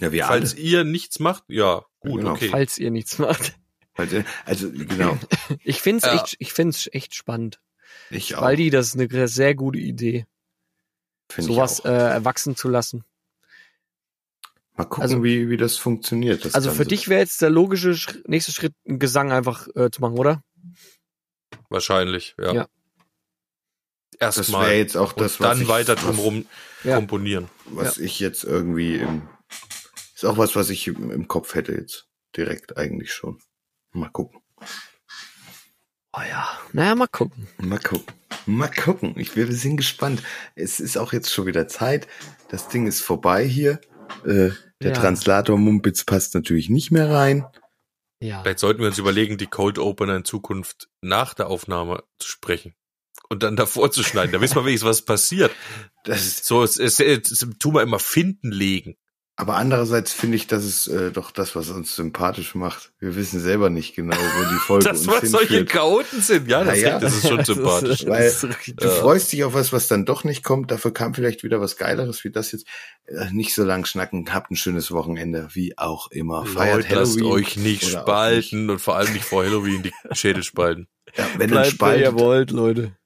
Ja, 0.00 0.10
wir 0.12 0.24
falls 0.24 0.52
alle. 0.54 0.62
ihr 0.62 0.84
nichts 0.84 1.18
macht, 1.18 1.44
ja, 1.48 1.84
gut, 2.00 2.20
Genau, 2.20 2.32
okay. 2.32 2.48
Falls 2.48 2.78
ihr 2.78 2.90
nichts 2.90 3.18
macht. 3.18 3.58
Also, 3.94 4.22
also, 4.44 4.70
genau. 4.70 5.18
Ich 5.64 5.80
find's 5.80 6.04
Ja. 6.04 6.14
echt, 6.14 6.36
ich 6.38 6.52
find's 6.52 6.88
echt 6.92 7.14
spannend. 7.14 7.60
Ich 8.10 8.34
auch. 8.36 8.42
Waldi, 8.42 8.70
das 8.70 8.94
ist 8.94 8.98
eine 9.00 9.28
sehr 9.28 9.54
gute 9.54 9.78
Idee, 9.78 10.26
Find 11.30 11.48
ich 11.48 11.54
sowas 11.54 11.80
auch. 11.80 11.86
äh, 11.86 11.92
erwachsen 12.10 12.56
zu 12.56 12.68
lassen. 12.68 13.04
Mal 14.76 14.84
gucken, 14.84 15.02
also- 15.02 15.24
wie, 15.24 15.48
wie 15.50 15.56
das 15.56 15.76
funktioniert. 15.76 16.44
Das 16.44 16.54
Also 16.54 16.70
für 16.70 16.78
Ganze. 16.78 16.88
dich 16.90 17.08
wäre 17.08 17.20
jetzt 17.20 17.40
der 17.42 17.50
logische 17.50 17.90
Sch- 17.92 18.22
nächste 18.26 18.52
Schritt, 18.52 18.74
einen 18.86 18.98
Gesang 18.98 19.32
einfach 19.32 19.68
äh, 19.74 19.90
zu 19.90 20.00
machen, 20.02 20.18
oder? 20.18 20.42
Wahrscheinlich, 21.68 22.34
ja. 22.38 22.52
Ja. 22.52 22.68
Das 24.18 24.38
Erstmal. 24.38 24.66
wäre 24.66 24.78
jetzt 24.78 24.96
auch 24.96 25.12
Und 25.12 25.20
das, 25.20 25.40
was 25.40 25.48
dann 25.48 25.62
ich, 25.62 25.68
weiter 25.68 25.94
drumherum 25.96 26.46
Ja. 26.84 26.96
komponieren. 26.96 27.48
was 27.66 27.98
ich 27.98 28.18
jetzt 28.20 28.44
irgendwie 28.44 28.96
im, 28.96 29.28
ist 30.14 30.24
auch 30.24 30.38
was, 30.38 30.56
was 30.56 30.70
ich 30.70 30.86
im, 30.86 31.10
im 31.10 31.28
Kopf 31.28 31.54
hätte 31.54 31.72
jetzt. 31.72 32.06
Direkt 32.36 32.76
eigentlich 32.76 33.12
schon. 33.12 33.40
Mal 33.92 34.08
gucken. 34.10 34.40
Oh 36.12 36.22
ja. 36.28 36.48
Naja, 36.72 36.94
mal 36.94 37.08
gucken. 37.08 37.46
Mal 37.58 37.78
gucken. 37.78 38.14
Mal 38.46 38.68
gucken. 38.70 39.14
Ich 39.18 39.32
bin, 39.32 39.48
wir 39.48 39.54
sind 39.56 39.76
gespannt. 39.76 40.22
Es 40.54 40.80
ist 40.80 40.96
auch 40.96 41.12
jetzt 41.12 41.32
schon 41.32 41.46
wieder 41.46 41.68
Zeit. 41.68 42.06
Das 42.48 42.68
Ding 42.68 42.86
ist 42.86 43.00
vorbei 43.00 43.44
hier. 43.46 43.80
Äh, 44.24 44.50
der 44.82 44.92
Ja. 44.92 44.92
Translator 44.92 45.58
Mumpitz 45.58 46.04
passt 46.04 46.34
natürlich 46.34 46.68
nicht 46.70 46.90
mehr 46.90 47.10
rein. 47.10 47.44
Ja. 48.20 48.42
Vielleicht 48.42 48.60
sollten 48.60 48.80
wir 48.80 48.86
uns 48.88 48.98
überlegen, 48.98 49.36
die 49.36 49.46
Cold 49.46 49.78
Opener 49.78 50.16
in 50.16 50.24
Zukunft 50.24 50.88
nach 51.02 51.34
der 51.34 51.48
Aufnahme 51.48 52.02
zu 52.18 52.28
sprechen. 52.28 52.74
Und 53.28 53.42
dann 53.42 53.56
davor 53.56 53.90
zu 53.90 54.02
schneiden. 54.02 54.32
Da 54.32 54.40
wissen 54.40 54.56
wir 54.56 54.64
wenigstens, 54.64 54.88
was 54.88 55.02
passiert. 55.02 55.50
Das 56.04 56.24
ist, 56.24 56.44
So, 56.44 56.62
es, 56.62 56.78
es, 56.78 57.00
es, 57.00 57.46
tun 57.58 57.74
wir 57.74 57.82
immer 57.82 57.98
finden 57.98 58.52
legen. 58.52 58.96
aber 59.34 59.56
andererseits 59.56 60.12
finde 60.12 60.36
ich, 60.36 60.46
das 60.46 60.64
ist 60.64 60.86
äh, 60.86 61.10
doch 61.10 61.30
das, 61.32 61.56
was 61.56 61.68
uns 61.70 61.96
sympathisch 61.96 62.54
macht. 62.54 62.92
Wir 63.00 63.16
wissen 63.16 63.40
selber 63.40 63.68
nicht 63.68 63.94
genau, 63.96 64.16
wo 64.16 64.44
die 64.48 64.58
Folge 64.60 64.84
Dass 64.88 65.06
uns 65.08 65.22
wir 65.22 65.28
solche. 65.28 65.64
Chaoten 65.64 66.22
sind. 66.22 66.48
Ja, 66.48 66.60
das, 66.62 66.68
Na 66.68 66.74
ja. 66.88 66.98
das 67.00 67.16
ist 67.16 67.26
schon 67.28 67.36
Das 67.38 67.48
ist- 67.48 67.54
sympathisch. 67.56 68.06
Weil 68.06 68.24
das 68.24 68.44
richtig- 68.44 68.76
Du 68.76 68.86
Ja. 68.86 68.94
freust 68.94 69.32
dich 69.32 69.42
auf 69.44 69.52
was, 69.54 69.72
was 69.72 69.88
dann 69.88 70.04
doch 70.06 70.22
nicht 70.24 70.44
kommt. 70.44 70.70
Dafür 70.70 70.92
kam 70.92 71.12
vielleicht 71.12 71.42
wieder 71.42 71.60
was 71.60 71.76
Geileres 71.76 72.22
wie 72.22 72.30
das 72.30 72.52
jetzt. 72.52 72.66
Äh, 73.06 73.30
Nicht 73.32 73.54
so 73.54 73.64
lang 73.64 73.84
schnacken. 73.84 74.32
Habt 74.32 74.50
ein 74.52 74.56
schönes 74.56 74.92
Wochenende, 74.92 75.48
wie 75.52 75.76
auch 75.76 76.10
immer. 76.12 76.46
Feiert 76.46 76.82
Leute, 76.84 76.94
lasst 76.94 77.16
Halloween. 77.16 77.32
euch 77.32 77.56
nicht 77.56 77.84
spalten 77.88 78.70
und 78.70 78.78
vor 78.78 78.96
allem 78.96 79.12
nicht 79.12 79.24
vor 79.24 79.44
Halloween 79.44 79.82
die 79.82 79.92
Schädel 80.12 80.44
spalten. 80.44 80.82
nicht. 81.06 81.18
Ja, 81.18 81.26
wenn 81.36 81.48
ihr 81.48 81.54
Bleibt, 81.54 81.66
ihr 81.68 81.72
spaltet, 81.72 82.14
wollt, 82.14 82.50
Leute 82.52 82.92